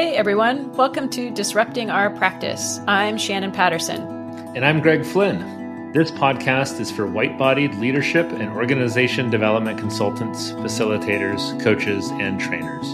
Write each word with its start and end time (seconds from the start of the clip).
Hey 0.00 0.16
everyone, 0.16 0.72
welcome 0.76 1.10
to 1.10 1.30
Disrupting 1.30 1.90
Our 1.90 2.08
Practice. 2.08 2.80
I'm 2.88 3.18
Shannon 3.18 3.52
Patterson. 3.52 4.00
And 4.56 4.64
I'm 4.64 4.80
Greg 4.80 5.04
Flynn. 5.04 5.92
This 5.92 6.10
podcast 6.10 6.80
is 6.80 6.90
for 6.90 7.06
white 7.06 7.36
bodied 7.36 7.74
leadership 7.74 8.32
and 8.32 8.48
organization 8.48 9.28
development 9.28 9.78
consultants, 9.78 10.52
facilitators, 10.52 11.62
coaches, 11.62 12.08
and 12.12 12.40
trainers. 12.40 12.86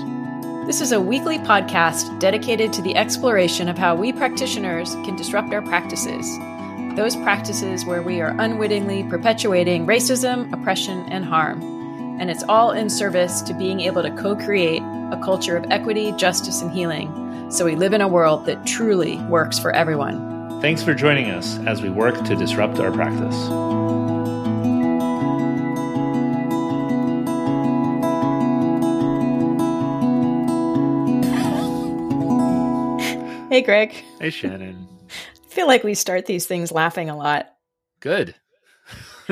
This 0.66 0.80
is 0.80 0.90
a 0.90 1.00
weekly 1.00 1.38
podcast 1.38 2.18
dedicated 2.18 2.72
to 2.72 2.82
the 2.82 2.96
exploration 2.96 3.68
of 3.68 3.78
how 3.78 3.94
we 3.94 4.12
practitioners 4.12 4.96
can 5.04 5.14
disrupt 5.14 5.54
our 5.54 5.62
practices. 5.62 6.26
Those 6.96 7.14
practices 7.14 7.84
where 7.84 8.02
we 8.02 8.20
are 8.20 8.34
unwittingly 8.40 9.04
perpetuating 9.04 9.86
racism, 9.86 10.52
oppression, 10.52 11.06
and 11.08 11.24
harm. 11.24 11.75
And 12.18 12.30
it's 12.30 12.44
all 12.44 12.72
in 12.72 12.88
service 12.88 13.42
to 13.42 13.54
being 13.54 13.80
able 13.80 14.02
to 14.02 14.10
co 14.10 14.34
create 14.34 14.82
a 14.82 15.20
culture 15.22 15.56
of 15.56 15.70
equity, 15.70 16.12
justice, 16.12 16.62
and 16.62 16.72
healing 16.72 17.26
so 17.48 17.64
we 17.64 17.76
live 17.76 17.92
in 17.92 18.00
a 18.00 18.08
world 18.08 18.44
that 18.46 18.66
truly 18.66 19.18
works 19.24 19.58
for 19.58 19.70
everyone. 19.70 20.60
Thanks 20.60 20.82
for 20.82 20.94
joining 20.94 21.30
us 21.30 21.58
as 21.60 21.80
we 21.80 21.90
work 21.90 22.24
to 22.24 22.34
disrupt 22.34 22.80
our 22.80 22.90
practice. 22.90 23.36
Hey, 33.48 33.62
Greg. 33.62 33.92
Hey, 34.18 34.30
Shannon. 34.30 34.88
I 35.08 35.48
feel 35.48 35.68
like 35.68 35.84
we 35.84 35.94
start 35.94 36.26
these 36.26 36.46
things 36.46 36.72
laughing 36.72 37.08
a 37.08 37.16
lot. 37.16 37.46
Good. 38.00 38.34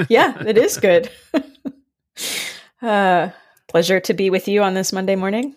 yeah, 0.09 0.41
it 0.47 0.57
is 0.57 0.79
good. 0.79 1.11
uh, 2.85 3.31
pleasure 3.69 4.01
to 4.01 4.15
be 4.15 4.31
with 4.31 4.49
you 4.49 4.63
on 4.63 4.75
this 4.75 4.93
Monday 4.93 5.17
morning. 5.17 5.55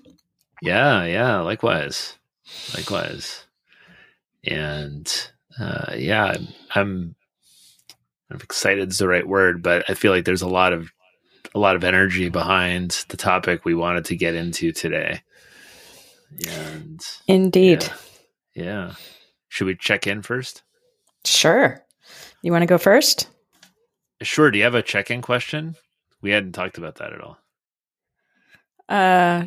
Yeah, 0.61 1.03
yeah, 1.03 1.39
likewise. 1.41 2.15
Likewise. 2.75 3.45
And 4.45 5.29
uh 5.59 5.93
yeah, 5.95 6.35
I'm 6.73 7.15
I'm 8.29 8.41
excited 8.41 8.89
is 8.89 8.97
the 8.97 9.07
right 9.07 9.27
word, 9.27 9.61
but 9.61 9.85
I 9.89 9.93
feel 9.93 10.11
like 10.11 10.25
there's 10.25 10.41
a 10.41 10.47
lot 10.47 10.73
of 10.73 10.91
a 11.53 11.59
lot 11.59 11.75
of 11.75 11.83
energy 11.83 12.29
behind 12.29 13.05
the 13.09 13.17
topic 13.17 13.65
we 13.65 13.73
wanted 13.73 14.05
to 14.05 14.15
get 14.15 14.35
into 14.35 14.71
today. 14.71 15.21
And 16.47 17.01
indeed. 17.27 17.89
Yeah. 18.53 18.63
yeah. 18.63 18.93
Should 19.49 19.67
we 19.67 19.75
check 19.75 20.07
in 20.07 20.21
first? 20.21 20.63
Sure. 21.25 21.83
You 22.41 22.51
want 22.51 22.63
to 22.63 22.67
go 22.67 22.77
first? 22.77 23.29
Sure. 24.21 24.51
Do 24.51 24.57
you 24.57 24.63
have 24.63 24.75
a 24.75 24.81
check 24.81 25.09
in 25.09 25.21
question? 25.21 25.75
We 26.27 26.33
hadn't 26.33 26.51
talked 26.51 26.77
about 26.77 26.95
that 26.95 27.13
at 27.13 27.21
all. 27.21 27.37
Uh 28.89 29.45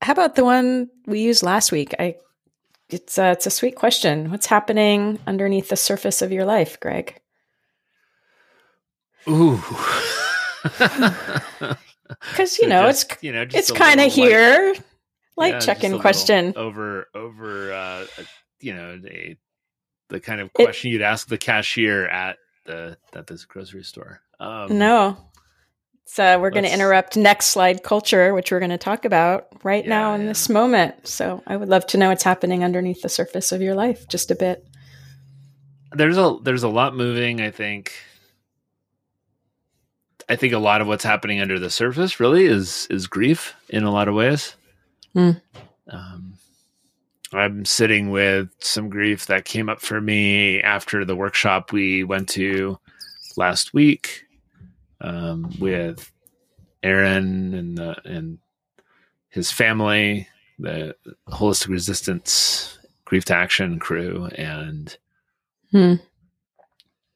how 0.00 0.12
about 0.12 0.36
the 0.36 0.44
one 0.44 0.88
we 1.06 1.20
used 1.20 1.42
last 1.42 1.70
week? 1.70 1.94
I 1.98 2.16
it's 2.88 3.18
a, 3.18 3.32
it's 3.32 3.46
a 3.46 3.50
sweet 3.50 3.76
question. 3.76 4.30
What's 4.30 4.46
happening 4.46 5.18
underneath 5.26 5.68
the 5.68 5.76
surface 5.76 6.22
of 6.22 6.32
your 6.32 6.46
life, 6.46 6.80
Greg? 6.80 7.20
Ooh. 9.28 9.62
Because 12.20 12.58
you 12.58 12.64
so 12.64 12.68
know 12.68 12.86
just, 12.86 13.12
it's 13.12 13.22
you 13.22 13.32
know 13.32 13.42
it's 13.42 13.70
kind 13.70 14.00
of 14.00 14.12
here, 14.12 14.74
like 15.36 15.54
yeah, 15.54 15.58
check-in 15.58 15.98
question 15.98 16.52
over 16.56 17.08
over 17.14 17.72
uh, 17.72 18.06
you 18.60 18.74
know 18.74 19.00
a, 19.06 19.36
the 20.10 20.20
kind 20.20 20.40
of 20.40 20.52
question 20.52 20.90
it, 20.90 20.92
you'd 20.92 21.02
ask 21.02 21.28
the 21.28 21.38
cashier 21.38 22.06
at 22.06 22.36
the 22.66 22.96
at 23.14 23.26
this 23.26 23.44
grocery 23.44 23.84
store. 23.84 24.20
Um, 24.38 24.78
no, 24.78 25.16
so 26.06 26.38
we're 26.38 26.50
going 26.50 26.64
to 26.64 26.72
interrupt 26.72 27.16
next 27.16 27.46
slide 27.46 27.82
culture, 27.82 28.34
which 28.34 28.52
we're 28.52 28.60
going 28.60 28.70
to 28.70 28.78
talk 28.78 29.04
about 29.04 29.48
right 29.64 29.84
yeah, 29.84 29.90
now 29.90 30.14
in 30.14 30.22
yeah. 30.22 30.28
this 30.28 30.48
moment. 30.48 31.08
So 31.08 31.42
I 31.46 31.56
would 31.56 31.68
love 31.68 31.86
to 31.88 31.98
know 31.98 32.10
what's 32.10 32.22
happening 32.22 32.62
underneath 32.62 33.02
the 33.02 33.08
surface 33.08 33.52
of 33.52 33.62
your 33.62 33.74
life 33.74 34.06
just 34.08 34.30
a 34.30 34.34
bit. 34.34 34.66
There's 35.92 36.18
a 36.18 36.36
there's 36.42 36.62
a 36.62 36.68
lot 36.68 36.94
moving, 36.94 37.40
I 37.40 37.50
think. 37.50 37.92
I 40.28 40.36
think 40.36 40.52
a 40.52 40.58
lot 40.58 40.80
of 40.80 40.86
what's 40.86 41.04
happening 41.04 41.40
under 41.40 41.58
the 41.58 41.70
surface 41.70 42.20
really 42.20 42.44
is 42.44 42.86
is 42.90 43.06
grief 43.06 43.54
in 43.68 43.84
a 43.84 43.92
lot 43.92 44.08
of 44.08 44.14
ways. 44.14 44.56
Mm. 45.14 45.40
Um, 45.88 46.34
I'm 47.32 47.64
sitting 47.64 48.10
with 48.10 48.50
some 48.60 48.88
grief 48.88 49.26
that 49.26 49.44
came 49.44 49.68
up 49.68 49.80
for 49.80 50.00
me 50.00 50.60
after 50.60 51.04
the 51.04 51.16
workshop 51.16 51.72
we 51.72 52.04
went 52.04 52.28
to 52.30 52.78
last 53.36 53.74
week 53.74 54.23
um, 55.04 55.52
with 55.60 56.10
Aaron 56.82 57.54
and 57.54 57.78
the, 57.78 57.96
and 58.04 58.38
his 59.28 59.50
family, 59.50 60.28
the 60.58 60.96
holistic 61.28 61.68
resistance 61.68 62.78
grief 63.04 63.26
to 63.26 63.36
action 63.36 63.78
crew, 63.78 64.26
and 64.36 64.96
hmm. 65.70 65.94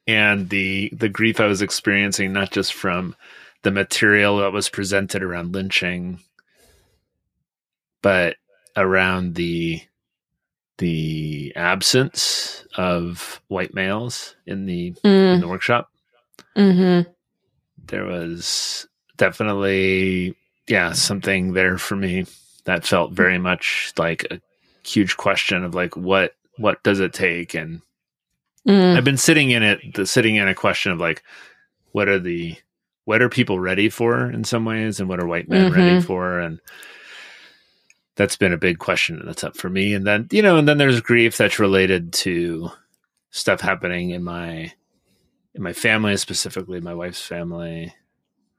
and 0.06 0.50
the 0.50 0.90
the 0.92 1.08
grief 1.08 1.40
I 1.40 1.46
was 1.46 1.62
experiencing 1.62 2.32
not 2.32 2.50
just 2.50 2.74
from 2.74 3.16
the 3.62 3.70
material 3.70 4.38
that 4.38 4.52
was 4.52 4.68
presented 4.68 5.22
around 5.22 5.54
lynching, 5.54 6.20
but 8.02 8.36
around 8.76 9.34
the 9.34 9.80
the 10.76 11.52
absence 11.56 12.66
of 12.76 13.40
white 13.48 13.74
males 13.74 14.36
in 14.46 14.66
the 14.66 14.92
mm. 15.04 15.34
in 15.34 15.40
the 15.40 15.48
workshop. 15.48 15.90
Mm-hmm 16.56 17.10
there 17.88 18.04
was 18.04 18.86
definitely 19.16 20.34
yeah 20.68 20.92
something 20.92 21.52
there 21.52 21.78
for 21.78 21.96
me 21.96 22.24
that 22.64 22.86
felt 22.86 23.12
very 23.12 23.38
much 23.38 23.92
like 23.98 24.26
a 24.30 24.40
huge 24.86 25.16
question 25.16 25.64
of 25.64 25.74
like 25.74 25.96
what 25.96 26.34
what 26.56 26.82
does 26.82 27.00
it 27.00 27.12
take 27.12 27.54
and 27.54 27.82
mm. 28.66 28.96
i've 28.96 29.04
been 29.04 29.16
sitting 29.16 29.50
in 29.50 29.62
it 29.62 29.80
the 29.94 30.06
sitting 30.06 30.36
in 30.36 30.48
a 30.48 30.54
question 30.54 30.92
of 30.92 30.98
like 31.00 31.22
what 31.92 32.08
are 32.08 32.18
the 32.18 32.56
what 33.04 33.22
are 33.22 33.28
people 33.28 33.58
ready 33.58 33.88
for 33.88 34.30
in 34.30 34.44
some 34.44 34.64
ways 34.64 35.00
and 35.00 35.08
what 35.08 35.20
are 35.20 35.26
white 35.26 35.48
men 35.48 35.70
mm-hmm. 35.70 35.80
ready 35.80 36.00
for 36.00 36.38
and 36.38 36.60
that's 38.16 38.36
been 38.36 38.52
a 38.52 38.58
big 38.58 38.78
question 38.78 39.22
that's 39.24 39.44
up 39.44 39.56
for 39.56 39.70
me 39.70 39.94
and 39.94 40.06
then 40.06 40.26
you 40.30 40.42
know 40.42 40.56
and 40.56 40.68
then 40.68 40.78
there's 40.78 41.00
grief 41.00 41.36
that's 41.36 41.58
related 41.58 42.12
to 42.12 42.70
stuff 43.30 43.60
happening 43.60 44.10
in 44.10 44.22
my 44.22 44.72
in 45.58 45.64
my 45.64 45.72
family, 45.72 46.16
specifically 46.16 46.80
my 46.80 46.94
wife's 46.94 47.20
family, 47.20 47.92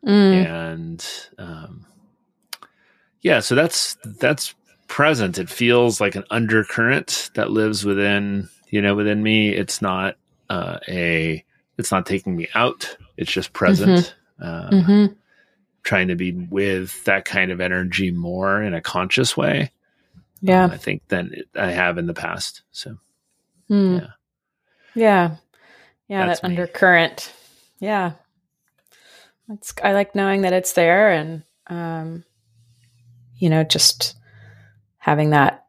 mm. 0.06 0.46
and 0.46 1.06
um, 1.38 1.86
yeah, 3.22 3.40
so 3.40 3.56
that's 3.56 3.98
that's 4.06 4.54
present. 4.88 5.40
It 5.40 5.50
feels 5.50 6.02
like 6.02 6.16
an 6.16 6.26
undercurrent 6.30 7.32
that 7.36 7.52
lives 7.52 7.86
within 7.86 8.50
you 8.68 8.82
know 8.82 8.96
within 8.96 9.24
me. 9.24 9.50
It's 9.50 9.82
not 9.82 10.18
uh, 10.50 10.80
a 10.90 11.44
it's 11.78 11.92
not 11.92 12.06
taking 12.06 12.36
me 12.36 12.50
out. 12.54 12.98
It's 13.16 13.32
just 13.32 13.54
present. 13.54 14.14
Mm-hmm. 14.40 14.44
Uh, 14.46 14.70
mm-hmm. 14.70 15.14
Trying 15.84 16.10
to 16.10 16.16
be 16.16 16.34
with 16.34 17.06
that 17.06 17.24
kind 17.24 17.52
of 17.52 17.62
energy 17.62 18.12
more 18.12 18.62
in 18.62 18.74
a 18.74 18.82
conscious 18.82 19.38
way. 19.38 19.72
Yeah, 20.42 20.66
um, 20.66 20.72
I 20.72 20.78
think 20.78 21.08
than 21.08 21.44
I 21.56 21.72
have 21.72 21.98
in 21.98 22.08
the 22.08 22.14
past. 22.14 22.64
So, 22.72 22.98
mm. 23.70 24.02
yeah, 24.02 24.08
yeah. 24.96 25.36
Yeah, 26.10 26.26
That's 26.26 26.42
that 26.42 26.50
me. 26.50 26.56
undercurrent. 26.56 27.32
Yeah. 27.80 28.14
It's 29.50 29.74
I 29.84 29.94
like 29.94 30.16
knowing 30.16 30.42
that 30.42 30.54
it's 30.54 30.74
there 30.74 31.12
and 31.12 31.44
um 31.68 32.26
you 33.38 33.50
know, 33.50 33.64
just 33.64 34.16
having 34.98 35.30
that 35.30 35.66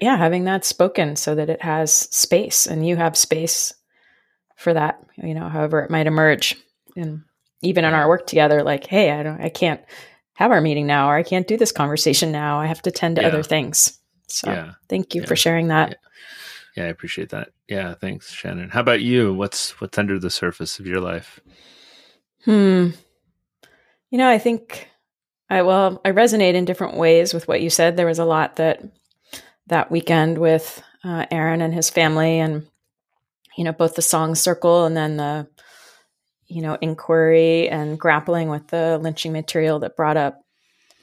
yeah, 0.00 0.16
having 0.16 0.44
that 0.44 0.64
spoken 0.64 1.16
so 1.16 1.34
that 1.34 1.50
it 1.50 1.62
has 1.62 1.92
space 1.92 2.66
and 2.66 2.86
you 2.86 2.96
have 2.96 3.16
space 3.16 3.72
for 4.56 4.74
that, 4.74 5.02
you 5.16 5.34
know, 5.34 5.48
however 5.48 5.80
it 5.80 5.90
might 5.90 6.06
emerge. 6.06 6.56
And 6.96 7.22
even 7.62 7.84
in 7.84 7.94
our 7.94 8.08
work 8.08 8.26
together, 8.26 8.62
like, 8.62 8.86
hey, 8.86 9.12
I 9.12 9.22
don't 9.22 9.40
I 9.40 9.48
can't 9.48 9.80
have 10.34 10.50
our 10.50 10.60
meeting 10.60 10.86
now 10.86 11.08
or 11.08 11.14
I 11.14 11.22
can't 11.22 11.46
do 11.46 11.56
this 11.56 11.72
conversation 11.72 12.32
now. 12.32 12.58
I 12.60 12.66
have 12.66 12.82
to 12.82 12.90
tend 12.90 13.16
to 13.16 13.22
yeah. 13.22 13.28
other 13.28 13.42
things. 13.42 13.98
So 14.28 14.50
yeah. 14.50 14.72
thank 14.88 15.14
you 15.14 15.20
yeah. 15.20 15.28
for 15.28 15.36
sharing 15.36 15.68
that. 15.68 15.98
Yeah, 16.76 16.84
I 16.84 16.88
appreciate 16.88 17.30
that. 17.30 17.50
Yeah, 17.68 17.94
thanks, 17.94 18.32
Shannon. 18.32 18.70
How 18.70 18.80
about 18.80 19.02
you? 19.02 19.34
What's 19.34 19.80
what's 19.80 19.98
under 19.98 20.18
the 20.18 20.30
surface 20.30 20.78
of 20.78 20.86
your 20.86 21.00
life? 21.00 21.40
Hmm. 22.44 22.90
You 24.10 24.18
know, 24.18 24.28
I 24.28 24.38
think 24.38 24.88
I 25.50 25.62
well, 25.62 26.00
I 26.04 26.12
resonate 26.12 26.54
in 26.54 26.64
different 26.64 26.96
ways 26.96 27.34
with 27.34 27.46
what 27.46 27.60
you 27.60 27.70
said. 27.70 27.96
There 27.96 28.06
was 28.06 28.18
a 28.18 28.24
lot 28.24 28.56
that 28.56 28.82
that 29.66 29.90
weekend 29.90 30.38
with 30.38 30.82
uh, 31.04 31.26
Aaron 31.30 31.60
and 31.60 31.74
his 31.74 31.90
family, 31.90 32.38
and 32.38 32.66
you 33.56 33.64
know, 33.64 33.72
both 33.72 33.94
the 33.94 34.02
song 34.02 34.34
circle 34.34 34.86
and 34.86 34.96
then 34.96 35.18
the 35.18 35.46
you 36.46 36.62
know 36.62 36.78
inquiry 36.80 37.68
and 37.68 37.98
grappling 37.98 38.48
with 38.48 38.68
the 38.68 38.98
lynching 38.98 39.32
material 39.32 39.78
that 39.80 39.96
brought 39.96 40.16
up 40.16 40.40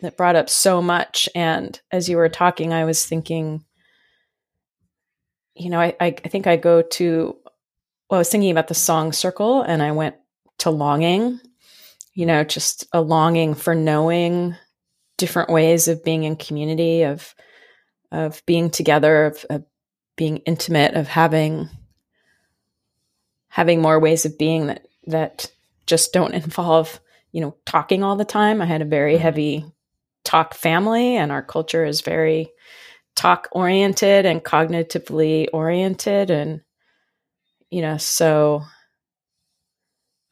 that 0.01 0.17
brought 0.17 0.35
up 0.35 0.49
so 0.49 0.81
much. 0.81 1.29
And 1.35 1.79
as 1.91 2.09
you 2.09 2.17
were 2.17 2.29
talking, 2.29 2.73
I 2.73 2.85
was 2.85 3.05
thinking 3.05 3.63
you 5.59 5.69
know, 5.69 5.79
I, 5.79 5.95
I, 5.99 6.11
think 6.11 6.47
I 6.47 6.55
go 6.55 6.81
to, 6.81 7.37
well, 8.09 8.17
I 8.17 8.17
was 8.17 8.29
thinking 8.29 8.51
about 8.51 8.69
the 8.69 8.73
song 8.73 9.11
circle 9.11 9.61
and 9.61 9.83
I 9.83 9.91
went 9.91 10.15
to 10.59 10.69
longing, 10.69 11.39
you 12.13 12.25
know, 12.25 12.43
just 12.43 12.87
a 12.93 13.01
longing 13.01 13.53
for 13.53 13.75
knowing 13.75 14.55
different 15.17 15.49
ways 15.49 15.89
of 15.89 16.03
being 16.03 16.23
in 16.23 16.37
community, 16.37 17.03
of, 17.03 17.35
of 18.11 18.41
being 18.45 18.69
together, 18.69 19.25
of, 19.25 19.45
of 19.49 19.65
being 20.15 20.37
intimate, 20.37 20.95
of 20.95 21.07
having 21.07 21.69
having 23.49 23.81
more 23.81 23.99
ways 23.99 24.25
of 24.25 24.37
being 24.37 24.67
that 24.67 24.85
that 25.07 25.51
just 25.85 26.13
don't 26.13 26.33
involve 26.45 26.99
you 27.31 27.41
know 27.41 27.55
talking 27.65 28.03
all 28.03 28.15
the 28.15 28.25
time. 28.25 28.61
I 28.61 28.65
had 28.65 28.81
a 28.81 28.85
very 28.85 29.15
mm-hmm. 29.15 29.23
heavy 29.23 29.65
talk 30.23 30.53
family, 30.53 31.17
and 31.17 31.31
our 31.31 31.41
culture 31.41 31.85
is 31.85 32.01
very 32.01 32.51
talk 33.19 33.49
oriented 33.51 34.25
and 34.25 34.43
cognitively 34.43 35.47
oriented, 35.51 36.31
and 36.31 36.61
you 37.69 37.81
know 37.81 37.97
so 37.97 38.63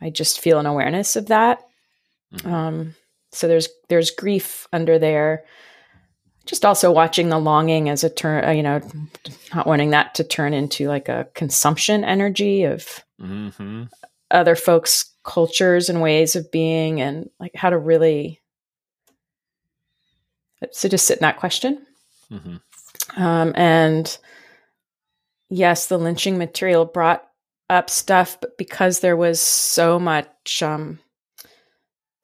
I 0.02 0.10
just 0.10 0.40
feel 0.40 0.60
an 0.60 0.66
awareness 0.66 1.16
of 1.16 1.28
that. 1.28 1.64
Mm-hmm. 2.34 2.54
Um, 2.54 2.96
so 3.32 3.48
there's 3.48 3.68
there's 3.90 4.12
grief 4.12 4.68
under 4.72 4.98
there. 4.98 5.44
Just 6.46 6.64
also 6.64 6.94
watching 6.94 7.28
the 7.28 7.40
longing 7.40 7.90
as 7.90 8.06
a 8.06 8.10
turn, 8.10 8.46
uh, 8.46 8.52
you 8.52 8.64
know, 8.64 8.80
not 9.54 9.68
wanting 9.68 9.90
that 9.90 10.16
to 10.16 10.24
turn 10.24 10.54
into 10.54 10.88
like 10.88 11.10
a 11.10 11.28
consumption 11.34 12.06
energy 12.06 12.64
of 12.64 13.04
mm-hmm. 13.20 13.84
other 14.32 14.56
folks' 14.56 15.12
cultures 15.26 15.90
and 15.90 16.02
ways 16.02 16.38
of 16.38 16.50
being, 16.50 17.02
and 17.02 17.30
like 17.38 17.54
how 17.54 17.70
to 17.70 17.78
really. 17.78 18.42
So 20.72 20.90
just 20.90 21.06
sit 21.06 21.20
in 21.20 21.22
that 21.22 21.38
question, 21.38 21.86
mm-hmm. 22.32 22.56
Um, 23.16 23.54
and 23.56 24.18
yes, 25.50 25.88
the 25.88 25.98
lynching 25.98 26.38
material 26.38 26.86
brought 26.86 27.24
up 27.70 27.90
stuff, 27.90 28.38
but 28.42 28.58
because 28.58 29.00
there 29.00 29.18
was 29.18 29.42
so 29.42 30.00
much 30.00 30.64
um, 30.64 31.00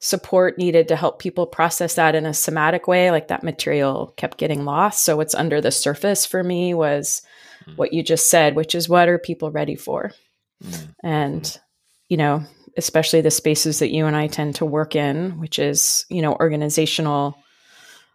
support 0.00 0.58
needed 0.58 0.88
to 0.88 0.96
help 0.96 1.18
people 1.18 1.46
process 1.46 1.94
that 1.94 2.14
in 2.14 2.26
a 2.26 2.34
somatic 2.34 2.86
way, 2.86 3.10
like 3.10 3.28
that 3.28 3.42
material 3.42 4.12
kept 4.16 4.38
getting 4.38 4.64
lost. 4.64 5.04
So, 5.04 5.16
what's 5.16 5.34
under 5.34 5.60
the 5.60 5.70
surface 5.70 6.26
for 6.26 6.42
me 6.42 6.74
was 6.74 7.22
mm. 7.66 7.76
what 7.76 7.92
you 7.92 8.02
just 8.02 8.30
said, 8.30 8.54
which 8.54 8.74
is 8.74 8.88
what 8.88 9.08
are 9.08 9.18
people 9.18 9.50
ready 9.50 9.76
for? 9.76 10.12
Mm. 10.62 10.94
And, 11.02 11.42
mm. 11.42 11.58
you 12.08 12.16
know, 12.16 12.44
especially 12.76 13.20
the 13.20 13.30
spaces 13.30 13.78
that 13.78 13.92
you 13.92 14.06
and 14.06 14.16
I 14.16 14.26
tend 14.26 14.56
to 14.56 14.66
work 14.66 14.96
in, 14.96 15.38
which 15.38 15.58
is, 15.58 16.06
you 16.08 16.22
know, 16.22 16.34
organizational 16.34 17.32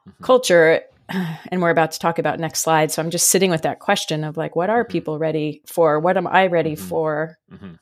mm-hmm. 0.07 0.23
culture, 0.23 0.81
and 1.51 1.61
we're 1.61 1.69
about 1.69 1.91
to 1.91 1.99
talk 1.99 2.19
about 2.19 2.39
next 2.39 2.61
slide. 2.61 2.91
So 2.91 3.01
I'm 3.01 3.09
just 3.09 3.29
sitting 3.29 3.51
with 3.51 3.63
that 3.63 3.79
question 3.79 4.23
of 4.23 4.37
like, 4.37 4.55
what 4.55 4.69
are 4.69 4.83
mm-hmm. 4.83 4.91
people 4.91 5.19
ready 5.19 5.61
for? 5.65 5.99
What 5.99 6.17
am 6.17 6.27
I 6.27 6.47
ready 6.47 6.75
mm-hmm. 6.75 6.87
for? 6.87 7.37
Mm-hmm. 7.51 7.73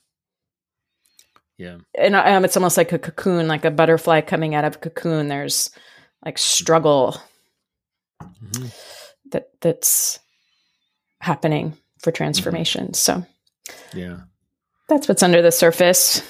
Yeah. 1.57 1.77
And 1.97 2.15
um, 2.15 2.45
it's 2.45 2.55
almost 2.55 2.77
like 2.77 2.91
a 2.91 2.99
cocoon, 2.99 3.47
like 3.47 3.65
a 3.65 3.71
butterfly 3.71 4.21
coming 4.21 4.53
out 4.53 4.65
of 4.65 4.75
a 4.75 4.79
cocoon. 4.79 5.27
There's 5.27 5.71
like 6.23 6.37
struggle 6.37 7.19
mm-hmm. 8.21 8.67
that 9.31 9.49
that's 9.61 10.19
happening 11.19 11.75
for 11.99 12.11
mm-hmm. 12.11 12.17
transformation. 12.17 12.93
So 12.93 13.25
yeah, 13.93 14.19
that's 14.87 15.07
what's 15.07 15.23
under 15.23 15.41
the 15.41 15.51
surface. 15.51 16.21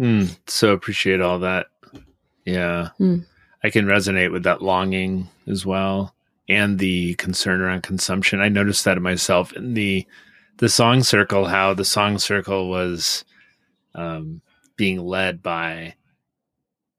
mm, 0.00 0.36
so 0.48 0.72
appreciate 0.72 1.20
all 1.20 1.38
that. 1.40 1.66
Yeah. 2.44 2.88
Mm. 2.98 3.26
I 3.62 3.70
can 3.70 3.86
resonate 3.86 4.32
with 4.32 4.44
that 4.44 4.62
longing 4.62 5.28
as 5.46 5.66
well 5.66 6.14
and 6.48 6.78
the 6.78 7.14
concern 7.14 7.60
around 7.60 7.82
consumption. 7.82 8.40
I 8.40 8.48
noticed 8.48 8.84
that 8.84 8.96
in 8.96 9.02
myself 9.02 9.52
in 9.52 9.74
the 9.74 10.06
the 10.58 10.68
song 10.68 11.02
circle, 11.02 11.46
how 11.46 11.72
the 11.72 11.86
song 11.86 12.18
circle 12.18 12.68
was 12.68 13.24
um, 13.94 14.42
being 14.76 14.98
led 15.00 15.42
by 15.42 15.94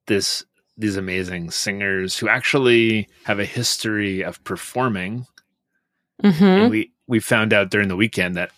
this 0.06 0.44
these 0.76 0.96
amazing 0.96 1.50
singers 1.50 2.18
who 2.18 2.28
actually 2.28 3.08
have 3.24 3.38
a 3.38 3.44
history 3.44 4.22
of 4.22 4.42
performing. 4.42 5.26
Mm-hmm. 6.22 6.44
And 6.44 6.70
we 6.70 6.92
we 7.06 7.20
found 7.20 7.52
out 7.52 7.70
during 7.70 7.88
the 7.88 7.96
weekend 7.96 8.36
that 8.36 8.50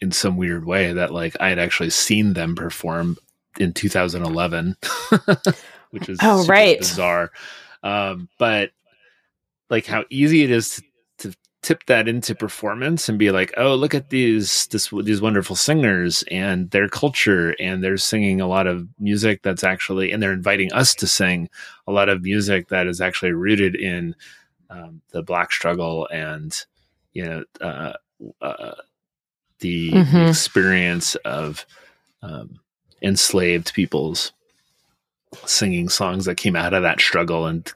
in 0.00 0.12
some 0.12 0.36
weird 0.36 0.64
way 0.64 0.92
that 0.92 1.12
like 1.12 1.36
I 1.40 1.48
had 1.48 1.58
actually 1.58 1.90
seen 1.90 2.32
them 2.32 2.54
perform 2.54 3.16
in 3.58 3.72
2011. 3.72 4.76
which 5.90 6.08
is 6.08 6.18
oh 6.22 6.46
right 6.46 6.78
bizarre. 6.78 7.30
Um, 7.82 8.28
but 8.38 8.70
like 9.68 9.86
how 9.86 10.04
easy 10.10 10.42
it 10.42 10.50
is 10.50 10.76
to, 10.76 10.82
to 11.30 11.36
tip 11.62 11.84
that 11.86 12.08
into 12.08 12.34
performance 12.34 13.08
and 13.08 13.18
be 13.18 13.30
like, 13.30 13.54
oh, 13.56 13.74
look 13.74 13.94
at 13.94 14.10
these 14.10 14.66
this 14.68 14.90
these 15.02 15.20
wonderful 15.20 15.56
singers 15.56 16.24
and 16.30 16.70
their 16.70 16.88
culture, 16.88 17.54
and 17.60 17.82
they're 17.82 17.96
singing 17.96 18.40
a 18.40 18.46
lot 18.46 18.66
of 18.66 18.88
music 18.98 19.42
that's 19.42 19.64
actually, 19.64 20.12
and 20.12 20.22
they're 20.22 20.32
inviting 20.32 20.72
us 20.72 20.94
to 20.96 21.06
sing 21.06 21.48
a 21.86 21.92
lot 21.92 22.08
of 22.08 22.22
music 22.22 22.68
that 22.68 22.86
is 22.86 23.00
actually 23.00 23.32
rooted 23.32 23.74
in 23.74 24.14
um, 24.70 25.00
the 25.10 25.22
black 25.22 25.52
struggle 25.52 26.08
and 26.12 26.64
you 27.12 27.24
know 27.24 27.44
uh, 27.60 27.92
uh, 28.40 28.74
the, 29.60 29.90
mm-hmm. 29.90 30.28
experience 30.28 31.14
of 31.16 31.66
um, 32.22 32.60
enslaved 33.02 33.74
peoples 33.74 34.32
singing 35.44 35.88
songs 35.88 36.24
that 36.24 36.36
came 36.36 36.56
out 36.56 36.74
of 36.74 36.82
that 36.82 37.00
struggle 37.00 37.46
and 37.46 37.70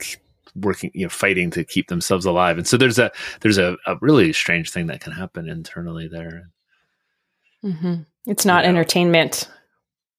working 0.57 0.91
you 0.95 1.05
know 1.05 1.09
fighting 1.09 1.51
to 1.51 1.65
keep 1.65 1.89
themselves 1.89 2.25
alive. 2.25 2.59
And 2.59 2.67
so 2.67 2.77
there's 2.77 2.99
a 2.99 3.11
there's 3.41 3.59
a, 3.59 3.77
a 3.87 3.97
really 4.01 4.33
strange 4.33 4.71
thing 4.71 4.87
that 4.87 5.01
can 5.01 5.13
happen 5.13 5.49
internally 5.49 6.09
there. 6.09 6.51
Mm-hmm. 7.65 8.03
it's 8.27 8.45
not 8.45 8.65
you 8.65 8.73
know, 8.73 8.79
entertainment. 8.79 9.49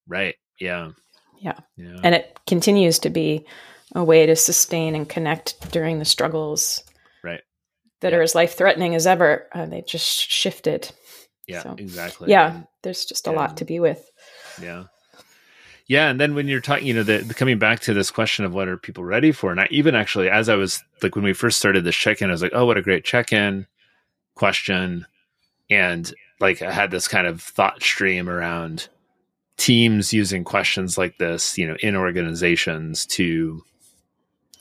Right. 0.08 0.36
Yeah. 0.60 0.92
yeah. 1.40 1.60
Yeah. 1.78 2.00
And 2.04 2.16
it 2.16 2.40
continues 2.48 2.98
to 3.00 3.12
be 3.12 3.46
a 3.94 4.04
way 4.04 4.26
to 4.26 4.36
sustain 4.36 4.96
and 4.96 5.08
connect 5.08 5.72
during 5.72 6.00
the 6.00 6.06
struggles 6.06 6.84
right. 7.24 7.42
that 8.02 8.14
yeah. 8.14 8.18
are 8.18 8.22
as 8.24 8.34
life 8.34 8.58
threatening 8.58 8.96
as 8.96 9.06
ever 9.06 9.48
uh, 9.54 9.68
they 9.68 9.82
just 9.82 10.08
shifted. 10.30 10.92
Yeah 11.48 11.62
so, 11.62 11.76
exactly. 11.78 12.32
yeah 12.32 12.56
and, 12.56 12.68
there's 12.82 13.06
just 13.06 13.28
a 13.28 13.32
lot 13.32 13.58
to 13.58 13.66
be 13.66 13.80
with. 13.80 14.10
Yeah 14.62 14.86
yeah, 15.88 16.10
and 16.10 16.20
then 16.20 16.34
when 16.34 16.48
you're 16.48 16.62
talking, 16.62 16.88
you 16.88 16.94
know, 16.94 17.04
the, 17.04 17.20
the, 17.20 17.34
coming 17.34 17.60
back 17.60 17.80
to 17.82 17.94
this 17.94 18.10
question 18.10 18.44
of 18.44 18.54
what 18.54 18.68
are 18.68 18.78
people 18.78 19.04
ready 19.04 19.32
for, 19.32 19.52
and 19.52 19.60
I 19.60 19.68
even 19.70 19.94
actually, 19.94 20.30
as 20.30 20.50
I 20.50 20.56
was 20.56 20.84
like 21.04 21.16
when 21.16 21.24
we 21.24 21.34
first 21.34 21.60
started 21.60 21.84
this 21.84 21.96
check-in, 21.96 22.30
I 22.30 22.34
was 22.34 22.42
like, 22.42 22.54
oh, 22.56 22.66
what 22.66 22.78
a 22.78 22.82
great 22.82 23.06
check-in 23.06 23.68
question, 24.34 25.06
and 25.70 26.12
like 26.40 26.62
I 26.62 26.72
had 26.72 26.92
this 26.92 27.08
kind 27.08 27.28
of 27.28 27.42
thought 27.42 27.84
stream 27.84 28.30
around 28.30 28.90
teams 29.58 30.12
using 30.12 30.44
questions 30.44 30.98
like 30.98 31.18
this, 31.18 31.58
you 31.58 31.68
know, 31.68 31.78
in 31.82 31.96
organizations 31.96 33.06
to, 33.06 33.64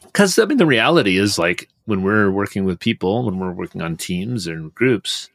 because 0.02 0.38
I 0.38 0.44
mean, 0.44 0.58
the 0.58 0.66
reality 0.66 1.16
is 1.16 1.38
like 1.38 1.68
when 1.86 2.02
we're 2.02 2.30
working 2.30 2.64
with 2.64 2.78
people, 2.78 3.24
when 3.24 3.38
we're 3.38 3.52
working 3.52 3.82
on 3.82 3.96
teams 3.96 4.46
and 4.46 4.74
groups, 4.74 5.30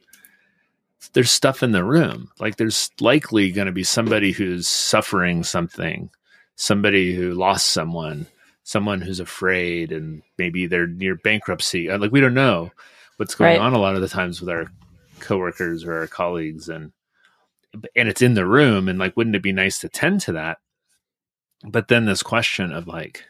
there's 1.12 1.30
stuff 1.30 1.62
in 1.62 1.72
the 1.72 1.84
room. 1.84 2.30
Like 2.38 2.56
there's 2.56 2.90
likely 3.00 3.50
going 3.50 3.66
to 3.66 3.72
be 3.72 3.84
somebody 3.84 4.32
who's 4.32 4.68
suffering 4.68 5.42
something, 5.42 6.10
somebody 6.56 7.14
who 7.14 7.32
lost 7.32 7.68
someone, 7.68 8.26
someone 8.64 9.00
who's 9.00 9.20
afraid, 9.20 9.92
and 9.92 10.22
maybe 10.38 10.66
they're 10.66 10.86
near 10.86 11.16
bankruptcy. 11.16 11.90
Uh, 11.90 11.98
like 11.98 12.12
we 12.12 12.20
don't 12.20 12.34
know 12.34 12.70
what's 13.16 13.34
going 13.34 13.58
right. 13.58 13.60
on 13.60 13.74
a 13.74 13.78
lot 13.78 13.94
of 13.94 14.02
the 14.02 14.08
times 14.08 14.40
with 14.40 14.50
our 14.50 14.66
coworkers 15.20 15.84
or 15.84 15.98
our 15.98 16.06
colleagues, 16.06 16.68
and 16.68 16.92
and 17.96 18.08
it's 18.08 18.22
in 18.22 18.34
the 18.34 18.46
room. 18.46 18.88
And 18.88 18.98
like, 18.98 19.16
wouldn't 19.16 19.36
it 19.36 19.42
be 19.42 19.52
nice 19.52 19.78
to 19.80 19.88
tend 19.88 20.20
to 20.22 20.32
that? 20.32 20.58
But 21.64 21.88
then 21.88 22.06
this 22.06 22.22
question 22.22 22.72
of 22.72 22.86
like, 22.86 23.24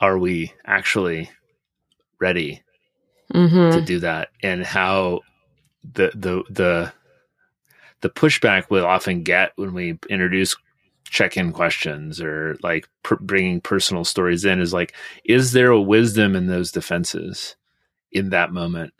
are 0.00 0.18
we 0.18 0.52
actually 0.64 1.30
ready 2.20 2.62
mm-hmm. 3.32 3.76
to 3.78 3.84
do 3.84 4.00
that 4.00 4.28
and 4.42 4.64
how 4.64 5.20
the 5.94 6.10
the 6.14 6.42
the 6.50 6.92
the 8.00 8.10
pushback 8.10 8.66
we'll 8.70 8.86
often 8.86 9.22
get 9.22 9.52
when 9.56 9.74
we 9.74 9.98
introduce 10.08 10.56
check-in 11.04 11.52
questions 11.52 12.20
or 12.20 12.56
like 12.62 12.88
per- 13.02 13.16
bringing 13.16 13.60
personal 13.60 14.04
stories 14.04 14.44
in 14.44 14.60
is 14.60 14.74
like 14.74 14.94
is 15.24 15.52
there 15.52 15.70
a 15.70 15.80
wisdom 15.80 16.36
in 16.36 16.46
those 16.46 16.70
defenses 16.70 17.56
in 18.12 18.30
that 18.30 18.52
moment 18.52 18.92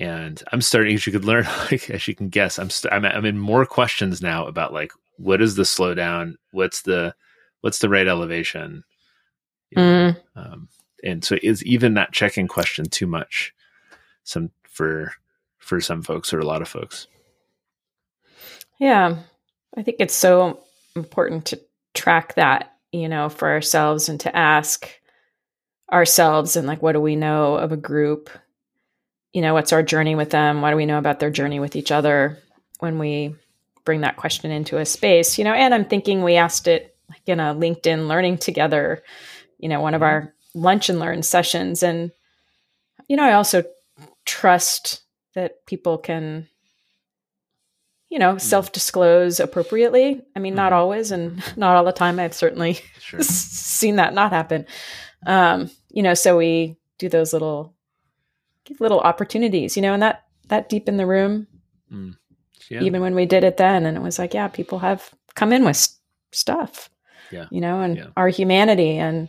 and 0.00 0.42
i'm 0.50 0.60
starting 0.60 0.94
as 0.94 1.06
you 1.06 1.12
could 1.12 1.24
learn 1.24 1.44
like 1.70 1.88
as 1.90 2.08
you 2.08 2.14
can 2.14 2.28
guess 2.28 2.58
i'm 2.58 2.70
st- 2.70 2.92
I'm, 2.92 3.04
I'm 3.04 3.24
in 3.24 3.38
more 3.38 3.64
questions 3.64 4.20
now 4.20 4.46
about 4.46 4.72
like 4.72 4.92
what 5.16 5.40
is 5.40 5.54
the 5.54 5.62
slowdown 5.62 6.34
what's 6.50 6.82
the 6.82 7.14
what's 7.60 7.78
the 7.78 7.88
right 7.88 8.08
elevation 8.08 8.82
you 9.70 9.80
know? 9.80 10.14
mm. 10.14 10.16
um, 10.36 10.68
and 11.04 11.24
so 11.24 11.36
is 11.42 11.64
even 11.64 11.94
that 11.94 12.12
check-in 12.12 12.48
question 12.48 12.86
too 12.86 13.06
much 13.06 13.54
some 14.24 14.50
for 14.68 15.12
for 15.64 15.80
some 15.80 16.02
folks 16.02 16.32
or 16.32 16.40
a 16.40 16.46
lot 16.46 16.60
of 16.60 16.68
folks. 16.68 17.06
Yeah. 18.78 19.16
I 19.76 19.82
think 19.82 19.96
it's 19.98 20.14
so 20.14 20.60
important 20.94 21.46
to 21.46 21.60
track 21.94 22.34
that, 22.34 22.74
you 22.92 23.08
know, 23.08 23.30
for 23.30 23.48
ourselves 23.48 24.08
and 24.08 24.20
to 24.20 24.36
ask 24.36 24.88
ourselves 25.90 26.56
and 26.56 26.66
like 26.66 26.82
what 26.82 26.92
do 26.92 27.00
we 27.00 27.16
know 27.16 27.54
of 27.54 27.72
a 27.72 27.78
group? 27.78 28.28
You 29.32 29.40
know, 29.40 29.54
what's 29.54 29.72
our 29.72 29.82
journey 29.82 30.14
with 30.14 30.30
them? 30.30 30.60
What 30.60 30.70
do 30.70 30.76
we 30.76 30.86
know 30.86 30.98
about 30.98 31.18
their 31.18 31.30
journey 31.30 31.60
with 31.60 31.76
each 31.76 31.90
other 31.90 32.38
when 32.80 32.98
we 32.98 33.34
bring 33.84 34.02
that 34.02 34.16
question 34.16 34.50
into 34.50 34.76
a 34.76 34.84
space? 34.84 35.38
You 35.38 35.44
know, 35.44 35.54
and 35.54 35.72
I'm 35.72 35.86
thinking 35.86 36.22
we 36.22 36.36
asked 36.36 36.68
it 36.68 36.94
like 37.08 37.22
in 37.26 37.40
a 37.40 37.54
LinkedIn 37.54 38.06
learning 38.06 38.38
together, 38.38 39.02
you 39.58 39.68
know, 39.70 39.80
one 39.80 39.94
of 39.94 40.02
mm-hmm. 40.02 40.26
our 40.26 40.34
lunch 40.54 40.90
and 40.90 41.00
learn 41.00 41.22
sessions 41.22 41.82
and 41.82 42.12
you 43.08 43.16
know, 43.16 43.24
I 43.24 43.32
also 43.34 43.64
trust 44.24 45.03
that 45.34 45.66
people 45.66 45.98
can 45.98 46.48
you 48.14 48.20
know, 48.20 48.36
mm. 48.36 48.40
self 48.40 48.70
disclose 48.70 49.40
appropriately. 49.40 50.22
I 50.36 50.38
mean, 50.38 50.54
not 50.54 50.70
mm. 50.70 50.76
always 50.76 51.10
and 51.10 51.42
not 51.56 51.74
all 51.74 51.84
the 51.84 51.90
time. 51.90 52.20
I've 52.20 52.32
certainly 52.32 52.78
sure. 53.00 53.20
seen 53.22 53.96
that 53.96 54.14
not 54.14 54.30
happen. 54.30 54.66
Um, 55.26 55.68
you 55.90 56.02
know, 56.02 56.14
so 56.14 56.36
we 56.36 56.76
do 56.98 57.08
those 57.08 57.32
little 57.32 57.74
give 58.64 58.80
little 58.80 59.00
opportunities, 59.00 59.74
you 59.74 59.82
know, 59.82 59.94
and 59.94 60.02
that 60.02 60.24
that 60.46 60.68
deep 60.68 60.88
in 60.88 60.96
the 60.96 61.06
room. 61.06 61.48
Mm. 61.92 62.16
Yeah. 62.70 62.82
Even 62.82 63.02
when 63.02 63.16
we 63.16 63.26
did 63.26 63.42
it 63.42 63.56
then, 63.56 63.84
and 63.84 63.96
it 63.96 64.02
was 64.02 64.18
like, 64.18 64.32
yeah, 64.32 64.46
people 64.46 64.78
have 64.78 65.10
come 65.34 65.52
in 65.52 65.64
with 65.64 65.76
st- 65.76 65.98
stuff, 66.32 66.88
yeah, 67.30 67.46
you 67.50 67.60
know, 67.60 67.80
and 67.80 67.96
yeah. 67.96 68.06
our 68.16 68.28
humanity, 68.28 68.96
and 68.96 69.28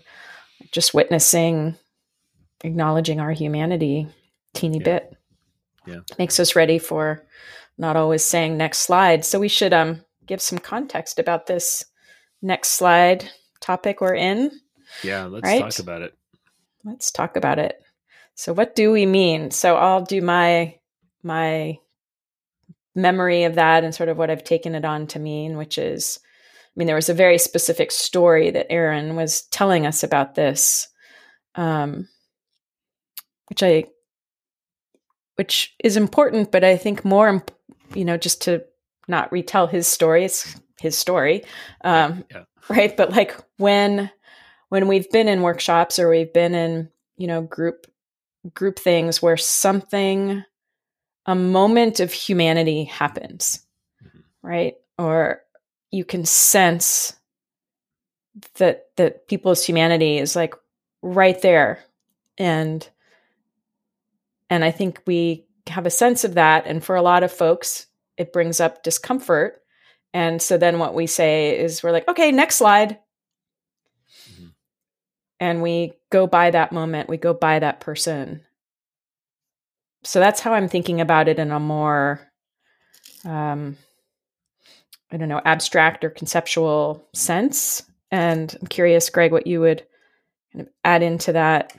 just 0.71 0.93
witnessing, 0.93 1.75
acknowledging 2.63 3.19
our 3.19 3.31
humanity, 3.31 4.07
teeny 4.53 4.77
yeah. 4.77 4.83
bit, 4.83 5.17
yeah, 5.85 5.99
makes 6.17 6.39
us 6.39 6.55
ready 6.55 6.79
for 6.79 7.25
not 7.77 7.95
always 7.95 8.23
saying 8.23 8.57
next 8.57 8.79
slide. 8.79 9.25
So 9.25 9.39
we 9.39 9.47
should 9.47 9.73
um, 9.73 10.03
give 10.25 10.41
some 10.41 10.59
context 10.59 11.19
about 11.19 11.47
this 11.47 11.85
next 12.41 12.69
slide 12.69 13.29
topic 13.59 14.01
we're 14.01 14.15
in. 14.15 14.51
Yeah, 15.03 15.25
let's 15.25 15.43
right? 15.43 15.61
talk 15.61 15.79
about 15.79 16.01
it. 16.01 16.13
Let's 16.83 17.11
talk 17.11 17.35
about 17.35 17.59
it. 17.59 17.81
So 18.35 18.53
what 18.53 18.75
do 18.75 18.91
we 18.91 19.05
mean? 19.05 19.51
So 19.51 19.75
I'll 19.75 20.03
do 20.03 20.21
my 20.21 20.75
my 21.23 21.79
memory 22.93 23.43
of 23.43 23.55
that 23.55 23.83
and 23.83 23.93
sort 23.93 24.09
of 24.09 24.17
what 24.17 24.29
I've 24.29 24.43
taken 24.43 24.75
it 24.75 24.85
on 24.85 25.07
to 25.07 25.19
mean, 25.19 25.57
which 25.57 25.77
is 25.77 26.19
I 26.75 26.79
mean, 26.79 26.87
there 26.87 26.95
was 26.95 27.09
a 27.09 27.13
very 27.13 27.37
specific 27.37 27.89
story 27.89 28.51
that 28.51 28.69
Aaron 28.69 29.15
was 29.15 29.43
telling 29.43 29.85
us 29.85 30.03
about 30.03 30.35
this, 30.35 30.89
um, 31.55 32.09
which 33.47 33.63
I, 33.63 33.85
which 35.35 35.75
is 35.83 35.97
important, 35.97 36.51
but 36.51 36.63
I 36.63 36.77
think 36.77 37.05
more 37.05 37.43
you 37.93 38.05
know, 38.05 38.17
just 38.17 38.41
to 38.43 38.63
not 39.07 39.31
retell 39.31 39.67
his 39.67 39.87
story, 39.87 40.25
it's 40.25 40.55
his 40.79 40.97
story. 40.97 41.43
Um, 41.83 42.25
yeah. 42.31 42.43
Right. 42.67 42.95
But 42.95 43.11
like 43.11 43.35
when, 43.57 44.09
when 44.69 44.87
we've 44.87 45.09
been 45.11 45.27
in 45.27 45.41
workshops 45.41 45.99
or 45.99 46.09
we've 46.09 46.33
been 46.33 46.55
in, 46.55 46.89
you 47.17 47.27
know, 47.27 47.41
group, 47.41 47.85
group 48.53 48.79
things 48.79 49.21
where 49.21 49.37
something, 49.37 50.43
a 51.25 51.35
moment 51.35 51.99
of 51.99 52.11
humanity 52.11 52.85
happens, 52.85 53.65
mm-hmm. 54.03 54.19
right? 54.41 54.75
Or 54.97 55.41
you 55.91 56.05
can 56.05 56.25
sense 56.25 57.15
that, 58.55 58.87
that 58.97 59.27
people's 59.27 59.65
humanity 59.65 60.17
is 60.17 60.35
like 60.35 60.55
right 61.01 61.39
there. 61.41 61.83
And, 62.37 62.87
and 64.49 64.63
I 64.63 64.71
think 64.71 65.01
we 65.05 65.45
have 65.67 65.85
a 65.85 65.91
sense 65.91 66.23
of 66.23 66.35
that. 66.35 66.65
And 66.67 66.83
for 66.83 66.95
a 66.95 67.01
lot 67.01 67.23
of 67.23 67.31
folks, 67.31 67.87
it 68.17 68.33
brings 68.33 68.59
up 68.59 68.83
discomfort. 68.83 69.61
And 70.13 70.41
so 70.41 70.57
then 70.57 70.79
what 70.79 70.93
we 70.93 71.07
say 71.07 71.59
is 71.59 71.83
we're 71.83 71.91
like, 71.91 72.07
okay, 72.07 72.31
next 72.31 72.55
slide. 72.55 72.99
Mm-hmm. 74.31 74.47
And 75.39 75.61
we 75.61 75.93
go 76.09 76.27
by 76.27 76.51
that 76.51 76.71
moment, 76.71 77.09
we 77.09 77.17
go 77.17 77.33
by 77.33 77.59
that 77.59 77.79
person. 77.79 78.41
So 80.03 80.19
that's 80.19 80.39
how 80.39 80.53
I'm 80.53 80.69
thinking 80.69 81.01
about 81.01 81.27
it 81.27 81.39
in 81.39 81.51
a 81.51 81.59
more, 81.59 82.21
um, 83.25 83.75
I 85.11 85.17
don't 85.17 85.29
know, 85.29 85.41
abstract 85.43 86.05
or 86.05 86.11
conceptual 86.11 87.07
sense. 87.13 87.83
And 88.11 88.55
I'm 88.61 88.67
curious, 88.67 89.09
Greg, 89.09 89.31
what 89.31 89.47
you 89.47 89.61
would 89.61 89.83
kind 90.53 90.67
of 90.67 90.73
add 90.83 91.01
into 91.01 91.33
that 91.33 91.75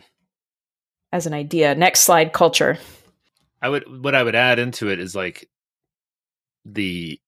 as 1.12 1.26
an 1.26 1.34
idea. 1.34 1.74
Next 1.74 2.00
slide, 2.00 2.32
culture. 2.32 2.78
I 3.62 3.68
would 3.68 4.02
what 4.02 4.14
I 4.14 4.22
would 4.22 4.34
add 4.34 4.58
into 4.58 4.88
it 4.88 5.00
is 5.00 5.14
like 5.14 5.48
the 6.64 7.20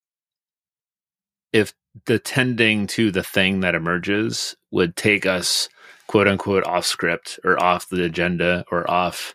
if 1.53 1.73
the 2.07 2.19
tending 2.19 2.87
to 2.89 3.11
the 3.11 3.23
thing 3.23 3.61
that 3.61 3.75
emerges 3.75 4.57
would 4.71 4.97
take 4.97 5.27
us 5.27 5.69
quote 6.07 6.29
unquote 6.29 6.67
off 6.67 6.85
script 6.85 7.41
or 7.45 7.61
off 7.63 7.89
the 7.89 8.05
agenda 8.05 8.65
or 8.71 8.89
off 8.91 9.35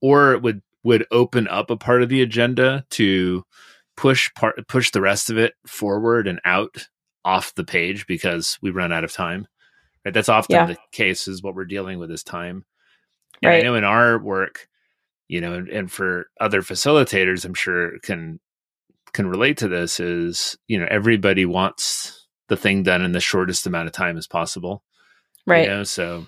or 0.00 0.32
it 0.32 0.42
would 0.42 0.62
would 0.82 1.06
open 1.10 1.48
up 1.48 1.70
a 1.70 1.76
part 1.76 2.02
of 2.02 2.08
the 2.08 2.22
agenda 2.22 2.84
to 2.90 3.44
push 3.96 4.32
part 4.34 4.56
push 4.68 4.90
the 4.90 5.00
rest 5.00 5.30
of 5.30 5.38
it 5.38 5.54
forward 5.66 6.28
and 6.28 6.40
out 6.44 6.86
off 7.24 7.54
the 7.54 7.64
page 7.64 8.06
because 8.06 8.58
we 8.62 8.70
run 8.70 8.92
out 8.92 9.04
of 9.04 9.12
time 9.12 9.46
right 10.04 10.14
that's 10.14 10.28
often 10.28 10.54
yeah. 10.54 10.66
the 10.66 10.76
case 10.92 11.26
is 11.26 11.42
what 11.42 11.54
we're 11.54 11.64
dealing 11.64 11.98
with 11.98 12.10
is 12.10 12.22
time 12.22 12.64
and 13.42 13.50
right. 13.50 13.60
i 13.60 13.62
know 13.62 13.74
in 13.74 13.84
our 13.84 14.18
work 14.18 14.68
you 15.28 15.40
know, 15.40 15.54
and, 15.54 15.68
and 15.68 15.92
for 15.92 16.28
other 16.40 16.62
facilitators, 16.62 17.44
I'm 17.44 17.54
sure 17.54 17.98
can 18.00 18.40
can 19.12 19.26
relate 19.26 19.56
to 19.58 19.68
this 19.68 19.98
is 19.98 20.56
you 20.68 20.78
know 20.78 20.86
everybody 20.90 21.44
wants 21.44 22.26
the 22.48 22.56
thing 22.56 22.82
done 22.82 23.02
in 23.02 23.12
the 23.12 23.20
shortest 23.20 23.66
amount 23.66 23.88
of 23.88 23.92
time 23.92 24.16
as 24.16 24.26
possible, 24.26 24.84
right? 25.46 25.64
You 25.64 25.68
know, 25.68 25.82
so 25.84 26.26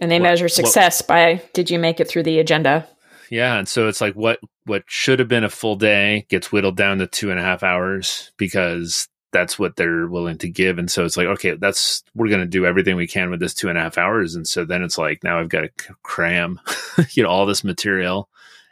and 0.00 0.10
they 0.10 0.20
what, 0.20 0.24
measure 0.24 0.48
success 0.48 1.02
what, 1.02 1.08
by 1.08 1.42
did 1.52 1.70
you 1.70 1.78
make 1.78 2.00
it 2.00 2.08
through 2.08 2.24
the 2.24 2.38
agenda? 2.38 2.88
Yeah, 3.30 3.56
and 3.56 3.68
so 3.68 3.88
it's 3.88 4.00
like 4.00 4.14
what 4.14 4.38
what 4.64 4.84
should 4.86 5.18
have 5.18 5.28
been 5.28 5.44
a 5.44 5.50
full 5.50 5.76
day 5.76 6.26
gets 6.28 6.52
whittled 6.52 6.76
down 6.76 6.98
to 6.98 7.06
two 7.06 7.30
and 7.30 7.40
a 7.40 7.42
half 7.42 7.62
hours 7.62 8.32
because 8.36 9.08
that's 9.34 9.58
what 9.58 9.74
they're 9.74 10.06
willing 10.06 10.38
to 10.38 10.48
give. 10.48 10.78
And 10.78 10.88
so 10.88 11.04
it's 11.04 11.16
like, 11.16 11.26
okay, 11.26 11.56
that's 11.56 12.04
we're 12.14 12.28
going 12.28 12.40
to 12.40 12.46
do 12.46 12.64
everything 12.64 12.94
we 12.94 13.08
can 13.08 13.30
with 13.30 13.40
this 13.40 13.52
two 13.52 13.68
and 13.68 13.76
a 13.76 13.80
half 13.80 13.98
hours. 13.98 14.36
And 14.36 14.46
so 14.46 14.64
then 14.64 14.84
it's 14.84 14.96
like 14.96 15.24
now 15.24 15.40
I've 15.40 15.48
got 15.48 15.62
to 15.62 15.70
cram, 16.04 16.60
you 17.10 17.24
know, 17.24 17.28
all 17.28 17.44
this 17.44 17.64
material 17.64 18.28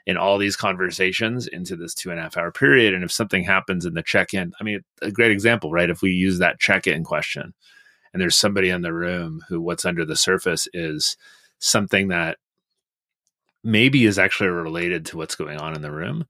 and 0.07 0.16
all 0.16 0.38
these 0.38 0.54
conversations 0.54 1.49
into 1.49 1.75
this 1.75 1.95
two 1.95 2.12
and 2.12 2.21
a 2.21 2.23
half 2.23 2.37
hour 2.37 2.52
period. 2.52 2.95
And 2.95 3.02
if 3.02 3.11
something 3.11 3.42
happens 3.42 3.85
in 3.85 3.95
the 3.95 4.04
check 4.04 4.35
in, 4.35 4.52
I 4.61 4.62
mean, 4.64 4.85
a 5.02 5.11
great 5.11 5.33
example, 5.33 5.73
right? 5.73 5.90
If 5.90 6.00
we 6.00 6.12
use 6.12 6.38
that 6.38 6.61
check 6.61 6.87
in 6.87 7.02
question, 7.02 7.54
and 8.12 8.23
there's 8.23 8.37
somebody 8.37 8.69
in 8.69 8.83
the 8.83 8.92
room 8.92 9.42
who 9.49 9.61
what's 9.61 9.85
under 9.85 10.04
the 10.04 10.16
surface 10.16 10.69
is 10.73 11.16
something 11.59 12.09
that 12.09 12.38
maybe 13.64 14.04
is 14.04 14.19
actually 14.19 14.50
related 14.50 15.07
to 15.07 15.16
what's 15.16 15.35
going 15.35 15.59
on 15.59 15.75
in 15.75 15.83
the 15.83 15.90
room 15.90 16.25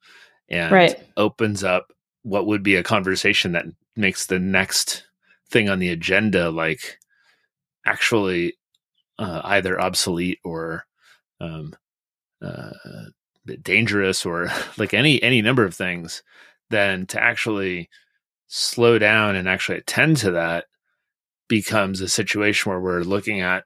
and 0.49 0.73
right. 0.73 1.03
opens 1.19 1.63
up 1.63 1.93
what 2.23 2.47
would 2.47 2.63
be 2.63 2.77
a 2.77 2.83
conversation 2.83 3.53
that 3.53 3.67
makes 3.97 4.27
the 4.27 4.39
next 4.39 5.05
thing 5.51 5.69
on 5.69 5.79
the 5.79 5.89
agenda 5.89 6.51
like 6.51 6.99
actually 7.87 8.55
uh, 9.19 9.41
either 9.45 9.81
obsolete 9.81 10.39
or 10.45 10.85
um, 11.41 11.75
uh, 12.41 12.71
dangerous 13.63 14.25
or 14.25 14.51
like 14.79 14.95
any 14.95 15.23
any 15.23 15.43
number 15.43 15.65
of 15.65 15.75
things 15.75 16.23
then 16.71 17.07
to 17.07 17.23
actually 17.23 17.89
slow 18.47 18.99
down 18.99 19.37
and 19.37 19.49
actually 19.49 19.79
attend 19.79 20.17
to 20.17 20.31
that 20.33 20.67
becomes 21.49 22.01
a 22.01 22.09
situation 22.09 22.71
where 22.71 22.81
we're 22.81 23.03
looking 23.03 23.41
at 23.41 23.65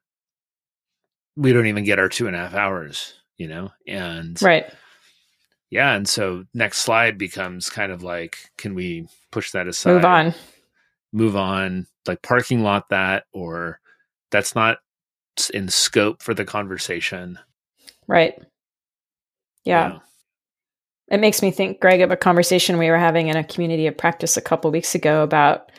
we 1.37 1.53
don't 1.53 1.67
even 1.67 1.85
get 1.85 1.99
our 1.99 2.09
two 2.09 2.27
and 2.27 2.35
a 2.35 2.39
half 2.39 2.55
hours 2.55 3.15
you 3.37 3.49
know? 3.49 3.71
And 3.87 4.41
right 4.43 4.73
yeah 5.71 5.95
and 5.95 6.09
so 6.09 6.45
next 6.55 6.79
slide 6.79 7.19
becomes 7.19 7.71
kind 7.71 7.93
of 7.93 8.03
like 8.03 8.51
can 8.57 8.75
we 8.75 9.07
push 9.31 9.51
that 9.51 9.67
aside 9.67 9.93
move 9.93 10.05
on 10.05 10.35
move 11.13 11.37
on 11.37 11.87
like 12.07 12.23
parking 12.23 12.63
lot 12.63 12.89
that 12.91 13.25
or 13.33 13.81
that's 14.31 14.55
not 14.55 14.79
in 15.53 15.69
scope 15.69 16.23
for 16.23 16.35
the 16.35 16.45
conversation 16.45 17.39
right 18.07 18.41
yeah. 19.65 19.93
yeah. 19.93 19.99
it 21.11 21.21
makes 21.21 21.43
me 21.43 21.51
think 21.51 21.81
greg 21.81 22.01
of 22.01 22.11
a 22.11 22.17
conversation 22.17 22.79
we 22.79 22.91
were 22.91 22.99
having 22.99 23.29
in 23.29 23.37
a 23.37 23.45
community 23.45 23.87
of 23.87 23.97
practice 23.97 24.37
a 24.37 24.43
couple 24.43 24.71
weeks 24.71 24.95
ago 24.95 25.23
about 25.23 25.71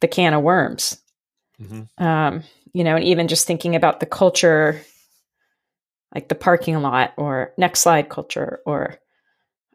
the 0.00 0.08
can 0.08 0.34
of 0.34 0.42
worms 0.42 1.00
mm-hmm. 1.60 2.04
um, 2.04 2.42
you 2.72 2.84
know 2.84 2.96
and 2.96 3.04
even 3.04 3.28
just 3.28 3.46
thinking 3.46 3.74
about 3.76 4.00
the 4.00 4.06
culture 4.06 4.80
like 6.14 6.28
the 6.28 6.34
parking 6.34 6.80
lot 6.80 7.12
or 7.16 7.52
next 7.56 7.80
slide 7.80 8.08
culture 8.08 8.60
or 8.66 8.98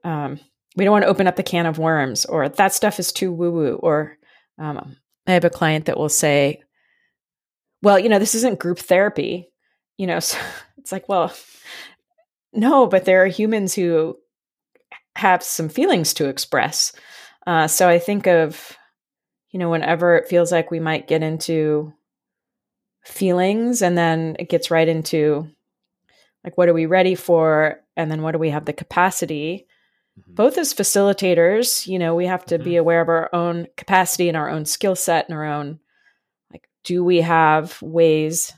um, 0.04 0.40
we 0.76 0.84
don't 0.84 0.92
want 0.92 1.04
to 1.04 1.10
open 1.10 1.28
up 1.28 1.36
the 1.36 1.44
can 1.44 1.66
of 1.66 1.78
worms 1.78 2.26
or 2.26 2.50
that 2.50 2.74
stuff 2.74 3.00
is 3.00 3.12
too 3.12 3.32
woo 3.32 3.52
woo 3.52 3.76
or 3.76 4.18
um, 4.58 4.96
i 5.28 5.32
have 5.32 5.46
a 5.46 5.50
client 5.50 5.86
that 5.86 5.98
will 5.98 6.10
say 6.10 6.62
well 7.82 8.00
you 8.00 8.10
know 8.10 8.20
this 8.20 8.36
isn't 8.36 8.60
group 8.60 8.80
therapy 8.80 9.50
you 9.98 10.08
know 10.08 10.20
so 10.20 10.38
it's 10.78 10.92
like 10.92 11.08
well 11.10 11.34
no 12.54 12.88
but 12.88 13.06
there 13.06 13.24
are 13.24 13.28
humans 13.28 13.74
who 13.74 14.18
have 15.16 15.44
some 15.44 15.68
feelings 15.68 16.14
to 16.14 16.30
express. 16.30 16.94
Uh, 17.46 17.68
so 17.68 17.90
i 17.90 18.00
think 18.00 18.28
of 18.28 18.78
you 19.52 19.60
know 19.60 19.70
whenever 19.70 20.16
it 20.16 20.28
feels 20.28 20.52
like 20.52 20.72
we 20.72 20.80
might 20.80 21.08
get 21.08 21.24
into 21.24 21.92
feelings 23.04 23.82
and 23.82 23.98
then 23.98 24.36
it 24.40 24.50
gets 24.50 24.70
right 24.70 24.88
into 24.88 25.50
like 26.44 26.58
what 26.58 26.70
are 26.70 26.74
we 26.74 26.86
ready 26.86 27.16
for? 27.16 27.80
And 27.96 28.10
then 28.10 28.22
what 28.22 28.32
do 28.32 28.38
we 28.40 28.50
have 28.52 28.66
the 28.66 28.74
capacity 28.74 29.68
mm-hmm. 30.20 30.34
both 30.34 30.58
as 30.58 30.74
facilitators, 30.74 31.88
you 31.88 32.00
know, 32.00 32.16
we 32.16 32.26
have 32.26 32.46
to 32.46 32.56
mm-hmm. 32.56 32.64
be 32.64 32.76
aware 32.76 33.02
of 33.02 33.10
our 33.10 33.30
own 33.34 33.68
capacity 33.78 34.28
and 34.28 34.38
our 34.38 34.50
own 34.50 34.66
skill 34.66 34.96
set 34.96 35.28
and 35.30 35.38
our 35.38 35.46
own 35.46 35.80
like 36.52 36.68
do 36.84 37.04
we 37.04 37.22
have 37.22 37.82
ways 37.82 38.54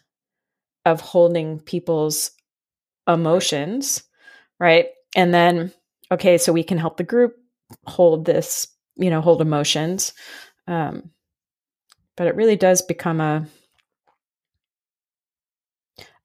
of 0.86 1.02
holding 1.02 1.60
people's 1.60 2.32
emotions, 3.08 4.04
right? 4.60 4.88
And 5.16 5.34
then, 5.34 5.72
okay, 6.12 6.38
so 6.38 6.54
we 6.54 6.64
can 6.64 6.78
help 6.78 6.98
the 6.98 7.04
group 7.04 7.36
hold 7.86 8.26
this, 8.26 8.68
you 8.96 9.10
know, 9.10 9.22
hold 9.22 9.42
emotions. 9.42 10.14
Um, 10.68 11.12
but 12.18 12.28
it 12.28 12.36
really 12.36 12.56
does 12.56 12.82
become 12.82 13.22
a, 13.22 13.46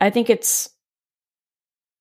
I 0.00 0.10
think 0.10 0.30
it's, 0.30 0.70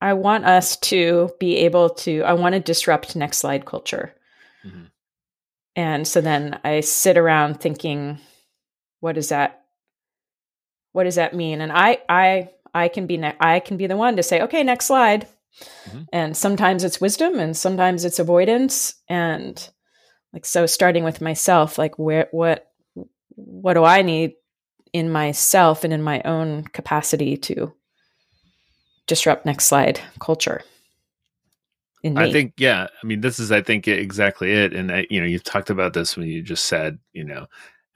I 0.05 0.13
want 0.13 0.45
us 0.45 0.77
to 0.91 1.31
be 1.39 1.57
able 1.57 1.89
to, 1.89 2.21
I 2.21 2.33
want 2.33 2.53
to 2.53 2.59
disrupt 2.59 3.15
next 3.15 3.39
slide 3.39 3.65
culture. 3.65 4.13
Mm-hmm. 4.63 4.83
And 5.75 6.07
so 6.07 6.21
then 6.21 6.59
I 6.63 6.81
sit 6.81 7.17
around 7.17 7.59
thinking, 7.59 8.19
what 8.99 9.15
does 9.15 9.29
that, 9.29 9.63
what 10.91 11.05
does 11.05 11.15
that 11.15 11.33
mean? 11.33 11.59
And 11.59 11.71
I, 11.71 11.97
I, 12.07 12.49
I 12.71 12.87
can 12.87 13.07
be, 13.07 13.17
ne- 13.17 13.35
I 13.39 13.59
can 13.59 13.77
be 13.77 13.87
the 13.87 13.97
one 13.97 14.17
to 14.17 14.21
say, 14.21 14.43
okay, 14.43 14.61
next 14.61 14.85
slide. 14.85 15.27
Mm-hmm. 15.89 16.03
And 16.13 16.37
sometimes 16.37 16.83
it's 16.83 17.01
wisdom 17.01 17.39
and 17.39 17.57
sometimes 17.57 18.05
it's 18.05 18.19
avoidance. 18.19 18.93
And 19.09 19.57
like, 20.33 20.45
so 20.45 20.67
starting 20.67 21.03
with 21.03 21.19
myself, 21.19 21.79
like 21.79 21.97
where, 21.97 22.27
what, 22.29 22.67
what 23.29 23.73
do 23.73 23.83
I 23.83 24.03
need 24.03 24.33
in 24.93 25.09
myself 25.09 25.83
and 25.83 25.91
in 25.91 26.03
my 26.03 26.21
own 26.25 26.65
capacity 26.65 27.37
to 27.37 27.73
disrupt 29.07 29.45
next 29.45 29.67
slide 29.67 29.99
culture? 30.19 30.61
I 32.15 32.31
think, 32.31 32.53
yeah. 32.57 32.87
I 33.01 33.07
mean, 33.07 33.21
this 33.21 33.39
is, 33.39 33.51
I 33.51 33.61
think, 33.63 33.87
exactly 33.87 34.51
it. 34.51 34.73
And 34.73 34.91
I, 34.91 35.07
you 35.09 35.19
know, 35.19 35.25
you've 35.25 35.43
talked 35.43 35.71
about 35.71 35.93
this 35.93 36.15
when 36.15 36.27
you 36.27 36.43
just 36.43 36.65
said, 36.65 36.99
you 37.13 37.23
know, 37.23 37.47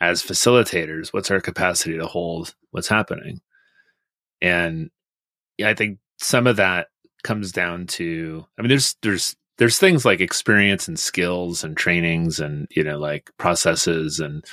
as 0.01 0.23
facilitators, 0.23 1.13
what's 1.13 1.29
our 1.29 1.39
capacity 1.39 1.97
to 1.97 2.07
hold 2.07 2.55
what's 2.71 2.87
happening? 2.87 3.41
And 4.41 4.89
yeah, 5.57 5.69
I 5.69 5.75
think 5.75 5.99
some 6.17 6.47
of 6.47 6.55
that 6.55 6.87
comes 7.23 7.51
down 7.51 7.85
to, 7.85 8.45
I 8.57 8.61
mean, 8.63 8.69
there's 8.69 8.95
there's 9.03 9.35
there's 9.59 9.77
things 9.77 10.05
like 10.05 10.21
experience 10.21 10.87
and 10.87 10.97
skills 10.97 11.63
and 11.63 11.77
trainings 11.77 12.39
and 12.39 12.67
you 12.71 12.83
know 12.83 12.97
like 12.97 13.29
processes 13.37 14.19
and 14.19 14.43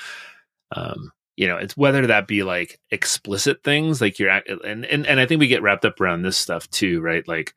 um 0.72 1.12
you 1.36 1.46
know 1.46 1.56
it's 1.56 1.76
whether 1.76 2.06
that 2.06 2.26
be 2.26 2.42
like 2.42 2.80
explicit 2.90 3.62
things 3.62 4.00
like 4.00 4.18
you're 4.18 4.30
and 4.30 4.84
and, 4.84 5.06
and 5.06 5.20
i 5.20 5.26
think 5.26 5.38
we 5.38 5.46
get 5.46 5.62
wrapped 5.62 5.84
up 5.84 6.00
around 6.00 6.22
this 6.22 6.36
stuff 6.36 6.68
too 6.70 7.00
right? 7.00 7.26
Like 7.28 7.54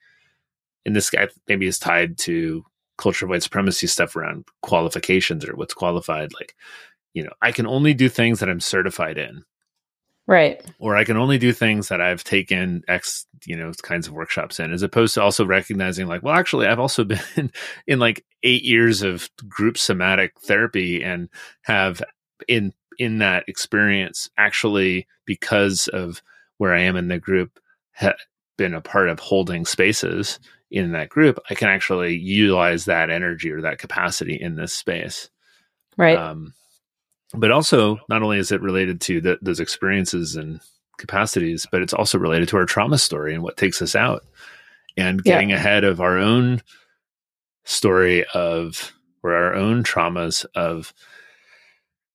and 0.85 0.95
this 0.95 1.09
guy 1.09 1.27
maybe 1.47 1.67
is 1.67 1.79
tied 1.79 2.17
to 2.17 2.63
culture 2.97 3.25
of 3.25 3.29
white 3.29 3.43
supremacy 3.43 3.87
stuff 3.87 4.15
around 4.15 4.45
qualifications 4.61 5.45
or 5.47 5.55
what's 5.55 5.73
qualified 5.73 6.33
like 6.33 6.55
you 7.13 7.23
know 7.23 7.31
i 7.41 7.51
can 7.51 7.65
only 7.65 7.93
do 7.93 8.09
things 8.09 8.39
that 8.39 8.49
i'm 8.49 8.59
certified 8.59 9.17
in. 9.17 9.43
Right. 10.27 10.63
Or 10.77 10.95
i 10.95 11.05
can 11.05 11.17
only 11.17 11.37
do 11.37 11.53
things 11.53 11.87
that 11.87 12.01
i've 12.01 12.23
taken 12.23 12.83
x 12.87 13.25
you 13.45 13.55
know 13.55 13.71
kinds 13.81 14.07
of 14.07 14.13
workshops 14.13 14.59
in 14.59 14.73
as 14.73 14.83
opposed 14.83 15.13
to 15.15 15.21
also 15.21 15.45
recognizing 15.45 16.07
like 16.07 16.21
well 16.21 16.35
actually 16.35 16.67
i've 16.67 16.79
also 16.79 17.03
been 17.35 17.51
in 17.87 17.99
like 17.99 18.25
eight 18.43 18.63
years 18.63 19.01
of 19.01 19.29
group 19.47 19.77
somatic 19.77 20.39
therapy 20.41 21.03
and 21.03 21.29
have 21.63 22.03
in 22.47 22.73
in 22.99 23.17
that 23.17 23.43
experience 23.47 24.29
actually 24.37 25.07
because 25.25 25.87
of 25.87 26.21
where 26.57 26.73
i 26.73 26.79
am 26.79 26.95
in 26.95 27.07
the 27.07 27.17
group 27.17 27.59
ha- 27.95 28.13
been 28.57 28.75
a 28.75 28.81
part 28.81 29.09
of 29.09 29.19
holding 29.19 29.65
spaces 29.65 30.39
in 30.71 30.91
that 30.91 31.09
group, 31.09 31.39
I 31.49 31.55
can 31.55 31.69
actually 31.69 32.15
utilize 32.15 32.85
that 32.85 33.09
energy 33.09 33.51
or 33.51 33.61
that 33.61 33.79
capacity 33.79 34.35
in 34.35 34.55
this 34.55 34.73
space. 34.73 35.29
Right. 35.97 36.17
Um, 36.17 36.53
but 37.33 37.51
also, 37.51 37.99
not 38.07 38.21
only 38.21 38.37
is 38.37 38.51
it 38.51 38.61
related 38.61 39.01
to 39.01 39.21
the, 39.21 39.39
those 39.41 39.59
experiences 39.59 40.35
and 40.35 40.61
capacities, 40.97 41.65
but 41.71 41.81
it's 41.81 41.93
also 41.93 42.17
related 42.17 42.49
to 42.49 42.57
our 42.57 42.65
trauma 42.65 42.97
story 42.97 43.33
and 43.33 43.43
what 43.43 43.57
takes 43.57 43.81
us 43.81 43.95
out 43.95 44.23
and 44.97 45.23
getting 45.23 45.49
yeah. 45.49 45.55
ahead 45.55 45.83
of 45.83 46.01
our 46.01 46.17
own 46.17 46.61
story 47.65 48.25
of 48.33 48.91
or 49.23 49.33
our 49.33 49.53
own 49.53 49.83
traumas 49.83 50.45
of 50.55 50.93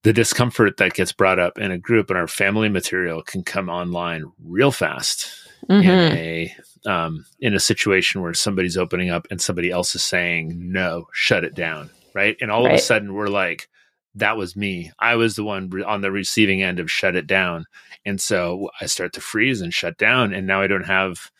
the 0.04 0.12
discomfort 0.12 0.76
that 0.76 0.92
gets 0.92 1.12
brought 1.12 1.38
up 1.38 1.58
in 1.58 1.70
a 1.70 1.78
group 1.78 2.10
and 2.10 2.18
our 2.18 2.28
family 2.28 2.68
material 2.68 3.22
can 3.22 3.42
come 3.42 3.70
online 3.70 4.24
real 4.44 4.70
fast 4.70 5.30
mm-hmm. 5.68 5.82
in 5.82 6.16
a 6.16 6.56
um, 6.86 7.24
in 7.40 7.54
a 7.54 7.60
situation 7.60 8.20
where 8.20 8.34
somebody's 8.34 8.76
opening 8.76 9.08
up 9.08 9.26
and 9.30 9.40
somebody 9.40 9.70
else 9.70 9.94
is 9.94 10.04
saying 10.04 10.52
no, 10.70 11.08
shut 11.12 11.42
it 11.42 11.54
down, 11.54 11.88
right? 12.12 12.36
And 12.42 12.50
all 12.50 12.64
right. 12.64 12.74
of 12.74 12.78
a 12.78 12.82
sudden 12.82 13.14
we're 13.14 13.28
like, 13.28 13.68
that 14.16 14.36
was 14.36 14.54
me. 14.54 14.92
I 14.98 15.16
was 15.16 15.36
the 15.36 15.44
one 15.44 15.72
on 15.84 16.02
the 16.02 16.12
receiving 16.12 16.62
end 16.62 16.78
of 16.78 16.90
shut 16.90 17.16
it 17.16 17.26
down, 17.26 17.64
and 18.04 18.20
so 18.20 18.68
I 18.82 18.86
start 18.86 19.14
to 19.14 19.22
freeze 19.22 19.62
and 19.62 19.72
shut 19.72 19.96
down, 19.96 20.34
and 20.34 20.46
now 20.46 20.60
I 20.60 20.66
don't 20.66 20.86
have 20.86 21.30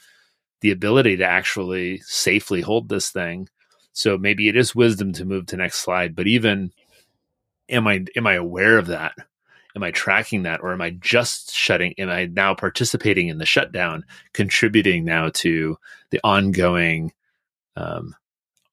the 0.63 0.71
ability 0.71 1.19
to 1.19 1.27
actually 1.27 1.99
safely 1.99 2.63
hold 2.63 2.89
this 2.89 3.11
thing. 3.11 3.49
So 3.93 4.17
maybe 4.17 4.49
it 4.49 4.57
is 4.57 4.75
wisdom 4.75 5.13
to 5.13 5.27
move 5.27 5.47
to 5.47 5.59
next 5.59 5.81
slide, 5.81 6.17
but 6.17 6.27
even 6.27 6.73
am 7.69 7.87
I 7.87 8.05
am 8.17 8.27
I 8.27 8.35
aware 8.35 8.79
of 8.79 8.87
that? 8.89 9.15
am 9.75 9.83
I 9.83 9.91
tracking 9.91 10.45
that 10.45 10.61
or 10.63 10.73
am 10.73 10.81
I 10.81 10.91
just 10.91 11.53
shutting? 11.53 11.95
Am 11.99 12.09
I 12.09 12.27
now 12.27 12.55
participating 12.55 13.29
in 13.29 13.39
the 13.39 13.47
shutdown, 13.47 14.05
contributing 14.33 15.05
now 15.05 15.31
to 15.35 15.77
the 16.11 16.21
ongoing, 16.23 17.13
um, 17.77 18.15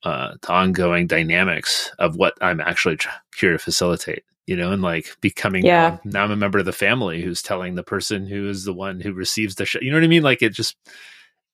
uh, 0.04 0.34
the 0.42 0.52
ongoing 0.52 1.08
dynamics 1.08 1.92
of 2.00 2.16
what 2.16 2.36
I'm 2.42 2.62
actually 2.62 2.98
tr- 2.98 3.10
here 3.38 3.52
to 3.52 3.58
facilitate? 3.58 4.24
You 4.48 4.58
know, 4.58 4.72
and 4.72 4.82
like 4.82 5.16
becoming 5.22 5.66
yeah. 5.66 6.00
now, 6.04 6.20
now 6.20 6.24
I'm 6.24 6.32
a 6.32 6.36
member 6.36 6.60
of 6.60 6.66
the 6.66 6.72
family 6.72 7.22
who's 7.22 7.42
telling 7.42 7.76
the 7.76 7.84
person 7.84 8.28
who 8.28 8.50
is 8.50 8.66
the 8.66 8.74
one 8.74 9.00
who 9.00 9.14
receives 9.14 9.56
the 9.56 9.66
shut. 9.66 9.84
You 9.84 9.92
know 9.92 9.98
what 9.98 10.04
I 10.04 10.08
mean? 10.08 10.24
Like 10.24 10.42
it 10.42 10.54
just 10.54 10.76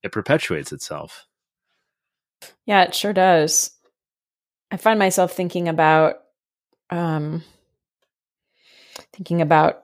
it 0.03 0.11
perpetuates 0.11 0.71
itself. 0.71 1.25
Yeah, 2.65 2.83
it 2.83 2.95
sure 2.95 3.13
does. 3.13 3.71
I 4.71 4.77
find 4.77 4.99
myself 4.99 5.33
thinking 5.33 5.67
about 5.67 6.15
um 6.89 7.43
thinking 9.13 9.41
about 9.41 9.83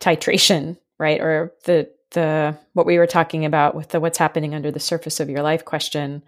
titration, 0.00 0.76
right? 0.98 1.20
Or 1.20 1.52
the 1.64 1.90
the 2.12 2.56
what 2.72 2.86
we 2.86 2.98
were 2.98 3.06
talking 3.06 3.44
about 3.44 3.74
with 3.74 3.88
the 3.88 4.00
what's 4.00 4.18
happening 4.18 4.54
under 4.54 4.70
the 4.70 4.80
surface 4.80 5.20
of 5.20 5.28
your 5.28 5.42
life 5.42 5.64
question 5.64 6.22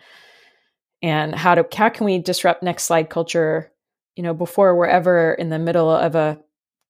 and 1.03 1.35
how 1.35 1.55
to 1.55 1.67
how 1.75 1.89
can 1.89 2.05
we 2.05 2.19
disrupt 2.19 2.63
next 2.63 2.85
slide 2.85 3.09
culture 3.09 3.73
you 4.15 4.23
know 4.23 4.35
before 4.35 4.77
we're 4.77 4.87
ever 4.87 5.33
in 5.33 5.49
the 5.49 5.59
middle 5.59 5.91
of 5.91 6.15
a 6.15 6.39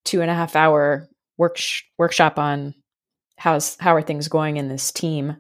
two 0.04 0.22
and 0.22 0.30
a 0.30 0.35
half 0.35 0.56
hour 0.56 1.09
work 1.38 1.59
workshop 1.98 2.38
on 2.38 2.74
how's 3.37 3.76
how 3.78 3.94
are 3.94 4.02
things 4.02 4.26
going 4.26 4.56
in 4.56 4.68
this 4.68 4.90
team 4.90 5.37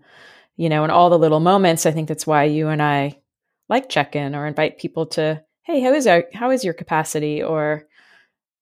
you 0.56 0.68
know 0.68 0.84
and 0.84 0.92
all 0.92 1.10
the 1.10 1.18
little 1.18 1.40
moments 1.40 1.86
i 1.86 1.90
think 1.90 2.06
that's 2.06 2.26
why 2.26 2.44
you 2.44 2.68
and 2.68 2.80
i 2.80 3.18
like 3.68 3.88
check 3.88 4.14
in 4.14 4.36
or 4.36 4.46
invite 4.46 4.78
people 4.78 5.06
to 5.06 5.42
hey 5.62 5.80
how 5.80 5.92
is 5.92 6.06
our 6.06 6.24
how 6.32 6.50
is 6.50 6.64
your 6.64 6.74
capacity 6.74 7.42
or 7.42 7.86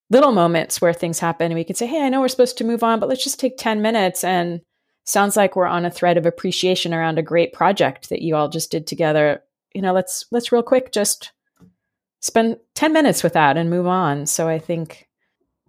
little 0.09 0.31
moments 0.31 0.81
where 0.81 0.93
things 0.93 1.19
happen 1.19 1.45
and 1.45 1.55
we 1.55 1.63
can 1.63 1.75
say, 1.75 1.87
Hey, 1.87 2.03
I 2.03 2.09
know 2.09 2.21
we're 2.21 2.27
supposed 2.27 2.57
to 2.57 2.63
move 2.63 2.83
on, 2.83 2.99
but 2.99 3.09
let's 3.09 3.23
just 3.23 3.39
take 3.39 3.57
10 3.57 3.81
minutes. 3.81 4.23
And 4.23 4.61
sounds 5.05 5.37
like 5.37 5.55
we're 5.55 5.65
on 5.65 5.85
a 5.85 5.91
thread 5.91 6.17
of 6.17 6.25
appreciation 6.25 6.93
around 6.93 7.17
a 7.17 7.23
great 7.23 7.53
project 7.53 8.09
that 8.09 8.21
you 8.21 8.35
all 8.35 8.49
just 8.49 8.71
did 8.71 8.87
together. 8.87 9.43
You 9.73 9.81
know, 9.81 9.93
let's, 9.93 10.25
let's 10.31 10.51
real 10.51 10.63
quick 10.63 10.91
just 10.91 11.31
spend 12.21 12.57
10 12.75 12.91
minutes 12.91 13.23
with 13.23 13.33
that 13.33 13.57
and 13.57 13.69
move 13.69 13.87
on. 13.87 14.25
So 14.25 14.47
I 14.47 14.59
think 14.59 15.07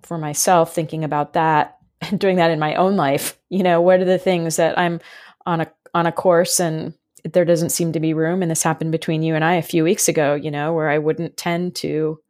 for 0.03 0.19
myself, 0.19 0.75
thinking 0.75 1.05
about 1.05 1.35
that 1.35 1.79
and 2.01 2.19
doing 2.19 2.37
that 2.37 2.51
in 2.51 2.59
my 2.59 2.75
own 2.75 2.97
life, 2.97 3.39
you 3.51 3.63
know, 3.63 3.81
what 3.81 4.01
are 4.01 4.07
the 4.07 4.19
things 4.19 4.57
that 4.57 4.79
I'm 4.79 5.01
on 5.47 5.61
a, 5.63 5.73
on 5.95 6.07
a 6.07 6.13
course 6.13 6.61
and 6.61 6.95
there 7.25 7.45
doesn't 7.45 7.71
seem 7.71 7.93
to 7.93 8.01
be 8.01 8.15
room. 8.15 8.43
And 8.43 8.51
this 8.51 8.63
happened 8.63 8.93
between 8.93 9.23
you 9.23 9.35
and 9.35 9.45
I 9.45 9.55
a 9.55 9.63
few 9.63 9.85
weeks 9.85 10.09
ago, 10.09 10.35
you 10.35 10.51
know, 10.51 10.73
where 10.73 10.89
I 10.89 10.99
wouldn't 10.99 11.37
tend 11.37 11.77
to 11.77 12.21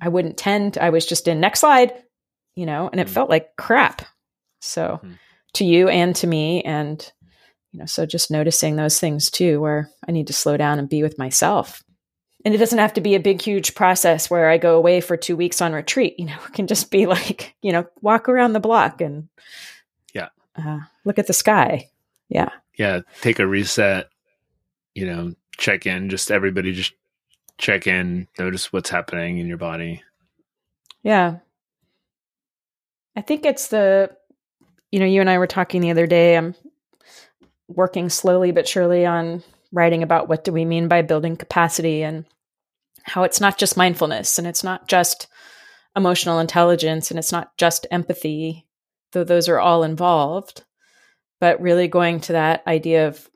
I 0.00 0.08
wouldn't 0.08 0.36
tend, 0.36 0.78
I 0.78 0.90
was 0.90 1.04
just 1.04 1.28
in 1.28 1.40
next 1.40 1.60
slide, 1.60 1.92
you 2.54 2.66
know, 2.66 2.88
and 2.90 3.00
it 3.00 3.06
mm. 3.06 3.10
felt 3.10 3.30
like 3.30 3.56
crap. 3.56 4.02
So 4.60 5.00
mm. 5.02 5.18
to 5.54 5.64
you 5.64 5.88
and 5.88 6.16
to 6.16 6.26
me. 6.26 6.62
And, 6.62 7.12
you 7.72 7.80
know, 7.80 7.86
so 7.86 8.06
just 8.06 8.30
noticing 8.30 8.76
those 8.76 8.98
things 8.98 9.30
too, 9.30 9.60
where 9.60 9.90
I 10.08 10.12
need 10.12 10.28
to 10.28 10.32
slow 10.32 10.56
down 10.56 10.78
and 10.78 10.88
be 10.88 11.02
with 11.02 11.18
myself. 11.18 11.82
And 12.44 12.54
it 12.54 12.58
doesn't 12.58 12.78
have 12.78 12.94
to 12.94 13.02
be 13.02 13.14
a 13.14 13.20
big, 13.20 13.42
huge 13.42 13.74
process 13.74 14.30
where 14.30 14.48
I 14.48 14.56
go 14.56 14.76
away 14.76 15.02
for 15.02 15.16
two 15.16 15.36
weeks 15.36 15.60
on 15.60 15.74
retreat. 15.74 16.14
You 16.18 16.26
know, 16.26 16.38
it 16.46 16.54
can 16.54 16.66
just 16.66 16.90
be 16.90 17.06
like, 17.06 17.54
you 17.62 17.72
know, 17.72 17.86
walk 18.00 18.28
around 18.28 18.54
the 18.54 18.60
block 18.60 19.00
and 19.02 19.28
yeah, 20.14 20.28
uh, 20.56 20.80
look 21.04 21.18
at 21.18 21.26
the 21.26 21.34
sky. 21.34 21.88
Yeah. 22.30 22.48
Yeah. 22.78 23.00
Take 23.20 23.38
a 23.38 23.46
reset, 23.46 24.08
you 24.94 25.04
know, 25.04 25.34
check 25.58 25.84
in, 25.84 26.08
just 26.08 26.30
everybody 26.30 26.72
just 26.72 26.94
check 27.58 27.86
in, 27.86 28.26
notice 28.38 28.72
what's 28.72 28.88
happening 28.88 29.36
in 29.36 29.46
your 29.46 29.58
body. 29.58 30.02
Yeah. 31.02 31.38
I 33.14 33.20
think 33.20 33.44
it's 33.44 33.68
the, 33.68 34.10
you 34.90 34.98
know, 34.98 35.06
you 35.06 35.20
and 35.20 35.28
I 35.28 35.36
were 35.36 35.46
talking 35.46 35.82
the 35.82 35.90
other 35.90 36.06
day. 36.06 36.36
I'm 36.36 36.54
working 37.68 38.08
slowly 38.08 38.52
but 38.52 38.66
surely 38.66 39.04
on 39.04 39.42
writing 39.72 40.02
about 40.02 40.28
what 40.28 40.44
do 40.44 40.52
we 40.52 40.64
mean 40.64 40.88
by 40.88 41.02
building 41.02 41.36
capacity 41.36 42.02
and 42.02 42.24
how 43.02 43.24
it's 43.24 43.40
not 43.40 43.58
just 43.58 43.76
mindfulness 43.76 44.38
and 44.38 44.46
it's 44.46 44.64
not 44.64 44.88
just 44.88 45.26
emotional 45.96 46.38
intelligence 46.38 47.10
and 47.10 47.18
it's 47.18 47.32
not 47.32 47.56
just 47.56 47.86
empathy, 47.90 48.66
though 49.12 49.24
those 49.24 49.48
are 49.48 49.58
all 49.58 49.82
involved, 49.82 50.64
but 51.40 51.60
really 51.60 51.88
going 51.88 52.20
to 52.20 52.32
that 52.32 52.62
idea 52.66 53.08
of 53.08 53.28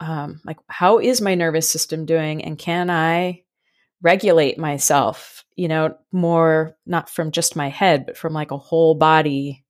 um, 0.00 0.40
like 0.44 0.58
how 0.66 0.98
is 0.98 1.20
my 1.20 1.34
nervous 1.34 1.70
system 1.70 2.06
doing 2.06 2.42
and 2.44 2.58
can 2.58 2.90
i 2.90 3.42
regulate 4.02 4.58
myself 4.58 5.44
you 5.56 5.68
know 5.68 5.94
more 6.10 6.76
not 6.86 7.10
from 7.10 7.30
just 7.30 7.54
my 7.56 7.68
head 7.68 8.06
but 8.06 8.16
from 8.16 8.32
like 8.32 8.50
a 8.50 8.58
whole 8.58 8.94
body 8.94 9.64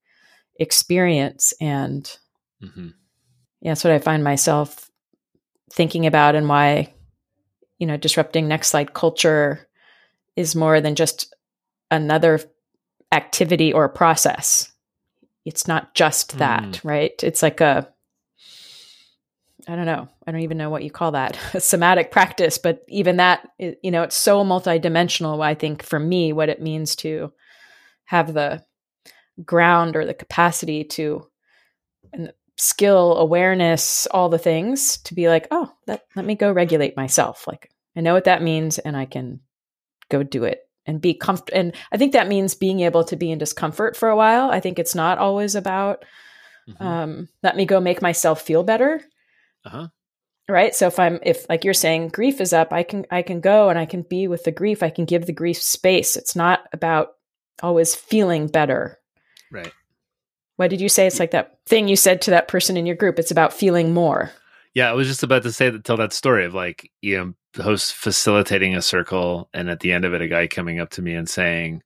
experience 0.58 1.52
and 1.60 2.16
mm-hmm. 2.62 2.88
yeah 3.60 3.70
that's 3.72 3.82
what 3.82 3.92
i 3.92 3.98
find 3.98 4.22
myself 4.22 4.88
thinking 5.72 6.06
about 6.06 6.36
and 6.36 6.48
why 6.48 6.92
you 7.78 7.86
know 7.86 7.96
disrupting 7.96 8.46
next 8.46 8.68
slide 8.68 8.94
culture 8.94 9.66
is 10.36 10.54
more 10.54 10.80
than 10.80 10.94
just 10.94 11.34
another 11.90 12.40
activity 13.10 13.72
or 13.72 13.88
process 13.88 14.70
it's 15.50 15.66
not 15.66 15.94
just 15.94 16.38
that 16.38 16.62
mm. 16.62 16.80
right 16.84 17.22
it's 17.24 17.42
like 17.42 17.60
a 17.60 17.92
I 19.68 19.76
don't 19.76 19.86
know. 19.86 20.08
I 20.26 20.32
don't 20.32 20.40
even 20.40 20.56
know 20.56 20.70
what 20.70 20.82
you 20.84 20.90
call 20.90 21.12
that 21.12 21.38
a 21.54 21.60
somatic 21.60 22.10
practice, 22.10 22.58
but 22.58 22.82
even 22.88 23.18
that, 23.18 23.46
you 23.58 23.90
know, 23.90 24.02
it's 24.02 24.16
so 24.16 24.42
multidimensional. 24.42 25.44
I 25.44 25.54
think 25.54 25.82
for 25.82 25.98
me, 25.98 26.32
what 26.32 26.48
it 26.48 26.62
means 26.62 26.96
to 26.96 27.32
have 28.06 28.32
the 28.32 28.64
ground 29.44 29.96
or 29.96 30.04
the 30.04 30.14
capacity 30.14 30.84
to 30.84 31.26
and 32.12 32.32
skill, 32.56 33.16
awareness, 33.18 34.06
all 34.10 34.28
the 34.28 34.38
things 34.38 34.98
to 34.98 35.14
be 35.14 35.28
like, 35.28 35.46
oh, 35.50 35.72
let 35.86 36.02
me 36.16 36.34
go 36.34 36.50
regulate 36.50 36.96
myself. 36.96 37.46
Like 37.46 37.70
I 37.96 38.00
know 38.00 38.14
what 38.14 38.24
that 38.24 38.42
means 38.42 38.78
and 38.78 38.96
I 38.96 39.04
can 39.04 39.40
go 40.08 40.22
do 40.22 40.44
it 40.44 40.68
and 40.86 41.00
be 41.00 41.14
comfortable. 41.14 41.58
And 41.58 41.74
I 41.92 41.96
think 41.96 42.12
that 42.12 42.28
means 42.28 42.54
being 42.54 42.80
able 42.80 43.04
to 43.04 43.16
be 43.16 43.30
in 43.30 43.38
discomfort 43.38 43.96
for 43.96 44.08
a 44.08 44.16
while. 44.16 44.50
I 44.50 44.60
think 44.60 44.78
it's 44.78 44.94
not 44.94 45.18
always 45.18 45.54
about, 45.54 46.04
mm-hmm. 46.68 46.82
um, 46.82 47.28
let 47.42 47.56
me 47.56 47.66
go 47.66 47.80
make 47.80 48.02
myself 48.02 48.42
feel 48.42 48.62
better 48.62 49.02
uh-huh. 49.64 49.88
Right. 50.48 50.74
So 50.74 50.88
if 50.88 50.98
I'm 50.98 51.20
if 51.22 51.48
like 51.48 51.64
you're 51.64 51.74
saying 51.74 52.08
grief 52.08 52.40
is 52.40 52.52
up, 52.52 52.72
I 52.72 52.82
can 52.82 53.06
I 53.10 53.22
can 53.22 53.40
go 53.40 53.68
and 53.68 53.78
I 53.78 53.86
can 53.86 54.02
be 54.02 54.26
with 54.26 54.44
the 54.44 54.50
grief. 54.50 54.82
I 54.82 54.90
can 54.90 55.04
give 55.04 55.26
the 55.26 55.32
grief 55.32 55.62
space. 55.62 56.16
It's 56.16 56.34
not 56.34 56.60
about 56.72 57.10
always 57.62 57.94
feeling 57.94 58.48
better. 58.48 58.98
Right. 59.52 59.72
What 60.56 60.70
did 60.70 60.80
you 60.80 60.88
say? 60.88 61.06
It's 61.06 61.20
like 61.20 61.30
that 61.30 61.58
thing 61.66 61.86
you 61.86 61.96
said 61.96 62.22
to 62.22 62.32
that 62.32 62.48
person 62.48 62.76
in 62.76 62.84
your 62.84 62.96
group. 62.96 63.18
It's 63.18 63.30
about 63.30 63.52
feeling 63.52 63.94
more. 63.94 64.32
Yeah, 64.74 64.90
I 64.90 64.92
was 64.92 65.06
just 65.08 65.22
about 65.22 65.44
to 65.44 65.52
say 65.52 65.70
that 65.70 65.84
tell 65.84 65.96
that 65.96 66.12
story 66.12 66.44
of 66.44 66.54
like, 66.54 66.90
you 67.00 67.16
know, 67.16 67.34
the 67.54 67.62
host 67.62 67.94
facilitating 67.94 68.76
a 68.76 68.82
circle 68.82 69.48
and 69.52 69.68
at 69.68 69.80
the 69.80 69.92
end 69.92 70.04
of 70.04 70.14
it 70.14 70.22
a 70.22 70.28
guy 70.28 70.46
coming 70.46 70.80
up 70.80 70.90
to 70.90 71.02
me 71.02 71.14
and 71.14 71.28
saying, 71.28 71.82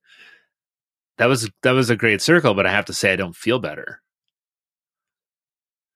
That 1.17 1.27
was 1.27 1.49
that 1.63 1.71
was 1.71 1.89
a 1.89 1.95
great 1.95 2.21
circle, 2.21 2.53
but 2.53 2.65
I 2.65 2.71
have 2.71 2.85
to 2.85 2.93
say 2.93 3.13
I 3.13 3.15
don't 3.15 3.35
feel 3.35 3.59
better. 3.59 4.01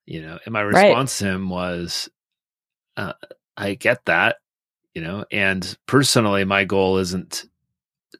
You 0.05 0.23
know 0.23 0.39
and 0.43 0.53
my 0.53 0.61
response 0.61 1.21
right. 1.21 1.27
to 1.27 1.35
him 1.35 1.49
was 1.49 2.09
uh, 2.97 3.13
i 3.55 3.75
get 3.75 4.03
that 4.05 4.37
you 4.95 5.03
know 5.03 5.23
and 5.31 5.77
personally 5.85 6.43
my 6.45 6.63
goal 6.63 6.97
isn't 6.97 7.45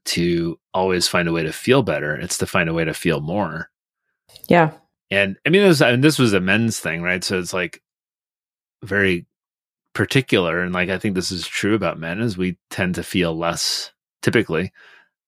to 0.06 0.60
always 0.72 1.08
find 1.08 1.28
a 1.28 1.32
way 1.32 1.42
to 1.42 1.52
feel 1.52 1.82
better 1.82 2.16
it's 2.16 2.38
to 2.38 2.46
find 2.46 2.70
a 2.70 2.74
way 2.74 2.86
to 2.86 2.94
feel 2.94 3.22
more. 3.22 3.72
Yeah. 4.48 4.74
And 5.10 5.38
i 5.46 5.50
mean, 5.50 5.64
was, 5.66 5.82
I 5.82 5.92
mean 5.92 6.02
this 6.02 6.20
was 6.20 6.34
a 6.34 6.40
men's 6.40 6.80
thing 6.80 7.02
right? 7.02 7.24
So 7.24 7.40
it's 7.40 7.54
like 7.54 7.82
very 8.84 9.26
particular 9.94 10.60
and 10.62 10.74
like 10.74 10.90
i 10.90 10.98
think 10.98 11.16
this 11.16 11.32
is 11.32 11.48
true 11.48 11.76
about 11.76 12.00
men 12.00 12.22
is 12.22 12.38
we 12.38 12.58
tend 12.70 12.96
to 12.96 13.04
feel 13.04 13.38
less 13.38 13.92
typically 14.22 14.72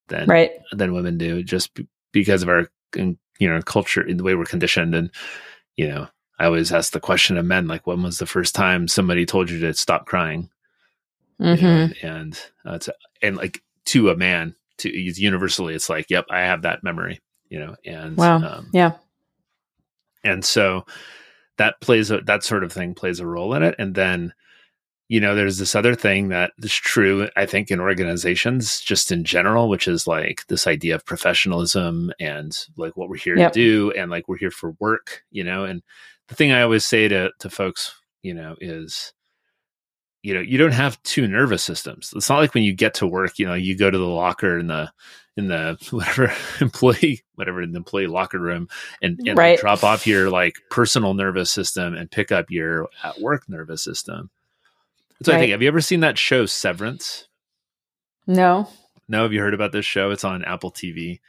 than 0.08 0.28
right. 0.28 0.52
than 0.72 0.94
women 0.94 1.18
do 1.18 1.42
just 1.44 1.74
b- 1.74 1.88
because 2.12 2.44
of 2.44 2.50
our 2.50 2.70
you 2.96 3.18
know 3.42 3.62
culture 3.62 4.06
in 4.06 4.18
the 4.18 4.24
way 4.24 4.36
we're 4.36 4.46
conditioned 4.46 4.94
and 4.94 5.10
you 5.78 5.88
know 5.88 6.08
I 6.42 6.46
always 6.46 6.74
ask 6.74 6.92
the 6.92 7.00
question 7.00 7.38
of 7.38 7.46
men, 7.46 7.68
like, 7.68 7.86
when 7.86 8.02
was 8.02 8.18
the 8.18 8.26
first 8.26 8.56
time 8.56 8.88
somebody 8.88 9.28
told 9.28 9.52
you 9.52 9.60
to 9.60 9.76
stop 9.76 10.08
crying? 10.08 10.50
Mm-hmm. 11.40 11.64
And, 11.64 11.96
and 12.02 12.40
uh, 12.66 12.80
and 13.22 13.38
like 13.38 13.62
to 13.86 14.10
a 14.10 14.16
man, 14.16 14.56
to 14.78 14.90
universally, 14.90 15.76
it's 15.76 15.88
like, 15.88 16.10
yep, 16.10 16.26
I 16.32 16.40
have 16.40 16.64
that 16.64 16.84
memory, 16.84 17.20
you 17.50 17.60
know. 17.60 17.76
And 17.86 18.18
wow, 18.18 18.38
um, 18.38 18.72
yeah. 18.74 18.94
And 20.24 20.44
so 20.44 20.88
that 21.58 21.80
plays 21.80 22.10
a, 22.10 22.22
that 22.22 22.44
sort 22.44 22.64
of 22.64 22.74
thing 22.74 22.96
plays 22.96 23.20
a 23.20 23.28
role 23.28 23.54
in 23.54 23.62
it. 23.62 23.76
And 23.78 23.94
then, 23.94 24.34
you 25.12 25.20
know, 25.20 25.36
there's 25.36 25.58
this 25.58 25.76
other 25.76 25.94
thing 25.94 26.30
that 26.30 26.54
is 26.60 26.74
true, 26.74 27.28
I 27.36 27.46
think, 27.46 27.70
in 27.70 27.82
organizations 27.82 28.80
just 28.80 29.12
in 29.12 29.26
general, 29.26 29.68
which 29.68 29.86
is 29.86 30.08
like 30.08 30.48
this 30.48 30.68
idea 30.68 30.96
of 30.96 31.06
professionalism 31.06 32.14
and 32.18 32.58
like 32.78 32.96
what 32.96 33.10
we're 33.10 33.18
here 33.18 33.38
yep. 33.38 33.52
to 33.52 33.60
do 33.60 33.92
and 33.92 34.10
like 34.10 34.30
we're 34.30 34.38
here 34.38 34.52
for 34.52 34.72
work, 34.80 35.24
you 35.30 35.44
know, 35.44 35.66
and 35.66 35.84
the 36.30 36.36
thing 36.36 36.54
I 36.54 36.62
always 36.62 36.86
say 36.86 37.10
to 37.10 37.30
to 37.40 37.50
folks, 37.50 37.94
you 38.24 38.34
know, 38.34 38.56
is 38.62 39.12
you 40.24 40.34
know, 40.34 40.40
you 40.40 40.58
don't 40.58 40.72
have 40.72 41.04
two 41.04 41.28
nervous 41.28 41.62
systems. 41.62 42.14
It's 42.16 42.30
not 42.30 42.40
like 42.40 42.54
when 42.54 42.64
you 42.64 42.74
get 42.74 42.94
to 42.96 43.08
work, 43.08 43.38
you 43.38 43.46
know, 43.46 43.54
you 43.54 43.78
go 43.78 43.92
to 43.92 43.98
the 43.98 44.06
locker 44.06 44.58
in 44.58 44.68
the 44.68 44.94
in 45.36 45.50
the 45.50 45.78
whatever 45.92 46.32
employee 46.62 47.22
whatever 47.36 47.62
in 47.62 47.74
the 47.74 47.78
employee 47.80 48.08
locker 48.08 48.40
room 48.40 48.70
and, 49.02 49.20
and 49.28 49.38
right. 49.38 49.60
drop 49.60 49.84
off 49.84 50.08
your 50.08 50.30
like 50.30 50.56
personal 50.70 51.14
nervous 51.14 51.52
system 51.52 51.96
and 51.96 52.10
pick 52.10 52.32
up 52.32 52.46
your 52.50 52.88
at 53.04 53.20
work 53.20 53.50
nervous 53.50 53.84
system. 53.84 54.30
That's 55.22 55.28
what 55.28 55.34
right. 55.34 55.38
I 55.38 55.42
think. 55.44 55.52
Have 55.52 55.62
you 55.62 55.68
ever 55.68 55.82
seen 55.82 56.00
that 56.00 56.18
show 56.18 56.46
Severance? 56.46 57.28
No. 58.26 58.68
No, 59.08 59.24
have 59.24 59.34
you 59.34 59.40
heard 59.40 59.54
about 59.54 59.72
this 59.72 59.86
show? 59.86 60.10
It's 60.12 60.24
on 60.24 60.44
Apple 60.44 60.72
TV. 60.72 61.20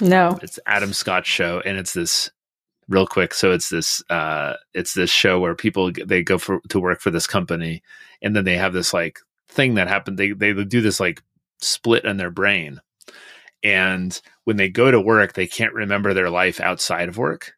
No. 0.00 0.38
It's 0.42 0.60
Adam 0.66 0.92
Scott's 0.92 1.28
show 1.28 1.60
and 1.64 1.76
it's 1.76 1.92
this 1.92 2.30
real 2.88 3.06
quick. 3.06 3.34
So 3.34 3.50
it's 3.50 3.68
this 3.68 4.02
uh, 4.10 4.54
it's 4.74 4.94
this 4.94 5.10
show 5.10 5.40
where 5.40 5.54
people 5.54 5.90
they 6.04 6.22
go 6.22 6.38
for 6.38 6.60
to 6.68 6.80
work 6.80 7.00
for 7.00 7.10
this 7.10 7.26
company, 7.26 7.82
and 8.22 8.36
then 8.36 8.44
they 8.44 8.56
have 8.56 8.72
this 8.72 8.94
like 8.94 9.18
thing 9.48 9.74
that 9.74 9.88
happened. 9.88 10.18
They 10.18 10.32
they 10.32 10.52
do 10.52 10.80
this 10.80 11.00
like 11.00 11.22
split 11.60 12.04
in 12.04 12.16
their 12.16 12.30
brain, 12.30 12.80
and 13.62 14.20
when 14.44 14.56
they 14.56 14.68
go 14.68 14.90
to 14.90 15.00
work, 15.00 15.32
they 15.32 15.46
can't 15.46 15.74
remember 15.74 16.14
their 16.14 16.30
life 16.30 16.60
outside 16.60 17.08
of 17.08 17.18
work, 17.18 17.54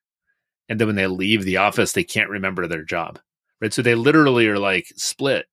and 0.69 0.81
then 0.81 0.89
when 0.89 0.97
they 0.97 1.07
leave 1.07 1.45
the 1.45 1.59
office, 1.59 1.93
they 1.93 2.05
can't 2.05 2.31
remember 2.31 2.67
their 2.67 2.85
job. 2.85 3.19
Right, 3.61 3.73
so 3.73 3.83
they 3.83 3.95
literally 3.95 4.49
are 4.49 4.59
like 4.59 4.87
split 4.97 5.47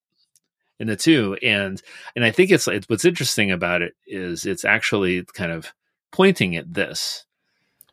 in 0.82 0.88
the 0.88 0.96
two, 0.96 1.38
and 1.44 1.82
and 2.16 2.26
I 2.26 2.32
think 2.32 2.52
it's, 2.52 2.68
it's 2.68 2.90
what's 2.90 3.06
interesting 3.06 3.52
about 3.52 3.82
it 3.82 3.94
is 4.08 4.46
it's 4.46 4.66
actually 4.66 5.24
kind 5.34 5.52
of 5.52 5.72
pointing 6.12 6.56
at 6.56 6.74
this. 6.74 7.26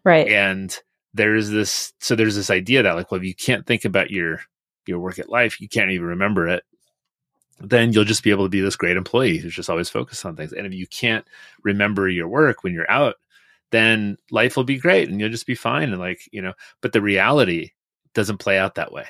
Right. 0.04 0.28
And 0.28 0.76
there's 1.14 1.50
this 1.50 1.92
so 2.00 2.14
there's 2.14 2.36
this 2.36 2.50
idea 2.50 2.82
that 2.82 2.94
like 2.94 3.10
well 3.10 3.20
if 3.20 3.26
you 3.26 3.34
can't 3.34 3.66
think 3.66 3.84
about 3.84 4.10
your 4.10 4.40
your 4.86 4.98
work 4.98 5.18
at 5.18 5.28
life 5.28 5.60
you 5.60 5.68
can't 5.68 5.90
even 5.90 6.06
remember 6.06 6.46
it 6.46 6.62
then 7.60 7.92
you'll 7.92 8.04
just 8.04 8.22
be 8.22 8.30
able 8.30 8.44
to 8.44 8.50
be 8.50 8.60
this 8.60 8.76
great 8.76 8.96
employee 8.96 9.38
who's 9.38 9.54
just 9.54 9.68
always 9.68 9.88
focused 9.88 10.24
on 10.24 10.36
things. 10.36 10.52
And 10.52 10.64
if 10.64 10.72
you 10.72 10.86
can't 10.86 11.26
remember 11.64 12.08
your 12.08 12.28
work 12.28 12.62
when 12.62 12.72
you're 12.72 12.90
out 12.90 13.16
then 13.70 14.16
life 14.30 14.56
will 14.56 14.64
be 14.64 14.78
great 14.78 15.08
and 15.08 15.20
you'll 15.20 15.28
just 15.28 15.46
be 15.46 15.54
fine 15.54 15.90
and 15.90 15.98
like 15.98 16.20
you 16.32 16.40
know 16.40 16.52
but 16.80 16.92
the 16.92 17.02
reality 17.02 17.70
doesn't 18.14 18.38
play 18.38 18.58
out 18.58 18.76
that 18.76 18.92
way. 18.92 19.06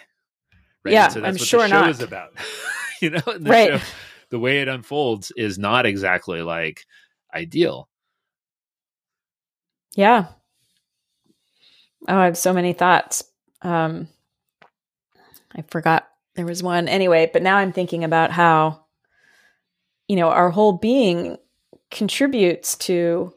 Right? 0.85 0.93
yeah 0.93 1.09
so 1.09 1.21
that's 1.21 1.37
I'm 1.37 1.41
what 1.41 1.49
sure 1.49 1.63
the 1.63 1.69
show 1.69 1.81
not. 1.81 1.91
is 1.91 2.01
about 2.01 2.31
you 3.01 3.11
know 3.11 3.23
the 3.27 3.51
right. 3.51 3.81
show, 3.81 3.87
the 4.31 4.39
way 4.39 4.61
it 4.61 4.69
unfolds 4.69 5.33
is 5.37 5.59
not 5.59 5.87
exactly 5.87 6.43
like 6.43 6.87
ideal. 7.35 7.89
Yeah. 9.97 10.27
Oh, 12.07 12.17
I 12.17 12.25
have 12.27 12.39
so 12.39 12.53
many 12.53 12.73
thoughts. 12.73 13.25
Um, 13.63 14.09
I 15.57 15.63
forgot 15.63 16.09
there 16.37 16.47
was 16.47 16.63
one. 16.63 16.89
Anyway, 16.89 17.29
but 17.33 17.43
now 17.43 17.57
I'm 17.57 17.73
thinking 17.73 18.05
about 18.05 18.31
how, 18.31 18.85
you 20.07 20.17
know, 20.17 20.29
our 20.29 20.51
whole 20.51 20.73
being 20.73 21.37
contributes 21.91 22.77
to 22.77 23.35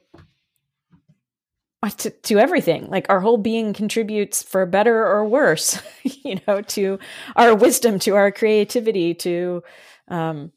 to, 1.97 2.09
to 2.09 2.39
everything. 2.39 2.87
Like 2.87 3.07
our 3.09 3.19
whole 3.19 3.37
being 3.37 3.73
contributes 3.73 4.43
for 4.43 4.65
better 4.65 5.05
or 5.05 5.27
worse 5.27 5.81
you 6.03 6.39
know 6.47 6.61
to 6.61 6.99
our 7.35 7.55
wisdom 7.55 7.99
to 7.99 8.15
our 8.15 8.31
creativity 8.31 9.13
to 9.15 9.63
um, 10.07 10.51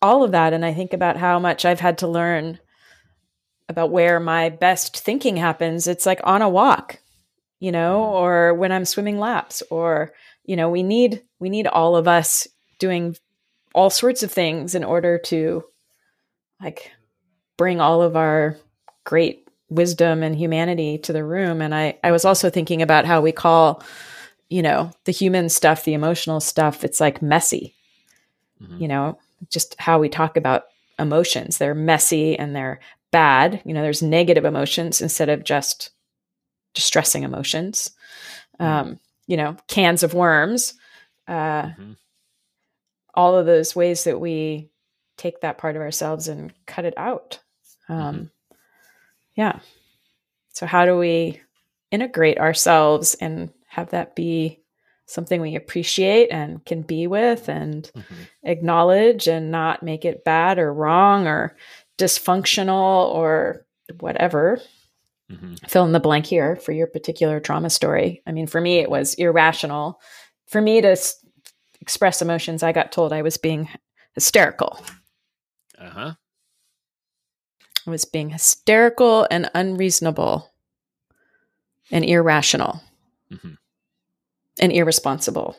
all 0.00 0.24
of 0.24 0.32
that. 0.32 0.52
And 0.52 0.64
i 0.64 0.74
think 0.74 0.92
about 0.92 1.16
how 1.16 1.38
much 1.38 1.64
i've 1.64 1.80
had 1.80 1.98
to 1.98 2.08
learn 2.08 2.58
about 3.68 3.90
where 3.90 4.20
my 4.20 4.50
best 4.50 4.98
thinking 4.98 5.36
happens. 5.36 5.86
It's 5.86 6.06
like 6.06 6.20
on 6.24 6.42
a 6.42 6.48
walk 6.48 6.98
you 7.62 7.70
know, 7.70 8.00
mm-hmm. 8.00 8.14
or 8.16 8.54
when 8.54 8.72
I'm 8.72 8.84
swimming 8.84 9.20
laps 9.20 9.62
or, 9.70 10.12
you 10.44 10.56
know, 10.56 10.68
we 10.68 10.82
need 10.82 11.22
we 11.38 11.48
need 11.48 11.68
all 11.68 11.94
of 11.94 12.08
us 12.08 12.48
doing 12.80 13.16
all 13.72 13.88
sorts 13.88 14.24
of 14.24 14.32
things 14.32 14.74
in 14.74 14.82
order 14.82 15.16
to 15.26 15.62
like 16.60 16.90
bring 17.56 17.80
all 17.80 18.02
of 18.02 18.16
our 18.16 18.58
great 19.04 19.46
wisdom 19.72 20.22
and 20.22 20.36
humanity 20.36 20.98
to 20.98 21.12
the 21.12 21.24
room 21.24 21.60
and 21.60 21.74
I 21.74 21.98
I 22.04 22.12
was 22.12 22.24
also 22.24 22.50
thinking 22.50 22.82
about 22.82 23.04
how 23.06 23.20
we 23.20 23.32
call 23.32 23.82
you 24.52 24.60
know, 24.60 24.90
the 25.04 25.12
human 25.12 25.48
stuff, 25.48 25.84
the 25.84 25.94
emotional 25.94 26.38
stuff, 26.38 26.84
it's 26.84 27.00
like 27.00 27.22
messy. 27.22 27.74
Mm-hmm. 28.62 28.82
You 28.82 28.88
know, 28.88 29.18
just 29.48 29.74
how 29.78 29.98
we 29.98 30.10
talk 30.10 30.36
about 30.36 30.64
emotions. 30.98 31.56
They're 31.56 31.74
messy 31.74 32.38
and 32.38 32.54
they're 32.54 32.80
bad. 33.12 33.62
You 33.64 33.72
know, 33.72 33.80
there's 33.80 34.02
negative 34.02 34.44
emotions 34.44 35.00
instead 35.00 35.30
of 35.30 35.42
just 35.42 35.90
distressing 36.74 37.22
emotions. 37.22 37.92
Mm-hmm. 38.60 38.88
Um, 38.90 39.00
you 39.26 39.38
know, 39.38 39.56
cans 39.68 40.02
of 40.02 40.12
worms. 40.12 40.74
Uh, 41.26 41.62
mm-hmm. 41.62 41.92
all 43.14 43.38
of 43.38 43.46
those 43.46 43.74
ways 43.74 44.04
that 44.04 44.20
we 44.20 44.68
take 45.16 45.40
that 45.40 45.56
part 45.56 45.76
of 45.76 45.82
ourselves 45.82 46.28
and 46.28 46.52
cut 46.66 46.84
it 46.84 46.94
out. 46.98 47.40
Um, 47.88 47.96
mm-hmm. 47.96 48.24
Yeah. 49.34 49.60
So, 50.52 50.66
how 50.66 50.84
do 50.84 50.98
we 50.98 51.40
integrate 51.90 52.38
ourselves 52.38 53.14
and 53.14 53.50
have 53.68 53.90
that 53.90 54.14
be 54.14 54.60
something 55.06 55.40
we 55.40 55.56
appreciate 55.56 56.28
and 56.30 56.64
can 56.64 56.82
be 56.82 57.06
with 57.06 57.48
and 57.48 57.90
mm-hmm. 57.94 58.22
acknowledge 58.44 59.26
and 59.26 59.50
not 59.50 59.82
make 59.82 60.04
it 60.04 60.24
bad 60.24 60.58
or 60.58 60.72
wrong 60.72 61.26
or 61.26 61.56
dysfunctional 61.98 63.08
or 63.14 63.66
whatever? 64.00 64.60
Mm-hmm. 65.30 65.54
Fill 65.66 65.84
in 65.84 65.92
the 65.92 66.00
blank 66.00 66.26
here 66.26 66.56
for 66.56 66.72
your 66.72 66.86
particular 66.86 67.40
trauma 67.40 67.70
story. 67.70 68.22
I 68.26 68.32
mean, 68.32 68.46
for 68.46 68.60
me, 68.60 68.78
it 68.78 68.90
was 68.90 69.14
irrational. 69.14 70.00
For 70.46 70.60
me 70.60 70.82
to 70.82 70.90
s- 70.90 71.24
express 71.80 72.20
emotions, 72.20 72.62
I 72.62 72.72
got 72.72 72.92
told 72.92 73.12
I 73.12 73.22
was 73.22 73.38
being 73.38 73.68
hysterical. 74.14 74.84
Uh 75.78 75.90
huh. 75.90 76.14
I 77.86 77.90
was 77.90 78.04
being 78.04 78.30
hysterical 78.30 79.26
and 79.30 79.50
unreasonable 79.54 80.50
and 81.90 82.04
irrational 82.04 82.80
mm-hmm. 83.30 83.54
and 84.60 84.72
irresponsible. 84.72 85.56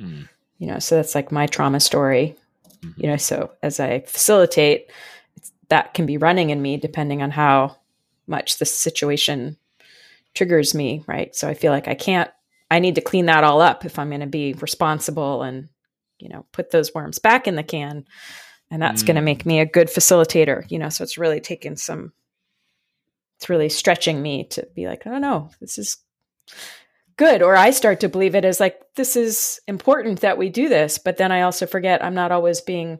Mm. 0.00 0.28
You 0.58 0.66
know, 0.66 0.78
so 0.78 0.96
that's 0.96 1.14
like 1.14 1.32
my 1.32 1.46
trauma 1.46 1.80
story. 1.80 2.36
Mm-hmm. 2.82 3.00
You 3.00 3.08
know, 3.08 3.16
so 3.16 3.52
as 3.62 3.80
I 3.80 4.00
facilitate, 4.00 4.90
that 5.68 5.94
can 5.94 6.06
be 6.06 6.16
running 6.16 6.50
in 6.50 6.62
me 6.62 6.76
depending 6.76 7.22
on 7.22 7.30
how 7.30 7.76
much 8.26 8.58
the 8.58 8.64
situation 8.64 9.56
triggers 10.34 10.74
me, 10.74 11.02
right? 11.06 11.34
So 11.34 11.48
I 11.48 11.54
feel 11.54 11.72
like 11.72 11.88
I 11.88 11.94
can't, 11.94 12.30
I 12.70 12.78
need 12.78 12.96
to 12.96 13.00
clean 13.00 13.26
that 13.26 13.44
all 13.44 13.60
up 13.60 13.84
if 13.84 13.98
I'm 13.98 14.10
going 14.10 14.20
to 14.20 14.26
be 14.26 14.52
responsible 14.54 15.42
and, 15.42 15.68
you 16.18 16.28
know, 16.28 16.44
put 16.52 16.70
those 16.70 16.94
worms 16.94 17.18
back 17.18 17.46
in 17.46 17.56
the 17.56 17.62
can. 17.62 18.04
And 18.70 18.82
that's 18.82 19.02
mm. 19.02 19.06
going 19.06 19.16
to 19.16 19.22
make 19.22 19.46
me 19.46 19.60
a 19.60 19.66
good 19.66 19.88
facilitator, 19.88 20.68
you 20.70 20.78
know? 20.78 20.88
So 20.88 21.04
it's 21.04 21.18
really 21.18 21.40
taken 21.40 21.76
some, 21.76 22.12
it's 23.38 23.48
really 23.48 23.68
stretching 23.68 24.20
me 24.20 24.44
to 24.50 24.66
be 24.74 24.86
like, 24.86 25.06
oh 25.06 25.18
no, 25.18 25.50
this 25.60 25.78
is 25.78 25.98
good. 27.16 27.42
Or 27.42 27.56
I 27.56 27.70
start 27.70 28.00
to 28.00 28.08
believe 28.08 28.34
it 28.34 28.44
as 28.44 28.60
like, 28.60 28.80
this 28.96 29.16
is 29.16 29.60
important 29.68 30.20
that 30.20 30.38
we 30.38 30.48
do 30.48 30.68
this. 30.68 30.98
But 30.98 31.16
then 31.16 31.32
I 31.32 31.42
also 31.42 31.66
forget 31.66 32.04
I'm 32.04 32.14
not 32.14 32.32
always 32.32 32.60
being 32.60 32.98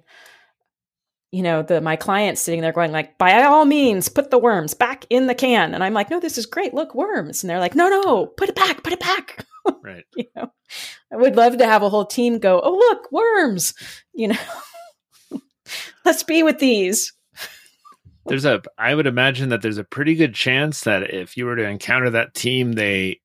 you 1.33 1.43
know 1.43 1.63
the 1.63 1.81
my 1.81 1.97
clients 1.97 2.41
sitting 2.41 2.61
there 2.61 2.73
going 2.73 2.93
like 2.93 3.19
by 3.19 3.43
all 3.43 3.65
means 3.65 4.09
put 4.09 4.31
the 4.31 4.39
worms 4.39 4.75
back 4.75 5.05
in 5.11 5.27
the 5.27 5.35
can 5.35 5.75
and 5.75 5.83
i'm 5.83 5.93
like 5.93 6.09
no 6.09 6.21
this 6.21 6.39
is 6.39 6.47
great 6.47 6.73
look 6.73 6.95
worms 6.95 7.43
and 7.43 7.51
they're 7.51 7.59
like 7.59 7.75
no 7.75 7.89
no 7.89 8.27
put 8.27 8.49
it 8.49 8.55
back 8.55 8.83
put 8.83 8.93
it 8.93 9.01
back 9.01 9.45
right 9.83 10.05
you 10.17 10.25
know 10.35 10.51
i 11.13 11.17
would 11.17 11.37
love 11.37 11.59
to 11.59 11.67
have 11.67 11.83
a 11.83 11.91
whole 11.91 12.07
team 12.07 12.39
go 12.39 12.61
oh 12.63 12.75
look 12.75 13.11
worms 13.11 13.75
you 14.15 14.29
know 14.29 14.37
let's 16.05 16.23
be 16.23 16.43
with 16.43 16.59
these 16.59 17.13
there's 18.27 18.45
a 18.45 18.63
i 18.79 18.95
would 18.95 19.07
imagine 19.07 19.49
that 19.51 19.63
there's 19.63 19.79
a 19.79 19.85
pretty 19.85 20.15
good 20.15 20.35
chance 20.35 20.83
that 20.83 21.15
if 21.15 21.37
you 21.37 21.45
were 21.45 21.57
to 21.57 21.69
encounter 21.69 22.11
that 22.11 22.35
team 22.35 22.73
they 22.73 23.21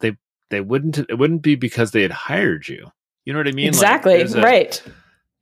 they 0.00 0.16
they 0.50 0.60
wouldn't 0.60 0.98
it 0.98 1.18
wouldn't 1.18 1.42
be 1.42 1.54
because 1.54 1.90
they 1.92 2.02
had 2.02 2.10
hired 2.10 2.68
you 2.68 2.90
you 3.24 3.32
know 3.32 3.38
what 3.38 3.48
i 3.48 3.52
mean 3.52 3.68
exactly 3.68 4.22
like, 4.24 4.36
a, 4.36 4.40
right 4.40 4.82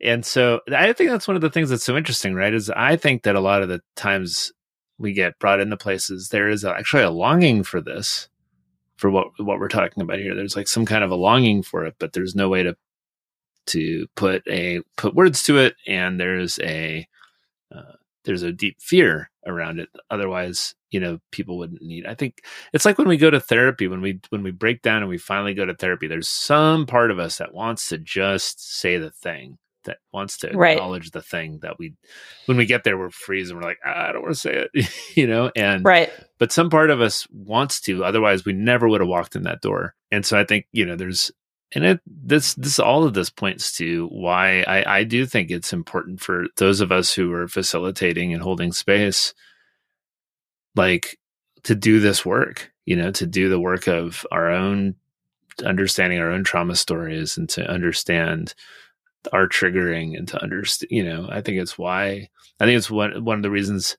and 0.00 0.24
so 0.24 0.60
I 0.72 0.92
think 0.92 1.10
that's 1.10 1.26
one 1.26 1.36
of 1.36 1.40
the 1.40 1.50
things 1.50 1.70
that's 1.70 1.84
so 1.84 1.96
interesting, 1.96 2.34
right? 2.34 2.54
Is 2.54 2.70
I 2.70 2.96
think 2.96 3.24
that 3.24 3.34
a 3.34 3.40
lot 3.40 3.62
of 3.62 3.68
the 3.68 3.80
times 3.96 4.52
we 4.96 5.12
get 5.12 5.38
brought 5.38 5.60
into 5.60 5.76
places, 5.76 6.28
there 6.28 6.48
is 6.48 6.64
actually 6.64 7.02
a 7.02 7.10
longing 7.10 7.64
for 7.64 7.80
this, 7.80 8.28
for 8.96 9.10
what 9.10 9.28
what 9.38 9.58
we're 9.58 9.68
talking 9.68 10.02
about 10.02 10.18
here. 10.18 10.34
There's 10.34 10.56
like 10.56 10.68
some 10.68 10.86
kind 10.86 11.02
of 11.02 11.10
a 11.10 11.16
longing 11.16 11.62
for 11.62 11.84
it, 11.84 11.96
but 11.98 12.12
there's 12.12 12.36
no 12.36 12.48
way 12.48 12.62
to 12.62 12.76
to 13.68 14.06
put 14.16 14.42
a 14.48 14.80
put 14.96 15.14
words 15.14 15.42
to 15.44 15.58
it, 15.58 15.76
and 15.86 16.18
there's 16.18 16.58
a 16.60 17.06
uh, 17.74 17.92
there's 18.24 18.42
a 18.42 18.52
deep 18.52 18.80
fear 18.80 19.30
around 19.46 19.80
it. 19.80 19.88
Otherwise, 20.10 20.74
you 20.90 21.00
know, 21.00 21.18
people 21.30 21.58
wouldn't 21.58 21.82
need. 21.82 22.06
I 22.06 22.14
think 22.14 22.42
it's 22.72 22.84
like 22.84 22.98
when 22.98 23.08
we 23.08 23.16
go 23.16 23.30
to 23.30 23.40
therapy, 23.40 23.88
when 23.88 24.00
we 24.00 24.20
when 24.30 24.42
we 24.42 24.50
break 24.50 24.82
down 24.82 25.02
and 25.02 25.08
we 25.08 25.18
finally 25.18 25.54
go 25.54 25.64
to 25.64 25.74
therapy. 25.74 26.06
There's 26.06 26.28
some 26.28 26.86
part 26.86 27.10
of 27.10 27.18
us 27.18 27.38
that 27.38 27.54
wants 27.54 27.88
to 27.88 27.98
just 27.98 28.78
say 28.78 28.98
the 28.98 29.10
thing 29.10 29.58
that 29.88 29.98
wants 30.12 30.36
to 30.38 30.48
acknowledge 30.48 31.06
right. 31.06 31.12
the 31.12 31.22
thing 31.22 31.58
that 31.62 31.78
we 31.78 31.94
when 32.46 32.58
we 32.58 32.66
get 32.66 32.84
there 32.84 32.98
we're 32.98 33.10
freezing 33.10 33.56
we're 33.56 33.62
like 33.62 33.78
ah, 33.84 34.08
i 34.08 34.12
don't 34.12 34.22
want 34.22 34.34
to 34.34 34.40
say 34.40 34.66
it 34.74 34.90
you 35.16 35.26
know 35.26 35.50
and 35.56 35.84
right 35.84 36.10
but 36.38 36.52
some 36.52 36.68
part 36.68 36.90
of 36.90 37.00
us 37.00 37.26
wants 37.32 37.80
to 37.80 38.04
otherwise 38.04 38.44
we 38.44 38.52
never 38.52 38.88
would 38.88 39.00
have 39.00 39.08
walked 39.08 39.34
in 39.34 39.44
that 39.44 39.62
door 39.62 39.94
and 40.10 40.26
so 40.26 40.38
i 40.38 40.44
think 40.44 40.66
you 40.72 40.84
know 40.84 40.94
there's 40.94 41.30
and 41.74 41.84
it 41.84 42.00
this 42.06 42.54
this 42.54 42.78
all 42.78 43.04
of 43.04 43.14
this 43.14 43.30
points 43.30 43.76
to 43.76 44.06
why 44.08 44.62
i 44.62 44.98
i 44.98 45.04
do 45.04 45.26
think 45.26 45.50
it's 45.50 45.72
important 45.72 46.20
for 46.20 46.46
those 46.56 46.80
of 46.80 46.92
us 46.92 47.12
who 47.12 47.32
are 47.32 47.48
facilitating 47.48 48.32
and 48.32 48.42
holding 48.42 48.72
space 48.72 49.34
like 50.76 51.18
to 51.64 51.74
do 51.74 52.00
this 52.00 52.24
work 52.24 52.70
you 52.86 52.96
know 52.96 53.10
to 53.10 53.26
do 53.26 53.48
the 53.48 53.60
work 53.60 53.86
of 53.86 54.26
our 54.30 54.50
own 54.50 54.94
understanding 55.64 56.18
our 56.18 56.30
own 56.30 56.44
trauma 56.44 56.76
stories 56.76 57.36
and 57.36 57.48
to 57.48 57.68
understand 57.68 58.54
our 59.32 59.48
triggering 59.48 60.16
and 60.16 60.28
to 60.28 60.40
understand 60.42 60.90
you 60.90 61.02
know 61.02 61.28
i 61.30 61.40
think 61.40 61.58
it's 61.58 61.76
why 61.76 62.28
i 62.60 62.64
think 62.64 62.76
it's 62.76 62.90
one 62.90 63.24
one 63.24 63.36
of 63.36 63.42
the 63.42 63.50
reasons 63.50 63.96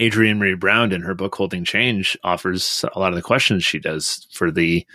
adrienne 0.00 0.38
maree 0.38 0.58
brown 0.58 0.92
in 0.92 1.02
her 1.02 1.14
book 1.14 1.34
holding 1.34 1.64
change 1.64 2.16
offers 2.24 2.84
a 2.94 2.98
lot 2.98 3.10
of 3.10 3.16
the 3.16 3.22
questions 3.22 3.64
she 3.64 3.78
does 3.78 4.26
for 4.32 4.50
the 4.50 4.86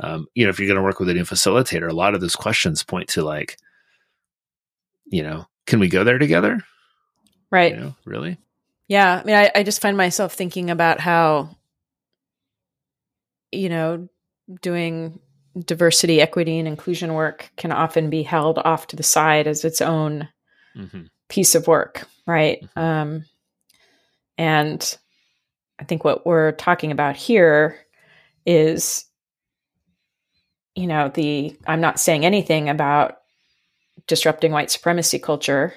um, 0.00 0.26
you 0.34 0.44
know 0.44 0.50
if 0.50 0.58
you're 0.58 0.68
going 0.68 0.78
to 0.78 0.82
work 0.82 1.00
with 1.00 1.08
a 1.08 1.14
new 1.14 1.24
facilitator 1.24 1.88
a 1.88 1.94
lot 1.94 2.14
of 2.14 2.20
those 2.20 2.36
questions 2.36 2.82
point 2.82 3.08
to 3.08 3.22
like 3.22 3.56
you 5.06 5.22
know 5.22 5.46
can 5.66 5.78
we 5.80 5.88
go 5.88 6.04
there 6.04 6.18
together 6.18 6.60
right 7.50 7.74
you 7.74 7.80
know, 7.80 7.94
really 8.04 8.38
yeah 8.88 9.20
i 9.20 9.24
mean 9.24 9.36
I, 9.36 9.50
I 9.54 9.62
just 9.62 9.80
find 9.80 9.96
myself 9.96 10.34
thinking 10.34 10.70
about 10.70 11.00
how 11.00 11.56
you 13.52 13.68
know 13.68 14.08
doing 14.60 15.20
diversity, 15.58 16.20
equity, 16.20 16.58
and 16.58 16.66
inclusion 16.66 17.14
work 17.14 17.50
can 17.56 17.72
often 17.72 18.10
be 18.10 18.22
held 18.22 18.58
off 18.58 18.88
to 18.88 18.96
the 18.96 19.02
side 19.02 19.46
as 19.46 19.64
its 19.64 19.80
own 19.80 20.28
mm-hmm. 20.76 21.02
piece 21.28 21.54
of 21.54 21.66
work, 21.66 22.06
right? 22.26 22.62
Mm-hmm. 22.62 22.80
Um, 22.80 23.24
and 24.36 24.98
I 25.78 25.84
think 25.84 26.04
what 26.04 26.26
we're 26.26 26.52
talking 26.52 26.90
about 26.90 27.16
here 27.16 27.78
is, 28.44 29.04
you 30.74 30.86
know, 30.86 31.08
the 31.08 31.56
I'm 31.66 31.80
not 31.80 32.00
saying 32.00 32.24
anything 32.24 32.68
about 32.68 33.18
disrupting 34.06 34.52
white 34.52 34.70
supremacy 34.70 35.18
culture 35.18 35.74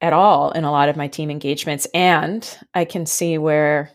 at 0.00 0.12
all 0.12 0.50
in 0.52 0.64
a 0.64 0.70
lot 0.70 0.88
of 0.88 0.96
my 0.96 1.08
team 1.08 1.30
engagements. 1.30 1.86
And 1.92 2.48
I 2.74 2.84
can 2.84 3.04
see 3.06 3.36
where, 3.36 3.90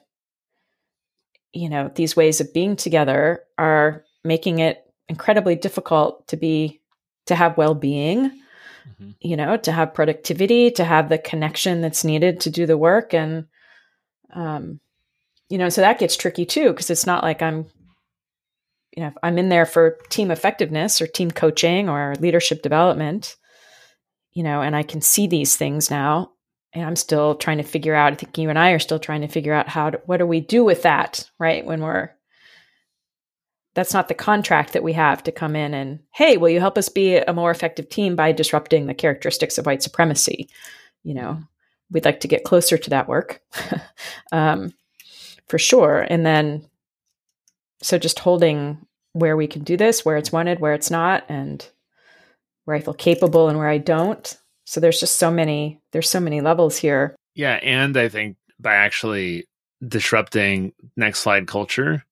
you 1.53 1.69
know, 1.69 1.91
these 1.93 2.15
ways 2.15 2.39
of 2.39 2.53
being 2.53 2.75
together 2.75 3.41
are 3.57 4.03
making 4.23 4.59
it 4.59 4.85
incredibly 5.07 5.55
difficult 5.55 6.27
to 6.27 6.37
be 6.37 6.81
to 7.27 7.35
have 7.35 7.57
well-being 7.57 8.29
mm-hmm. 8.29 9.11
you 9.19 9.37
know 9.37 9.57
to 9.57 9.71
have 9.71 9.93
productivity 9.93 10.71
to 10.71 10.83
have 10.83 11.09
the 11.09 11.17
connection 11.17 11.81
that's 11.81 12.03
needed 12.03 12.39
to 12.39 12.49
do 12.49 12.65
the 12.65 12.77
work 12.77 13.13
and 13.13 13.45
um 14.33 14.79
you 15.49 15.57
know 15.57 15.69
so 15.69 15.81
that 15.81 15.99
gets 15.99 16.17
tricky 16.17 16.45
too 16.45 16.69
because 16.69 16.89
it's 16.89 17.05
not 17.05 17.23
like 17.23 17.41
i'm 17.41 17.65
you 18.95 19.01
know 19.01 19.07
if 19.07 19.17
i'm 19.23 19.37
in 19.37 19.49
there 19.49 19.65
for 19.65 19.97
team 20.09 20.31
effectiveness 20.31 21.01
or 21.01 21.07
team 21.07 21.31
coaching 21.31 21.89
or 21.89 22.15
leadership 22.19 22.61
development 22.61 23.35
you 24.33 24.43
know 24.43 24.61
and 24.61 24.75
i 24.75 24.83
can 24.83 25.01
see 25.01 25.27
these 25.27 25.55
things 25.55 25.89
now 25.89 26.31
and 26.73 26.85
i'm 26.85 26.95
still 26.95 27.35
trying 27.35 27.57
to 27.57 27.63
figure 27.63 27.95
out 27.95 28.13
i 28.13 28.15
think 28.15 28.37
you 28.37 28.49
and 28.49 28.59
i 28.59 28.71
are 28.71 28.79
still 28.79 28.99
trying 28.99 29.21
to 29.21 29.27
figure 29.27 29.53
out 29.53 29.69
how 29.69 29.89
to 29.89 30.01
what 30.05 30.17
do 30.17 30.25
we 30.25 30.39
do 30.39 30.63
with 30.63 30.83
that 30.83 31.29
right 31.39 31.65
when 31.65 31.81
we're 31.81 32.09
that's 33.73 33.93
not 33.93 34.07
the 34.07 34.13
contract 34.13 34.71
that 34.71 34.83
we 34.83 34.93
have 34.93 35.21
to 35.21 35.31
come 35.31 35.55
in 35.55 35.73
and 35.73 35.99
hey 36.13 36.37
will 36.37 36.49
you 36.49 36.59
help 36.59 36.77
us 36.77 36.89
be 36.89 37.17
a 37.17 37.33
more 37.33 37.51
effective 37.51 37.89
team 37.89 38.15
by 38.15 38.31
disrupting 38.31 38.87
the 38.87 38.93
characteristics 38.93 39.57
of 39.57 39.65
white 39.65 39.83
supremacy? 39.83 40.49
You 41.03 41.13
know 41.13 41.43
we'd 41.91 42.05
like 42.05 42.19
to 42.21 42.27
get 42.27 42.43
closer 42.43 42.77
to 42.77 42.89
that 42.89 43.07
work 43.07 43.41
um, 44.31 44.73
for 45.47 45.57
sure. 45.57 46.05
And 46.09 46.25
then 46.25 46.67
so 47.81 47.97
just 47.97 48.19
holding 48.19 48.85
where 49.13 49.37
we 49.37 49.47
can 49.47 49.63
do 49.63 49.77
this 49.77 50.03
where 50.03 50.17
it's 50.17 50.31
wanted 50.31 50.59
where 50.59 50.73
it's 50.73 50.91
not 50.91 51.23
and 51.29 51.69
where 52.65 52.75
i 52.75 52.81
feel 52.81 52.93
capable 52.93 53.47
and 53.47 53.57
where 53.57 53.69
i 53.69 53.77
don't. 53.77 54.37
So 54.67 54.79
there's 54.79 54.99
just 54.99 55.17
so 55.17 55.29
many 55.29 55.81
there's 55.91 56.09
so 56.09 56.19
many 56.19 56.41
levels 56.41 56.77
here. 56.77 57.15
Yeah 57.35 57.59
and 57.61 57.95
i 57.97 58.09
think 58.09 58.37
by 58.59 58.75
actually 58.75 59.47
disrupting 59.85 60.73
next 60.95 61.19
slide 61.19 61.47
culture 61.47 62.03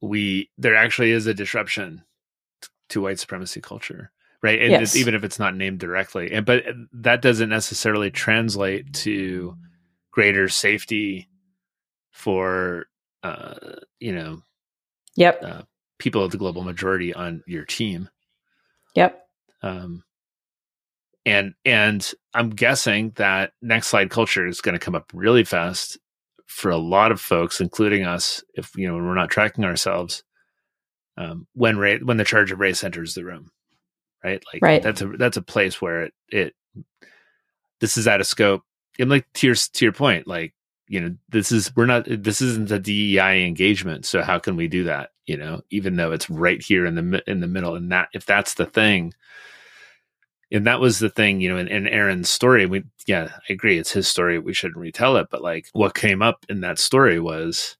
we 0.00 0.50
there 0.58 0.76
actually 0.76 1.10
is 1.12 1.26
a 1.26 1.34
disruption 1.34 2.02
to 2.90 3.00
white 3.00 3.18
supremacy 3.18 3.60
culture 3.60 4.10
right? 4.42 4.60
And 4.60 4.72
yes. 4.72 4.96
even 4.96 5.14
if 5.14 5.22
it's 5.22 5.38
not 5.38 5.54
named 5.54 5.78
directly 5.78 6.32
and 6.32 6.44
but 6.44 6.64
that 6.92 7.22
doesn't 7.22 7.48
necessarily 7.48 8.10
translate 8.10 8.92
to 8.94 9.56
greater 10.10 10.48
safety 10.48 11.28
for 12.10 12.86
uh 13.22 13.54
you 14.00 14.12
know 14.12 14.42
yep 15.16 15.42
uh, 15.42 15.62
people 15.98 16.24
of 16.24 16.30
the 16.32 16.38
global 16.38 16.62
majority 16.62 17.14
on 17.14 17.42
your 17.46 17.64
team 17.64 18.08
Yep. 18.94 19.26
Um, 19.62 20.04
and 21.24 21.54
and 21.64 22.12
I'm 22.34 22.50
guessing 22.50 23.12
that 23.16 23.52
next 23.62 23.88
slide 23.88 24.10
culture 24.10 24.46
is 24.46 24.60
going 24.60 24.74
to 24.74 24.84
come 24.84 24.94
up 24.94 25.10
really 25.14 25.44
fast 25.44 25.98
for 26.46 26.70
a 26.70 26.76
lot 26.76 27.12
of 27.12 27.20
folks, 27.20 27.60
including 27.60 28.04
us, 28.04 28.42
if 28.54 28.72
you 28.76 28.88
know 28.88 28.94
we're 28.94 29.14
not 29.14 29.30
tracking 29.30 29.64
ourselves. 29.64 30.24
Um, 31.16 31.46
when 31.54 31.76
Ray, 31.76 31.98
when 31.98 32.16
the 32.16 32.24
charge 32.24 32.50
of 32.50 32.58
race 32.58 32.82
enters 32.82 33.14
the 33.14 33.24
room, 33.24 33.50
right? 34.24 34.42
Like 34.52 34.62
right. 34.62 34.82
that's 34.82 35.00
a 35.00 35.08
that's 35.08 35.36
a 35.36 35.42
place 35.42 35.80
where 35.80 36.04
it 36.04 36.14
it 36.28 36.54
this 37.80 37.96
is 37.96 38.08
out 38.08 38.20
of 38.20 38.26
scope. 38.26 38.62
And 38.98 39.08
like 39.08 39.26
to 39.34 39.46
your 39.46 39.54
to 39.54 39.84
your 39.84 39.92
point, 39.92 40.26
like 40.26 40.54
you 40.92 41.00
know 41.00 41.16
this 41.30 41.50
is 41.50 41.74
we're 41.74 41.86
not 41.86 42.04
this 42.06 42.42
isn't 42.42 42.70
a 42.70 42.78
DEI 42.78 43.46
engagement, 43.46 44.04
so 44.04 44.20
how 44.20 44.38
can 44.38 44.56
we 44.56 44.68
do 44.68 44.84
that? 44.84 45.10
You 45.24 45.38
know, 45.38 45.62
even 45.70 45.96
though 45.96 46.12
it's 46.12 46.28
right 46.28 46.62
here 46.62 46.84
in 46.84 46.94
the 46.94 47.22
in 47.26 47.40
the 47.40 47.46
middle, 47.46 47.74
and 47.76 47.90
that 47.92 48.08
if 48.12 48.26
that's 48.26 48.54
the 48.54 48.66
thing, 48.66 49.14
and 50.52 50.66
that 50.66 50.80
was 50.80 50.98
the 50.98 51.08
thing, 51.08 51.40
you 51.40 51.48
know, 51.48 51.56
in, 51.56 51.66
in 51.68 51.88
Aaron's 51.88 52.28
story, 52.28 52.66
we, 52.66 52.84
yeah, 53.06 53.30
I 53.48 53.52
agree. 53.54 53.78
It's 53.78 53.92
his 53.92 54.06
story. 54.06 54.38
We 54.38 54.52
shouldn't 54.52 54.76
retell 54.76 55.16
it. 55.16 55.28
But 55.30 55.40
like 55.40 55.68
what 55.72 55.94
came 55.94 56.20
up 56.20 56.44
in 56.50 56.60
that 56.60 56.78
story 56.78 57.18
was 57.18 57.78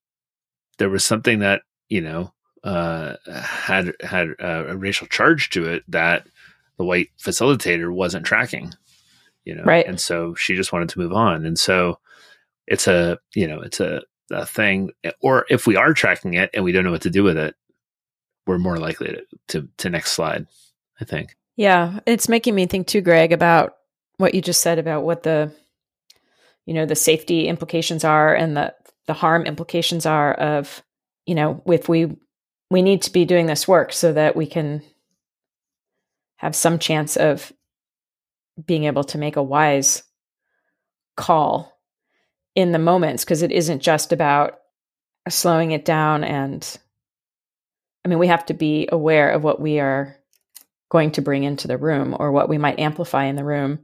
there 0.79 0.89
was 0.89 1.05
something 1.05 1.41
that, 1.41 1.63
you 1.91 2.01
know, 2.01 2.33
uh, 2.65 3.17
had, 3.31 3.93
had 4.01 4.29
a 4.39 4.75
racial 4.75 5.07
charge 5.07 5.51
to 5.51 5.65
it 5.67 5.85
that 5.89 6.27
the 6.79 6.85
white 6.85 7.11
facilitator 7.21 7.93
wasn't 7.93 8.25
tracking, 8.25 8.73
you 9.45 9.55
know? 9.55 9.65
Right. 9.65 9.87
And 9.87 10.01
so 10.01 10.35
she 10.35 10.57
just 10.57 10.73
wanted 10.73 10.89
to 10.89 10.99
move 10.99 11.13
on. 11.13 11.45
And 11.45 11.59
so 11.59 11.99
it's 12.67 12.87
a, 12.87 13.19
you 13.35 13.47
know, 13.47 13.61
it's 13.61 13.81
a, 13.81 14.03
a 14.31 14.47
thing, 14.47 14.91
or 15.21 15.47
if 15.51 15.67
we 15.67 15.77
are 15.77 15.93
tracking 15.93 16.35
it 16.35 16.51
and 16.55 16.65
we 16.65 16.73
don't 16.73 16.85
know 16.85 16.91
what 16.91 17.03
to 17.03 17.11
do 17.11 17.23
with 17.23 17.37
it, 17.37 17.55
we're 18.47 18.59
more 18.59 18.79
likely 18.79 19.09
to, 19.09 19.23
to, 19.49 19.69
to 19.79 19.91
next 19.91 20.13
slide, 20.13 20.47
I 21.01 21.05
think. 21.05 21.37
Yeah, 21.57 22.01
it's 22.07 22.29
making 22.29 22.55
me 22.55 22.67
think 22.67 22.87
too, 22.87 23.03
Greg, 23.03 23.33
about 23.33 23.77
what 24.17 24.35
you 24.35 24.41
just 24.41 24.63
said 24.63 24.79
about 24.79 25.03
what 25.03 25.23
the 25.23 25.53
you 26.65 26.75
know 26.75 26.87
the 26.87 26.95
safety 26.95 27.49
implications 27.49 28.05
are 28.05 28.35
and 28.35 28.57
the 28.57 28.75
the 29.07 29.13
harm 29.13 29.45
implications 29.47 30.07
are 30.07 30.33
of 30.35 30.83
you 31.27 31.35
know 31.35 31.61
if 31.67 31.89
we 31.89 32.17
we 32.71 32.83
need 32.83 33.03
to 33.03 33.13
be 33.13 33.25
doing 33.25 33.47
this 33.47 33.67
work 33.67 33.93
so 33.93 34.13
that 34.13 34.37
we 34.37 34.47
can 34.47 34.83
have 36.37 36.57
some 36.57 36.79
chance 36.79 37.17
of 37.17 37.53
being 38.65 38.85
able 38.85 39.05
to 39.05 39.19
make 39.19 39.37
a 39.37 39.43
wise 39.43 40.03
call 41.17 41.72
in 42.55 42.73
the 42.73 42.79
moments 42.79 43.25
because 43.25 43.43
it 43.43 43.53
isn't 43.53 43.81
just 43.81 44.13
about 44.13 44.59
slowing 45.29 45.71
it 45.71 45.85
down 45.85 46.25
and 46.25 46.79
i 48.05 48.09
mean 48.09 48.19
we 48.19 48.27
have 48.27 48.45
to 48.45 48.55
be 48.55 48.89
aware 48.91 49.31
of 49.31 49.45
what 49.45 49.61
we 49.61 49.79
are 49.79 50.17
going 50.93 51.11
to 51.11 51.23
bring 51.23 51.43
into 51.43 51.67
the 51.67 51.79
room 51.79 52.15
or 52.21 52.31
what 52.31 52.51
we 52.51 52.59
might 52.59 52.79
amplify 52.79 53.25
in 53.25 53.35
the 53.35 53.45
room. 53.45 53.79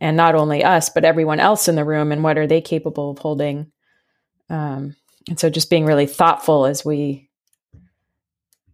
And 0.00 0.16
not 0.16 0.36
only 0.36 0.62
us, 0.62 0.88
but 0.88 1.04
everyone 1.04 1.40
else 1.40 1.66
in 1.66 1.74
the 1.74 1.84
room 1.84 2.12
and 2.12 2.22
what 2.22 2.38
are 2.38 2.46
they 2.46 2.60
capable 2.60 3.10
of 3.10 3.18
holding. 3.18 3.72
Um, 4.48 4.94
and 5.28 5.38
so 5.38 5.50
just 5.50 5.68
being 5.68 5.84
really 5.84 6.06
thoughtful 6.06 6.64
as 6.64 6.84
we, 6.84 7.28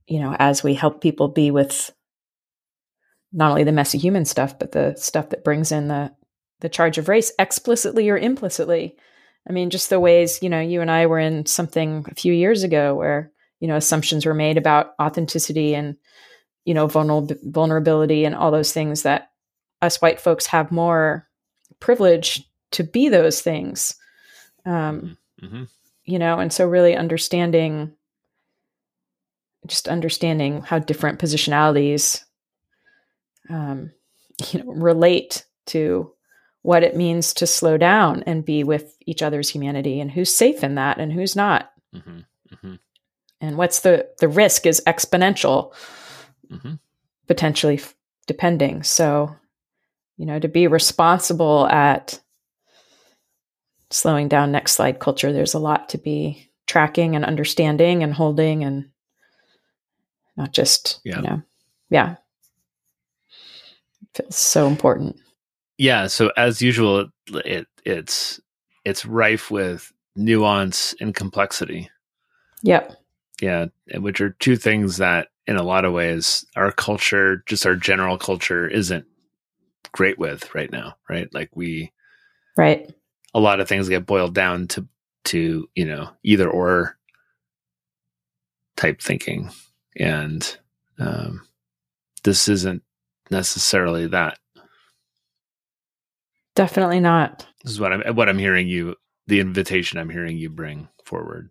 you 0.06 0.20
know, 0.20 0.36
as 0.38 0.62
we 0.62 0.74
help 0.74 1.00
people 1.00 1.28
be 1.28 1.50
with 1.50 1.90
not 3.32 3.48
only 3.48 3.64
the 3.64 3.72
messy 3.72 3.96
human 3.96 4.26
stuff, 4.26 4.58
but 4.58 4.72
the 4.72 4.94
stuff 4.96 5.30
that 5.30 5.42
brings 5.42 5.72
in 5.72 5.88
the 5.88 6.12
the 6.60 6.68
charge 6.68 6.98
of 6.98 7.08
race 7.08 7.32
explicitly 7.38 8.10
or 8.10 8.18
implicitly. 8.18 8.94
I 9.48 9.52
mean, 9.52 9.70
just 9.70 9.90
the 9.90 10.00
ways, 10.00 10.42
you 10.42 10.48
know, 10.48 10.60
you 10.60 10.80
and 10.80 10.90
I 10.90 11.06
were 11.06 11.18
in 11.18 11.46
something 11.46 12.04
a 12.10 12.14
few 12.14 12.32
years 12.32 12.62
ago 12.62 12.94
where, 12.94 13.32
you 13.58 13.68
know, 13.68 13.76
assumptions 13.76 14.26
were 14.26 14.34
made 14.34 14.58
about 14.58 14.94
authenticity 15.00 15.74
and 15.74 15.96
you 16.64 16.74
know, 16.74 16.86
vulnerability 16.86 18.24
and 18.24 18.34
all 18.34 18.50
those 18.50 18.72
things 18.72 19.02
that 19.02 19.30
us 19.82 20.00
white 20.02 20.20
folks 20.20 20.46
have 20.46 20.70
more 20.70 21.26
privilege 21.80 22.48
to 22.72 22.84
be 22.84 23.08
those 23.08 23.40
things. 23.40 23.96
Um, 24.64 25.16
mm-hmm. 25.42 25.46
mm-hmm. 25.46 25.64
You 26.04 26.18
know, 26.18 26.38
and 26.38 26.52
so 26.52 26.66
really 26.66 26.96
understanding, 26.96 27.92
just 29.66 29.86
understanding 29.86 30.62
how 30.62 30.78
different 30.80 31.20
positionalities, 31.20 32.24
um, 33.48 33.92
you 34.50 34.62
know, 34.62 34.72
relate 34.72 35.44
to 35.66 36.12
what 36.62 36.82
it 36.82 36.96
means 36.96 37.32
to 37.34 37.46
slow 37.46 37.78
down 37.78 38.22
and 38.26 38.44
be 38.44 38.64
with 38.64 38.96
each 39.06 39.22
other's 39.22 39.48
humanity 39.48 40.00
and 40.00 40.10
who's 40.10 40.34
safe 40.34 40.62
in 40.62 40.74
that 40.74 40.98
and 40.98 41.12
who's 41.12 41.34
not. 41.34 41.70
Mm-hmm. 41.94 42.18
Mm-hmm. 42.54 42.74
And 43.40 43.56
what's 43.56 43.80
the 43.80 44.08
the 44.18 44.28
risk 44.28 44.66
is 44.66 44.82
exponential 44.86 45.72
mm-hmm. 46.50 46.74
potentially 47.26 47.76
f- 47.76 47.94
depending. 48.26 48.82
So, 48.82 49.34
you 50.18 50.26
know, 50.26 50.38
to 50.38 50.48
be 50.48 50.66
responsible 50.66 51.66
at 51.66 52.20
slowing 53.90 54.28
down 54.28 54.52
next 54.52 54.72
slide 54.72 55.00
culture, 55.00 55.32
there's 55.32 55.54
a 55.54 55.58
lot 55.58 55.88
to 55.90 55.98
be 55.98 56.50
tracking 56.66 57.16
and 57.16 57.24
understanding 57.24 58.02
and 58.02 58.12
holding 58.12 58.62
and 58.62 58.90
not 60.36 60.52
just, 60.52 61.00
yeah. 61.04 61.16
you 61.16 61.22
know, 61.22 61.42
yeah. 61.88 62.16
It 64.02 64.24
feels 64.24 64.36
so 64.36 64.66
important. 64.66 65.16
Yeah. 65.80 66.08
So 66.08 66.30
as 66.36 66.60
usual, 66.60 67.00
it, 67.00 67.46
it 67.46 67.66
it's 67.86 68.38
it's 68.84 69.06
rife 69.06 69.50
with 69.50 69.90
nuance 70.14 70.94
and 71.00 71.14
complexity. 71.14 71.88
Yep. 72.62 72.96
Yeah, 73.40 73.66
which 73.94 74.20
are 74.20 74.36
two 74.40 74.56
things 74.56 74.98
that 74.98 75.28
in 75.46 75.56
a 75.56 75.62
lot 75.62 75.86
of 75.86 75.94
ways 75.94 76.44
our 76.54 76.70
culture 76.70 77.42
just 77.46 77.64
our 77.64 77.76
general 77.76 78.18
culture 78.18 78.68
isn't 78.68 79.06
great 79.92 80.18
with 80.18 80.54
right 80.54 80.70
now 80.70 80.94
right 81.08 81.32
like 81.34 81.50
we 81.54 81.90
right 82.56 82.92
a 83.34 83.40
lot 83.40 83.58
of 83.58 83.66
things 83.66 83.88
get 83.88 84.06
boiled 84.06 84.34
down 84.34 84.68
to 84.68 84.86
to 85.24 85.68
you 85.74 85.86
know 85.86 86.10
either 86.22 86.48
or 86.48 86.96
type 88.76 89.00
thinking 89.00 89.50
and 89.96 90.58
um 91.00 91.40
this 92.22 92.46
isn't 92.46 92.82
necessarily 93.30 94.06
that 94.06 94.38
definitely 96.54 97.00
not 97.00 97.46
this 97.62 97.72
is 97.72 97.80
what 97.80 97.92
i'm 97.92 98.14
what 98.14 98.28
i'm 98.28 98.38
hearing 98.38 98.68
you 98.68 98.94
the 99.26 99.40
invitation 99.40 99.98
i'm 99.98 100.10
hearing 100.10 100.36
you 100.36 100.50
bring 100.50 100.88
forward 101.04 101.50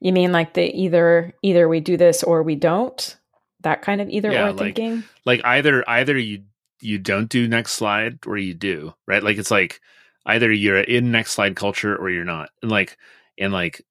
you 0.00 0.12
mean 0.12 0.32
like 0.32 0.54
the 0.54 0.74
either 0.74 1.34
either 1.42 1.68
we 1.68 1.80
do 1.80 1.96
this 1.96 2.22
or 2.22 2.42
we 2.42 2.56
don't? 2.56 3.16
That 3.60 3.82
kind 3.82 4.00
of 4.00 4.08
either 4.08 4.32
yeah, 4.32 4.46
or 4.46 4.52
like, 4.52 4.76
thinking? 4.76 5.04
Like 5.26 5.44
either 5.44 5.88
either 5.88 6.16
you 6.16 6.44
you 6.80 6.98
don't 6.98 7.28
do 7.28 7.46
next 7.46 7.72
slide 7.72 8.18
or 8.26 8.38
you 8.38 8.54
do, 8.54 8.94
right? 9.06 9.22
Like 9.22 9.36
it's 9.36 9.50
like 9.50 9.80
either 10.24 10.50
you're 10.50 10.80
in 10.80 11.10
next 11.10 11.32
slide 11.32 11.54
culture 11.54 11.94
or 11.94 12.08
you're 12.08 12.24
not. 12.24 12.48
And 12.62 12.70
like 12.70 12.96
and 13.38 13.52
like 13.52 13.84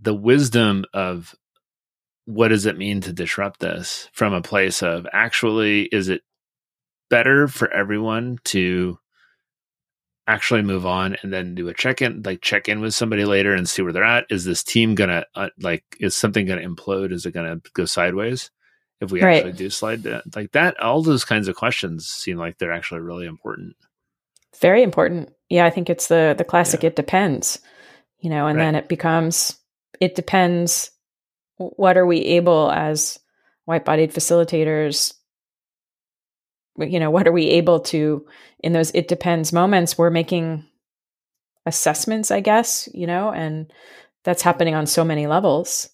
the 0.00 0.14
wisdom 0.14 0.84
of 0.94 1.34
what 2.26 2.48
does 2.48 2.66
it 2.66 2.78
mean 2.78 3.00
to 3.00 3.12
disrupt 3.12 3.58
this 3.58 4.08
from 4.12 4.32
a 4.32 4.42
place 4.42 4.82
of 4.84 5.08
actually 5.12 5.82
is 5.82 6.08
it 6.08 6.22
better 7.10 7.48
for 7.48 7.70
everyone 7.70 8.38
to 8.44 8.98
actually 10.26 10.62
move 10.62 10.86
on 10.86 11.16
and 11.22 11.32
then 11.32 11.54
do 11.54 11.68
a 11.68 11.74
check 11.74 12.00
in, 12.00 12.22
like 12.22 12.40
check 12.40 12.68
in 12.68 12.80
with 12.80 12.94
somebody 12.94 13.24
later 13.24 13.52
and 13.52 13.68
see 13.68 13.82
where 13.82 13.92
they're 13.92 14.04
at. 14.04 14.26
Is 14.30 14.44
this 14.44 14.62
team 14.62 14.94
gonna 14.94 15.26
uh, 15.34 15.50
like? 15.58 15.84
Is 15.98 16.16
something 16.16 16.46
gonna 16.46 16.66
implode? 16.66 17.12
Is 17.12 17.26
it 17.26 17.32
gonna 17.32 17.60
go 17.74 17.84
sideways? 17.84 18.50
If 19.00 19.10
we 19.10 19.22
right. 19.22 19.38
actually 19.38 19.52
do 19.54 19.70
slide 19.70 20.02
that, 20.04 20.36
like 20.36 20.52
that, 20.52 20.78
all 20.78 21.02
those 21.02 21.24
kinds 21.24 21.48
of 21.48 21.56
questions 21.56 22.06
seem 22.06 22.36
like 22.36 22.58
they're 22.58 22.72
actually 22.72 23.00
really 23.00 23.26
important. 23.26 23.74
Very 24.60 24.82
important. 24.82 25.30
Yeah, 25.48 25.64
I 25.64 25.70
think 25.70 25.90
it's 25.90 26.06
the 26.06 26.34
the 26.36 26.44
classic. 26.44 26.82
Yeah. 26.82 26.88
It 26.88 26.96
depends, 26.96 27.58
you 28.20 28.30
know, 28.30 28.46
and 28.46 28.58
right. 28.58 28.64
then 28.64 28.74
it 28.76 28.88
becomes 28.88 29.58
it 30.00 30.14
depends. 30.14 30.90
What 31.56 31.96
are 31.96 32.06
we 32.06 32.20
able 32.20 32.70
as 32.70 33.18
white 33.64 33.84
bodied 33.84 34.12
facilitators 34.12 35.14
you 36.78 37.00
know 37.00 37.10
what 37.10 37.26
are 37.26 37.32
we 37.32 37.48
able 37.48 37.80
to 37.80 38.26
in 38.60 38.72
those 38.72 38.90
it 38.92 39.08
depends 39.08 39.52
moments 39.52 39.98
we're 39.98 40.10
making 40.10 40.64
assessments 41.66 42.30
i 42.30 42.40
guess 42.40 42.88
you 42.94 43.06
know 43.06 43.30
and 43.30 43.70
that's 44.24 44.42
happening 44.42 44.74
on 44.74 44.86
so 44.86 45.04
many 45.04 45.26
levels. 45.26 45.88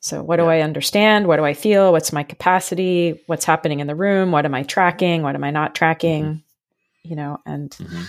So 0.00 0.22
what 0.22 0.36
do 0.36 0.44
i 0.46 0.60
understand? 0.60 1.26
What 1.26 1.36
do 1.36 1.44
i 1.44 1.54
feel? 1.54 1.92
What's 1.92 2.12
my 2.12 2.22
capacity? 2.22 3.20
What's 3.26 3.44
happening 3.44 3.80
in 3.80 3.86
the 3.86 3.96
room? 3.96 4.30
What 4.30 4.44
am 4.44 4.54
i 4.54 4.62
tracking? 4.62 5.22
What 5.22 5.34
am 5.34 5.44
i 5.44 5.50
not 5.50 5.74
tracking? 5.74 6.24
Mm-hmm. 6.24 7.10
you 7.10 7.16
know 7.16 7.38
and 7.46 7.70
mm-hmm. 7.70 8.02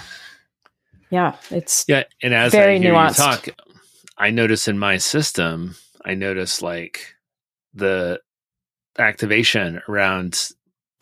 yeah 1.09 1.35
it's 1.51 1.85
yeah 1.87 2.03
and 2.21 2.33
as 2.33 2.51
very 2.51 2.75
I 2.75 2.79
hear 2.79 2.93
nuanced. 2.93 3.17
you 3.17 3.23
talk 3.23 3.49
i 4.17 4.31
notice 4.31 4.67
in 4.67 4.77
my 4.77 4.97
system 4.97 5.75
i 6.05 6.15
notice 6.15 6.61
like 6.61 7.15
the 7.73 8.19
activation 8.97 9.81
around 9.87 10.49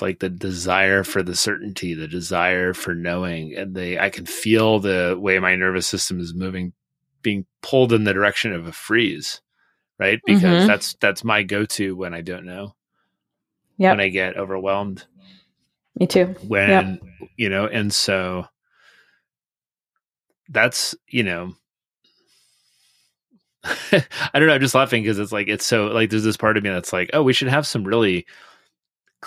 like 0.02 0.20
the 0.20 0.30
desire 0.30 1.04
for 1.04 1.24
the 1.24 1.36
certainty, 1.36 1.94
the 1.94 2.08
desire 2.08 2.74
for 2.74 2.94
knowing, 2.94 3.56
and 3.56 3.76
the 3.76 4.00
I 4.00 4.10
can 4.10 4.26
feel 4.26 4.80
the 4.80 5.18
way 5.20 5.40
my 5.40 5.56
nervous 5.56 5.88
system 5.88 6.20
is 6.20 6.34
moving, 6.34 6.74
being 7.22 7.46
pulled 7.62 7.94
in 7.94 8.04
the 8.04 8.14
direction 8.14 8.54
of 8.54 8.68
a 8.68 8.72
freeze, 8.72 9.42
right? 10.00 10.20
Because 10.26 10.44
mm-hmm. 10.44 10.68
that's 10.68 10.96
that's 11.02 11.24
my 11.24 11.44
go-to 11.44 11.96
when 11.96 12.14
I 12.14 12.22
don't 12.22 12.46
know. 12.46 12.76
yep. 13.78 13.94
when 13.94 14.02
I 14.02 14.10
get 14.10 14.38
overwhelmed. 14.38 15.06
Me 16.00 16.08
too. 16.08 16.36
When 16.48 16.70
yep. 16.70 17.30
you 17.38 17.50
know, 17.50 17.66
and 17.66 17.94
so 17.94 18.46
that's 20.50 20.96
you 21.08 21.24
know 21.24 21.54
I 23.92 24.40
don't 24.40 24.48
know. 24.48 24.54
I'm 24.54 24.62
just 24.62 24.76
laughing 24.76 25.04
because 25.04 25.20
it's 25.20 25.32
like 25.32 25.48
it's 25.48 25.66
so 25.66 25.88
like 25.88 26.10
there's 26.10 26.24
this 26.24 26.38
part 26.38 26.58
of 26.58 26.64
me 26.64 26.70
that's 26.70 26.94
like, 26.94 27.10
oh, 27.14 27.24
we 27.24 27.34
should 27.34 27.48
have 27.48 27.68
some 27.68 27.84
really 27.84 28.26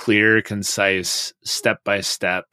clear, 0.00 0.40
concise, 0.40 1.34
step 1.44 1.84
by 1.84 2.00
step 2.00 2.46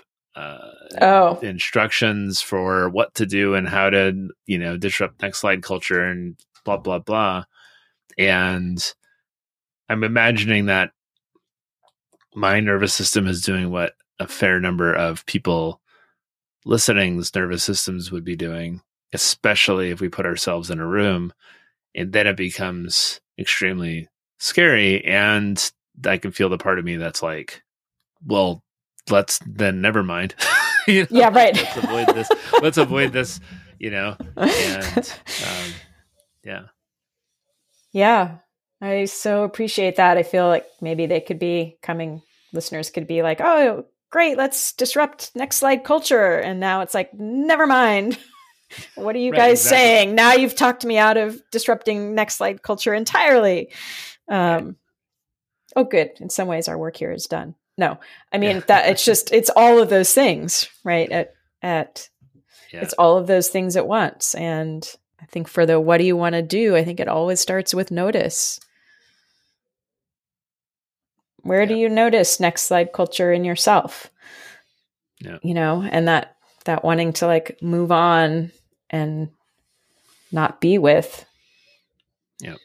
oh 1.02 1.40
instructions 1.42 2.42
for 2.42 2.90
what 2.90 3.16
to 3.16 3.26
do 3.26 3.56
and 3.56 3.68
how 3.68 3.90
to 3.90 4.30
you 4.46 4.60
know 4.60 4.78
disrupt 4.78 5.22
next 5.22 5.40
slide 5.40 5.64
culture 5.64 6.04
and 6.04 6.38
blah 6.66 6.78
blah 6.78 7.00
blah. 7.00 7.46
And 8.18 8.94
I'm 9.90 10.04
imagining 10.04 10.66
that 10.66 10.92
my 12.36 12.60
nervous 12.60 12.94
system 12.94 13.28
is 13.28 13.42
doing 13.42 13.72
what 13.72 13.94
a 14.20 14.28
fair 14.28 14.60
number 14.60 14.94
of 14.94 15.26
people 15.26 15.80
listening's 16.66 17.34
nervous 17.34 17.64
systems 17.64 18.12
would 18.12 18.26
be 18.26 18.36
doing, 18.36 18.82
especially 19.14 19.90
if 19.90 20.02
we 20.02 20.10
put 20.10 20.26
ourselves 20.26 20.70
in 20.70 20.80
a 20.80 20.86
room 20.86 21.32
and 21.96 22.12
then 22.12 22.28
it 22.28 22.36
becomes 22.36 23.22
extremely 23.40 24.10
scary 24.38 25.04
and 25.06 25.72
i 26.06 26.18
can 26.18 26.32
feel 26.32 26.50
the 26.50 26.58
part 26.58 26.80
of 26.80 26.86
me 26.86 26.96
that's 26.96 27.24
like 27.24 27.64
well 28.26 28.64
let's 29.10 29.40
then 29.46 29.82
never 29.82 30.04
mind. 30.04 30.36
You 30.90 31.02
know, 31.02 31.08
yeah 31.10 31.30
right. 31.34 31.54
Let's 31.54 31.76
avoid 31.76 32.08
this 32.16 32.30
let's 32.62 32.78
avoid 32.78 33.12
this 33.12 33.42
you 33.78 33.92
know? 33.92 34.16
And 34.38 34.98
um, 35.46 35.74
yeah. 36.46 36.62
Yeah. 37.92 38.38
I 38.80 39.04
so 39.04 39.44
appreciate 39.44 39.98
that. 39.98 40.16
I 40.16 40.24
feel 40.24 40.48
like 40.48 40.66
maybe 40.80 41.06
they 41.06 41.20
could 41.20 41.40
be 41.40 41.78
coming 41.82 42.22
listeners 42.54 42.90
could 42.90 43.06
be 43.06 43.22
like 43.22 43.42
oh 43.42 43.84
great 44.12 44.38
let's 44.38 44.72
disrupt 44.72 45.36
next 45.36 45.58
slide 45.58 45.84
culture. 45.84 46.38
And 46.38 46.62
now 46.62 46.80
it's 46.80 46.94
like 46.94 47.14
never 47.14 47.68
mind. 47.68 48.18
What 48.96 49.16
are 49.16 49.20
you 49.20 49.32
right, 49.32 49.38
guys 49.38 49.62
exactly. 49.62 49.78
saying? 49.78 50.16
Now 50.16 50.34
you've 50.34 50.56
talked 50.56 50.86
me 50.86 50.98
out 50.98 51.18
of 51.18 51.42
disrupting 51.52 52.16
next 52.16 52.36
slide 52.36 52.62
culture 52.62 52.94
entirely. 52.94 53.72
Um, 54.30 54.78
oh, 55.78 55.84
good. 55.86 56.12
In 56.20 56.30
some 56.30 56.48
ways, 56.48 56.68
our 56.68 56.78
work 56.78 56.98
here 56.98 57.12
is 57.12 57.28
done. 57.28 57.56
No, 57.78 58.00
I 58.34 58.40
mean 58.40 58.58
yeah. 58.58 58.64
that 58.68 58.90
it's 58.90 59.06
just 59.06 59.32
it's 59.32 59.52
all 59.56 59.80
of 59.80 59.90
those 59.90 60.14
things, 60.14 60.68
right? 60.84 61.10
At 61.12 61.34
at 61.62 62.10
yeah. 62.74 62.82
it's 62.82 62.94
all 62.94 63.18
of 63.18 63.28
those 63.28 63.50
things 63.50 63.78
at 63.78 63.88
once. 63.88 64.36
And 64.36 64.88
I 65.22 65.26
think 65.26 65.48
for 65.48 65.66
the 65.66 65.80
what 65.80 66.00
do 66.00 66.04
you 66.04 66.18
want 66.18 66.34
to 66.34 66.42
do, 66.42 66.76
I 66.76 66.84
think 66.84 67.00
it 67.00 67.08
always 67.08 67.40
starts 67.40 67.74
with 67.74 67.92
notice. 67.92 68.60
Where 71.44 71.62
yeah. 71.62 71.68
do 71.68 71.76
you 71.76 71.90
notice 71.90 72.40
next 72.40 72.64
slide 72.64 72.92
culture 72.94 73.32
in 73.32 73.46
yourself? 73.46 74.10
Yeah. 75.20 75.38
You 75.44 75.54
know, 75.54 75.88
and 75.90 76.08
that 76.08 76.36
that 76.66 76.84
wanting 76.84 77.14
to 77.14 77.28
like 77.28 77.62
move 77.62 77.92
on 77.92 78.52
and 78.90 79.30
not 80.32 80.60
be 80.60 80.78
with. 80.78 81.26
Yeah. 82.40 82.56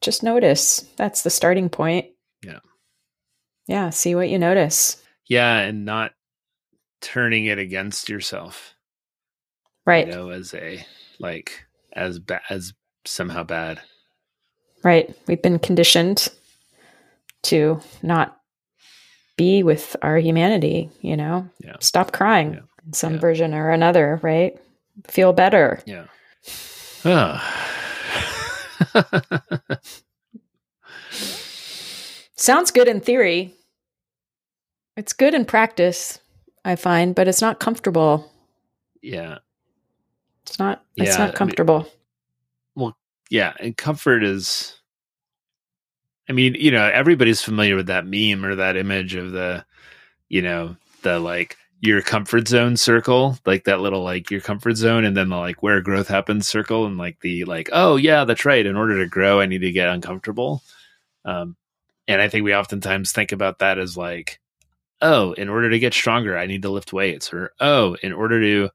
Just 0.00 0.22
notice. 0.22 0.84
That's 0.96 1.22
the 1.22 1.30
starting 1.30 1.68
point. 1.68 2.06
Yeah. 3.68 3.90
See 3.90 4.14
what 4.16 4.28
you 4.28 4.38
notice. 4.38 5.00
Yeah. 5.28 5.58
And 5.58 5.84
not 5.84 6.12
turning 7.00 7.44
it 7.44 7.58
against 7.58 8.08
yourself. 8.08 8.74
Right. 9.86 10.08
You 10.08 10.12
know, 10.12 10.30
as 10.30 10.52
a, 10.54 10.84
like, 11.20 11.64
as 11.92 12.18
bad, 12.18 12.40
as 12.50 12.72
somehow 13.04 13.44
bad. 13.44 13.80
Right. 14.82 15.14
We've 15.28 15.40
been 15.40 15.60
conditioned 15.60 16.28
to 17.44 17.80
not 18.02 18.36
be 19.36 19.62
with 19.62 19.94
our 20.02 20.18
humanity, 20.18 20.90
you 21.00 21.16
know? 21.16 21.48
Yeah. 21.60 21.76
Stop 21.80 22.12
crying 22.12 22.54
yeah. 22.54 22.60
in 22.86 22.92
some 22.92 23.14
yeah. 23.14 23.20
version 23.20 23.54
or 23.54 23.70
another, 23.70 24.18
right? 24.22 24.58
feel 25.06 25.32
better. 25.32 25.80
Yeah. 25.86 26.06
Oh. 27.04 27.40
Sounds 32.36 32.70
good 32.70 32.88
in 32.88 33.00
theory. 33.00 33.54
It's 34.98 35.12
good 35.12 35.32
in 35.32 35.44
practice, 35.44 36.18
I 36.64 36.74
find, 36.74 37.14
but 37.14 37.28
it's 37.28 37.40
not 37.40 37.60
comfortable. 37.60 38.32
Yeah. 39.00 39.38
It's 40.44 40.58
not 40.58 40.84
it's 40.96 41.16
yeah, 41.16 41.26
not 41.26 41.36
comfortable. 41.36 41.76
I 41.76 41.82
mean, 41.82 41.92
well, 42.74 42.96
yeah, 43.30 43.52
and 43.60 43.76
comfort 43.76 44.24
is 44.24 44.76
I 46.28 46.32
mean, 46.32 46.56
you 46.56 46.72
know, 46.72 46.84
everybody's 46.84 47.40
familiar 47.40 47.76
with 47.76 47.86
that 47.86 48.06
meme 48.06 48.44
or 48.44 48.56
that 48.56 48.76
image 48.76 49.14
of 49.14 49.30
the, 49.30 49.64
you 50.28 50.42
know, 50.42 50.74
the 51.02 51.20
like 51.20 51.56
your 51.80 52.02
comfort 52.02 52.48
zone 52.48 52.76
circle, 52.76 53.38
like 53.46 53.64
that 53.64 53.78
little 53.78 54.02
like 54.02 54.32
your 54.32 54.40
comfort 54.40 54.74
zone, 54.74 55.04
and 55.04 55.16
then 55.16 55.28
the 55.28 55.36
like 55.36 55.62
where 55.62 55.80
growth 55.80 56.08
happens 56.08 56.48
circle, 56.48 56.86
and 56.86 56.98
like 56.98 57.20
the 57.20 57.44
like 57.44 57.70
oh 57.72 57.94
yeah, 57.94 58.24
that's 58.24 58.44
right. 58.44 58.66
In 58.66 58.74
order 58.74 58.98
to 59.00 59.08
grow, 59.08 59.38
I 59.38 59.46
need 59.46 59.60
to 59.60 59.70
get 59.70 59.88
uncomfortable. 59.88 60.60
Um, 61.24 61.56
and 62.08 62.20
I 62.20 62.28
think 62.28 62.42
we 62.42 62.52
oftentimes 62.52 63.12
think 63.12 63.30
about 63.30 63.60
that 63.60 63.78
as 63.78 63.96
like, 63.96 64.40
oh, 65.00 65.32
in 65.32 65.48
order 65.48 65.70
to 65.70 65.78
get 65.78 65.94
stronger, 65.94 66.36
I 66.36 66.46
need 66.46 66.62
to 66.62 66.70
lift 66.70 66.92
weights, 66.92 67.32
or 67.32 67.52
oh, 67.60 67.96
in 68.02 68.12
order 68.12 68.40
to, 68.40 68.70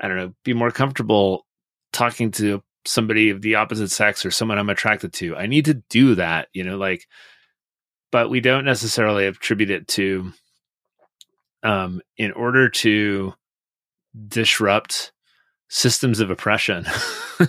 I 0.00 0.08
don't 0.08 0.16
know, 0.16 0.34
be 0.44 0.52
more 0.52 0.70
comfortable 0.70 1.46
talking 1.92 2.30
to 2.32 2.62
somebody 2.86 3.30
of 3.30 3.40
the 3.40 3.54
opposite 3.54 3.90
sex 3.90 4.26
or 4.26 4.30
someone 4.30 4.58
I'm 4.58 4.70
attracted 4.70 5.12
to, 5.14 5.36
I 5.36 5.46
need 5.46 5.66
to 5.66 5.74
do 5.74 6.16
that. 6.16 6.48
You 6.52 6.64
know, 6.64 6.76
like, 6.76 7.06
but 8.12 8.30
we 8.30 8.40
don't 8.40 8.64
necessarily 8.64 9.26
attribute 9.26 9.70
it 9.70 9.88
to 9.88 10.32
um, 11.62 12.00
in 12.16 12.32
order 12.32 12.68
to 12.68 13.34
disrupt 14.28 15.12
systems 15.68 16.20
of 16.20 16.30
oppression, 16.30 16.86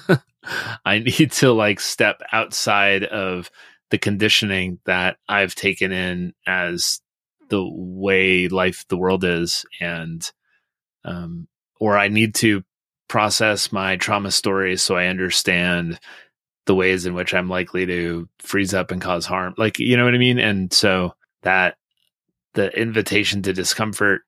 I 0.85 0.99
need 0.99 1.31
to 1.33 1.51
like 1.51 1.79
step 1.79 2.21
outside 2.31 3.03
of 3.03 3.51
the 3.91 3.97
conditioning 3.97 4.79
that 4.85 5.17
I've 5.27 5.53
taken 5.53 5.91
in 5.91 6.33
as 6.47 7.01
the 7.49 7.63
way 7.63 8.47
life, 8.47 8.85
the 8.87 8.97
world 8.97 9.23
is, 9.23 9.65
and 9.79 10.29
um, 11.03 11.47
or 11.79 11.97
I 11.97 12.07
need 12.07 12.35
to 12.35 12.63
process 13.07 13.71
my 13.71 13.97
trauma 13.97 14.31
stories 14.31 14.81
so 14.81 14.95
I 14.95 15.07
understand 15.07 15.99
the 16.65 16.75
ways 16.75 17.05
in 17.05 17.13
which 17.13 17.33
I'm 17.33 17.49
likely 17.49 17.85
to 17.85 18.27
freeze 18.39 18.73
up 18.73 18.91
and 18.91 18.99
cause 18.99 19.25
harm. 19.25 19.53
Like, 19.57 19.77
you 19.77 19.95
know 19.95 20.05
what 20.05 20.15
I 20.15 20.17
mean? 20.17 20.39
And 20.39 20.73
so 20.73 21.13
that 21.43 21.77
the 22.55 22.71
invitation 22.79 23.43
to 23.43 23.53
discomfort 23.53 24.23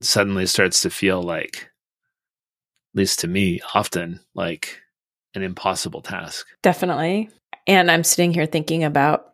suddenly 0.00 0.46
starts 0.46 0.82
to 0.82 0.90
feel 0.90 1.22
like 1.22 1.70
at 2.94 2.98
least 2.98 3.20
to 3.20 3.28
me 3.28 3.60
often 3.74 4.20
like 4.34 4.80
an 5.34 5.42
impossible 5.42 6.02
task 6.02 6.46
definitely 6.62 7.30
and 7.66 7.90
i'm 7.90 8.04
sitting 8.04 8.32
here 8.32 8.46
thinking 8.46 8.84
about 8.84 9.32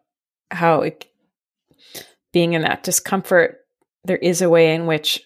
how 0.53 0.83
it, 0.83 1.07
being 2.33 2.53
in 2.55 2.63
that 2.63 2.83
discomfort 2.83 3.59
there 4.05 4.17
is 4.17 4.43
a 4.43 4.51
way 4.51 4.75
in 4.75 4.87
which 4.87 5.21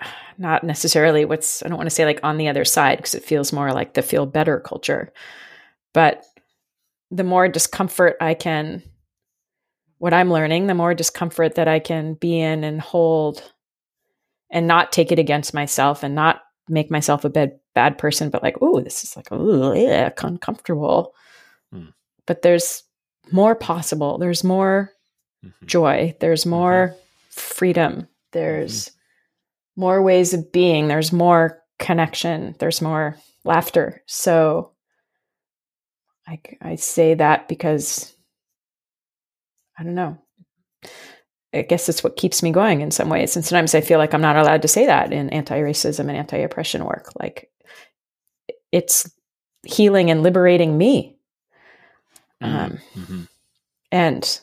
not 0.38 0.64
necessarily 0.64 1.24
what's 1.24 1.62
i 1.62 1.68
don't 1.68 1.78
want 1.78 1.88
to 1.88 1.94
say 1.94 2.04
like 2.04 2.20
on 2.22 2.38
the 2.38 2.48
other 2.48 2.64
side 2.64 2.98
because 2.98 3.14
it 3.14 3.24
feels 3.24 3.52
more 3.52 3.72
like 3.72 3.94
the 3.94 4.02
feel 4.02 4.26
better 4.26 4.60
culture 4.60 5.12
but 5.92 6.24
the 7.10 7.24
more 7.24 7.48
discomfort 7.48 8.16
i 8.20 8.34
can 8.34 8.82
what 9.98 10.14
I'm 10.14 10.32
learning, 10.32 10.66
the 10.66 10.74
more 10.74 10.94
discomfort 10.94 11.56
that 11.56 11.68
I 11.68 11.80
can 11.80 12.14
be 12.14 12.40
in 12.40 12.64
and 12.64 12.80
hold 12.80 13.42
and 14.50 14.66
not 14.66 14.92
take 14.92 15.12
it 15.12 15.18
against 15.18 15.52
myself 15.52 16.02
and 16.02 16.14
not 16.14 16.40
make 16.68 16.90
myself 16.90 17.24
a 17.24 17.30
bad 17.30 17.58
bad 17.74 17.98
person, 17.98 18.30
but 18.30 18.42
like, 18.42 18.56
oh, 18.60 18.80
this 18.80 19.04
is 19.04 19.16
like, 19.16 19.28
oh, 19.30 19.72
yeah, 19.72 20.10
uncomfortable. 20.22 21.14
Hmm. 21.72 21.90
But 22.26 22.42
there's 22.42 22.82
more 23.30 23.54
possible. 23.54 24.18
There's 24.18 24.42
more 24.42 24.90
mm-hmm. 25.44 25.66
joy. 25.66 26.16
There's 26.20 26.46
more 26.46 26.92
mm-hmm. 26.92 27.00
freedom. 27.30 28.08
There's 28.32 28.86
mm-hmm. 28.86 29.80
more 29.80 30.02
ways 30.02 30.34
of 30.34 30.52
being. 30.52 30.88
There's 30.88 31.12
more 31.12 31.62
connection. 31.78 32.54
There's 32.58 32.82
more 32.82 33.16
laughter. 33.44 34.02
So 34.06 34.72
I, 36.26 36.40
I 36.60 36.76
say 36.76 37.14
that 37.14 37.48
because 37.48 38.12
I 39.78 39.84
don't 39.84 39.94
know. 39.94 40.18
I 41.54 41.62
guess 41.62 41.88
it's 41.88 42.04
what 42.04 42.16
keeps 42.16 42.42
me 42.42 42.50
going 42.50 42.82
in 42.82 42.90
some 42.90 43.08
ways. 43.08 43.34
And 43.34 43.44
sometimes 43.44 43.74
I 43.74 43.80
feel 43.80 43.98
like 43.98 44.12
I'm 44.12 44.20
not 44.20 44.36
allowed 44.36 44.62
to 44.62 44.68
say 44.68 44.86
that 44.86 45.12
in 45.12 45.30
anti 45.30 45.58
racism 45.58 46.00
and 46.00 46.10
anti 46.10 46.38
oppression 46.38 46.84
work. 46.84 47.10
Like 47.18 47.50
it's 48.70 49.10
healing 49.64 50.10
and 50.10 50.22
liberating 50.22 50.76
me. 50.76 51.16
Mm-hmm. 52.42 52.56
Um, 52.56 52.78
mm-hmm. 52.94 53.22
And 53.90 54.40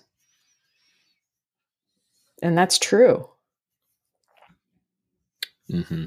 and 2.45 2.57
that's 2.57 2.77
true. 2.77 3.27
Mm-hmm. 5.71 6.05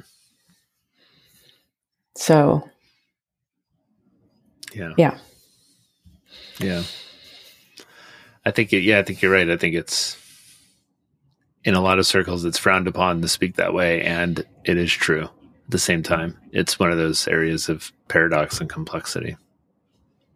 So, 2.16 2.68
yeah, 4.72 4.94
yeah, 4.96 5.18
yeah. 6.60 6.82
I 8.46 8.50
think 8.50 8.72
it, 8.72 8.82
yeah, 8.82 8.98
I 8.98 9.02
think 9.02 9.20
you're 9.20 9.32
right. 9.32 9.50
I 9.50 9.56
think 9.56 9.74
it's 9.74 10.16
in 11.64 11.74
a 11.74 11.80
lot 11.80 11.98
of 11.98 12.06
circles 12.06 12.44
it's 12.44 12.58
frowned 12.58 12.86
upon 12.86 13.20
to 13.22 13.28
speak 13.28 13.56
that 13.56 13.74
way, 13.74 14.02
and 14.02 14.44
it 14.64 14.76
is 14.76 14.92
true. 14.92 15.24
At 15.24 15.70
the 15.70 15.78
same 15.78 16.02
time, 16.02 16.38
it's 16.52 16.78
one 16.78 16.90
of 16.92 16.98
those 16.98 17.26
areas 17.28 17.68
of 17.68 17.92
paradox 18.06 18.60
and 18.60 18.70
complexity. 18.70 19.36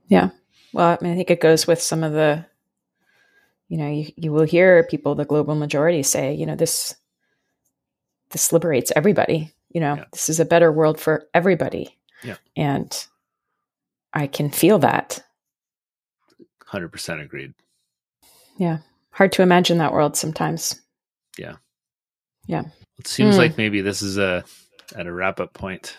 Yeah. 0.09 0.30
Well, 0.72 0.88
I 0.88 0.98
mean, 1.03 1.12
I 1.12 1.16
think 1.16 1.30
it 1.30 1.40
goes 1.40 1.66
with 1.66 1.80
some 1.80 2.03
of 2.03 2.12
the, 2.12 2.44
you 3.72 3.78
know, 3.78 3.88
you, 3.88 4.12
you 4.16 4.32
will 4.32 4.44
hear 4.44 4.82
people, 4.82 5.14
the 5.14 5.24
global 5.24 5.54
majority, 5.54 6.02
say, 6.02 6.34
you 6.34 6.44
know, 6.44 6.54
this 6.54 6.94
this 8.28 8.52
liberates 8.52 8.92
everybody. 8.94 9.50
You 9.70 9.80
know, 9.80 9.94
yeah. 9.94 10.04
this 10.12 10.28
is 10.28 10.38
a 10.38 10.44
better 10.44 10.70
world 10.70 11.00
for 11.00 11.26
everybody. 11.32 11.96
Yeah. 12.22 12.36
And 12.54 12.94
I 14.12 14.26
can 14.26 14.50
feel 14.50 14.78
that. 14.80 15.24
100% 16.70 17.22
agreed. 17.22 17.54
Yeah. 18.58 18.80
Hard 19.10 19.32
to 19.32 19.42
imagine 19.42 19.78
that 19.78 19.94
world 19.94 20.18
sometimes. 20.18 20.78
Yeah. 21.38 21.56
Yeah. 22.46 22.64
It 22.98 23.06
seems 23.06 23.36
mm. 23.36 23.38
like 23.38 23.56
maybe 23.56 23.80
this 23.80 24.02
is 24.02 24.18
a 24.18 24.44
at 24.94 25.06
a 25.06 25.12
wrap 25.12 25.40
up 25.40 25.54
point. 25.54 25.96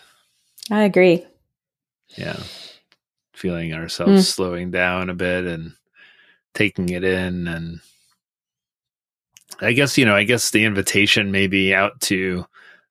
I 0.70 0.84
agree. 0.84 1.26
Yeah. 2.16 2.40
Feeling 3.32 3.74
ourselves 3.74 4.12
mm. 4.12 4.32
slowing 4.32 4.70
down 4.70 5.10
a 5.10 5.14
bit 5.14 5.44
and 5.44 5.72
taking 6.54 6.88
it 6.88 7.04
in 7.04 7.48
and 7.48 7.80
I 9.60 9.72
guess, 9.72 9.96
you 9.96 10.04
know, 10.04 10.16
I 10.16 10.24
guess 10.24 10.50
the 10.50 10.64
invitation 10.64 11.30
maybe 11.30 11.74
out 11.74 12.00
to 12.02 12.44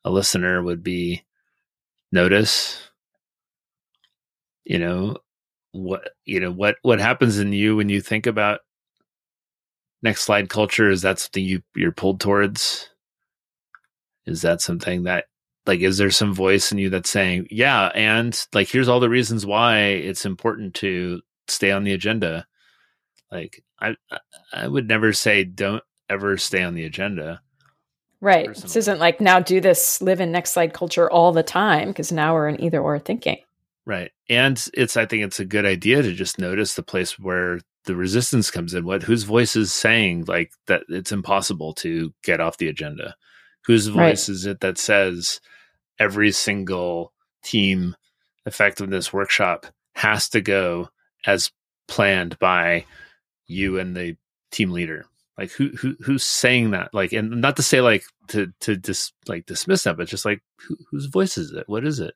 a 0.06 0.10
listener 0.10 0.62
would 0.62 0.84
be 0.84 1.24
notice 2.12 2.80
you 4.66 4.80
know 4.80 5.18
what 5.72 6.12
you 6.26 6.40
know 6.40 6.52
what 6.52 6.76
what 6.84 7.00
happens 7.00 7.40
in 7.40 7.52
you 7.52 7.76
when 7.76 7.90
you 7.90 8.02
think 8.02 8.28
about 8.28 8.62
next 10.02 10.24
slide 10.24 10.50
culture? 10.50 10.90
Is 10.90 11.02
that 11.02 11.20
something 11.20 11.44
you 11.44 11.62
you're 11.76 11.92
pulled 11.92 12.20
towards? 12.20 12.90
Is 14.26 14.42
that 14.44 14.62
something 14.62 15.04
that 15.04 15.26
like 15.66 15.82
is 15.82 15.98
there 15.98 16.12
some 16.12 16.34
voice 16.34 16.72
in 16.72 16.78
you 16.78 16.90
that's 16.90 17.10
saying 17.10 17.48
yeah 17.50 17.88
and 17.96 18.48
like 18.54 18.68
here's 18.70 18.90
all 18.90 19.00
the 19.00 19.10
reasons 19.10 19.46
why 19.46 19.80
it's 19.80 20.26
important 20.26 20.74
to 20.76 21.22
stay 21.48 21.72
on 21.72 21.84
the 21.84 21.94
agenda 21.94 22.46
like 23.34 23.64
i 23.80 23.96
i 24.54 24.68
would 24.68 24.88
never 24.88 25.14
say 25.14 25.44
don't 25.44 25.84
ever 26.10 26.38
stay 26.38 26.64
on 26.64 26.76
the 26.76 26.86
agenda 26.86 27.42
right. 28.24 28.48
Personally. 28.48 28.64
this 28.64 28.76
isn't 28.78 29.00
like 29.00 29.22
now 29.22 29.40
do 29.40 29.60
this 29.60 30.02
live 30.02 30.22
in 30.22 30.32
next 30.32 30.54
slide 30.54 30.74
culture 30.74 31.12
all 31.12 31.32
the 31.32 31.44
time 31.44 31.90
because 31.90 32.12
now 32.12 32.34
we're 32.34 32.48
in 32.48 32.62
either 32.62 32.82
or 32.82 32.98
thinking. 32.98 33.38
Right. 33.86 34.12
And 34.30 34.66
it's 34.74 34.98
i 34.98 35.06
think 35.06 35.24
it's 35.24 35.40
a 35.40 35.46
good 35.46 35.66
idea 35.66 36.02
to 36.02 36.14
just 36.14 36.40
notice 36.40 36.74
the 36.74 36.84
place 36.84 37.20
where 37.20 37.60
the 37.86 37.96
resistance 37.96 38.50
comes 38.50 38.74
in. 38.74 38.86
What 38.86 39.04
whose 39.04 39.24
voice 39.24 39.56
is 39.56 39.74
saying 39.74 40.26
like 40.28 40.54
that 40.68 40.84
it's 40.88 41.12
impossible 41.12 41.74
to 41.76 42.14
get 42.24 42.40
off 42.40 42.58
the 42.58 42.70
agenda? 42.70 43.16
Whose 43.66 43.88
voice 43.88 44.30
right. 44.30 44.36
is 44.36 44.46
it 44.46 44.62
that 44.62 44.78
says 44.78 45.42
every 46.00 46.32
single 46.32 47.14
team 47.44 47.96
effectiveness 48.46 49.12
workshop 49.12 49.68
has 49.96 50.30
to 50.30 50.42
go 50.42 50.90
as 51.26 51.52
planned 51.88 52.40
by 52.40 52.86
you 53.48 53.80
and 53.80 53.96
the 53.96 54.16
team 54.52 54.72
leader. 54.72 55.06
Like 55.38 55.52
who 55.52 55.70
who 55.70 55.96
who's 56.02 56.24
saying 56.24 56.72
that? 56.72 56.94
Like 56.94 57.12
and 57.12 57.42
not 57.42 57.56
to 57.58 57.64
say 57.64 57.82
like 57.82 58.04
to 58.30 58.54
to 58.62 58.78
just 58.78 59.14
like 59.28 59.46
dismiss 59.46 59.84
that 59.84 59.98
but 59.98 60.08
just 60.08 60.26
like 60.26 60.42
who, 60.60 60.78
whose 60.92 61.08
voice 61.08 61.38
is 61.38 61.52
it? 61.52 61.68
What 61.68 61.86
is 61.86 62.00
it? 62.00 62.14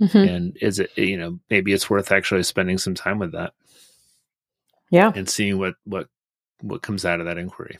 Mm-hmm. 0.00 0.18
and 0.18 0.56
is 0.60 0.80
it 0.80 0.90
you 0.96 1.16
know 1.16 1.38
maybe 1.48 1.72
it's 1.72 1.88
worth 1.88 2.10
actually 2.10 2.42
spending 2.42 2.78
some 2.78 2.94
time 2.94 3.18
with 3.18 3.32
that. 3.32 3.52
Yeah. 4.90 5.12
And 5.14 5.28
seeing 5.28 5.58
what 5.58 5.74
what 5.84 6.08
what 6.62 6.82
comes 6.82 7.04
out 7.04 7.20
of 7.20 7.26
that 7.26 7.38
inquiry. 7.38 7.78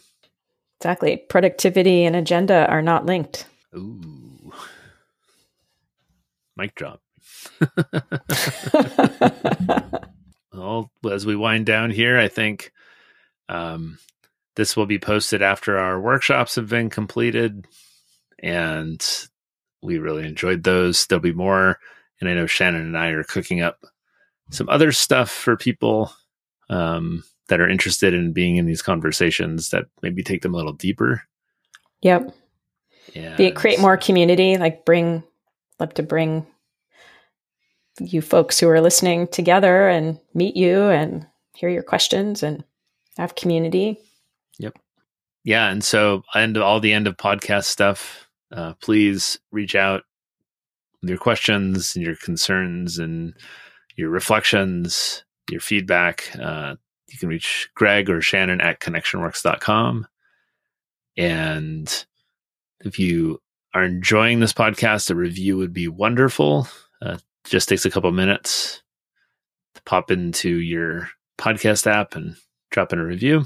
Exactly. 0.80 1.16
Productivity 1.16 2.04
and 2.04 2.14
agenda 2.14 2.66
are 2.68 2.82
not 2.82 3.06
linked. 3.06 3.46
Ooh. 3.74 4.52
Mic 6.56 6.74
drop 6.74 7.00
well 10.53 10.90
as 11.11 11.26
we 11.26 11.36
wind 11.36 11.66
down 11.66 11.90
here 11.90 12.18
i 12.18 12.28
think 12.28 12.72
um, 13.48 13.98
this 14.57 14.76
will 14.76 14.86
be 14.86 14.98
posted 14.98 15.42
after 15.42 15.76
our 15.78 16.00
workshops 16.00 16.55
have 16.55 16.68
been 16.68 16.88
completed 16.88 17.66
and 18.42 19.28
we 19.82 19.98
really 19.98 20.26
enjoyed 20.26 20.62
those 20.62 21.07
there'll 21.07 21.20
be 21.20 21.32
more 21.32 21.78
and 22.20 22.30
i 22.30 22.34
know 22.34 22.46
shannon 22.46 22.82
and 22.82 22.96
i 22.96 23.09
are 23.09 23.24
cooking 23.24 23.61
up 23.61 23.80
some 24.50 24.68
other 24.68 24.92
stuff 24.92 25.30
for 25.30 25.57
people 25.57 26.12
um, 26.68 27.22
that 27.48 27.61
are 27.61 27.68
interested 27.68 28.14
in 28.14 28.32
being 28.32 28.57
in 28.57 28.66
these 28.66 28.82
conversations 28.82 29.70
that 29.70 29.84
maybe 30.03 30.22
take 30.22 30.42
them 30.42 30.55
a 30.55 30.57
little 30.57 30.72
deeper. 30.72 31.22
Yep. 32.03 32.34
Yeah. 33.14 33.36
Be 33.36 33.50
create 33.50 33.80
more 33.80 33.96
community, 33.96 34.57
like 34.59 34.84
bring 34.84 35.22
love 35.80 35.94
to 35.94 36.03
bring 36.03 36.46
you 38.01 38.22
folks 38.22 38.59
who 38.59 38.68
are 38.68 38.80
listening 38.80 39.28
together 39.28 39.88
and 39.88 40.18
meet 40.34 40.57
you 40.57 40.84
and 40.84 41.26
hear 41.55 41.68
your 41.68 41.82
questions 41.82 42.43
and 42.43 42.64
have 43.18 43.34
community. 43.34 43.99
Yep. 44.59 44.78
Yeah. 45.45 45.70
And 45.70 45.84
so 45.84 46.22
end 46.34 46.57
all 46.57 46.80
the 46.80 46.93
end 46.93 47.07
of 47.07 47.16
podcast 47.16 47.64
stuff, 47.64 48.28
uh, 48.53 48.74
please 48.80 49.38
reach 49.51 49.74
out 49.74 50.05
with 51.01 51.11
your 51.11 51.18
questions 51.18 51.95
and 51.97 52.05
your 52.05 52.16
concerns 52.16 52.99
and 52.99 53.34
your 53.97 54.09
reflections 54.09 55.24
your 55.51 55.61
feedback. 55.61 56.30
Uh, 56.40 56.76
you 57.09 57.18
can 57.18 57.28
reach 57.28 57.68
Greg 57.74 58.09
or 58.09 58.20
Shannon 58.20 58.61
at 58.61 58.80
connectionworks.com. 58.80 60.07
And 61.16 62.07
if 62.84 62.99
you 62.99 63.40
are 63.74 63.84
enjoying 63.84 64.40
this 64.40 64.53
podcast, 64.53 65.11
a 65.11 65.14
review 65.14 65.57
would 65.59 65.72
be 65.72 65.88
wonderful. 65.88 66.68
Uh, 67.01 67.18
just 67.45 67.68
takes 67.68 67.84
a 67.84 67.90
couple 67.90 68.11
minutes 68.12 68.82
to 69.74 69.82
pop 69.82 70.11
into 70.11 70.61
your 70.61 71.09
podcast 71.38 71.86
app 71.86 72.14
and 72.14 72.36
drop 72.70 72.93
in 72.93 72.99
a 72.99 73.05
review. 73.05 73.45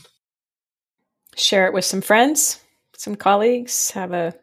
Share 1.36 1.66
it 1.66 1.72
with 1.72 1.84
some 1.84 2.00
friends, 2.00 2.60
some 2.96 3.14
colleagues, 3.14 3.90
have 3.90 4.12
a 4.12 4.34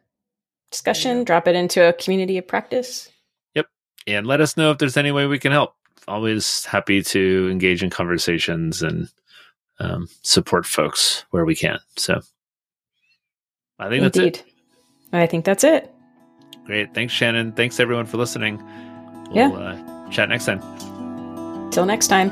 discussion, 0.72 1.24
drop 1.24 1.48
it 1.48 1.56
into 1.56 1.88
a 1.88 1.94
community 1.94 2.38
of 2.38 2.48
practice. 2.48 3.10
Yep. 3.56 3.68
And 4.08 4.28
let 4.28 4.42
us 4.42 4.58
know 4.58 4.72
if 4.72 4.78
there's 4.78 4.98
any 4.98 5.12
way 5.12 5.26
we 5.26 5.40
can 5.40 5.52
help 5.52 5.76
always 6.08 6.66
happy 6.66 7.02
to 7.02 7.50
engage 7.52 7.84
in 7.84 7.90
conversations 7.90 8.82
and 8.82 9.10
um, 9.80 10.08
support 10.22 10.66
folks 10.66 11.26
where 11.32 11.46
we 11.46 11.56
can. 11.56 11.80
So 11.98 12.22
I 13.80 13.90
think 13.90 14.04
Indeed. 14.04 14.36
that's 14.36 14.40
it. 14.40 14.46
I 15.12 15.28
think 15.28 15.46
that's 15.46 15.64
it. 15.64 15.92
Great. 16.66 16.94
Thanks, 16.94 17.14
Shannon. 17.14 17.52
Thanks, 17.52 17.80
everyone, 17.80 18.06
for 18.06 18.18
listening. 18.18 18.62
We'll 19.34 19.52
yeah. 19.52 19.58
Uh, 19.58 20.10
chat 20.10 20.30
next 20.30 20.46
time. 20.46 20.62
Till 21.72 21.86
next 21.86 22.08
time. 22.08 22.30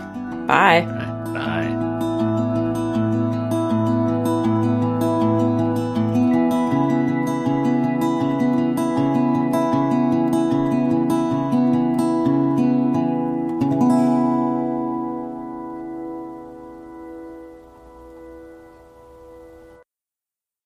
Bye. 0.47 0.85
Right. 0.85 1.33
Bye. 1.33 1.70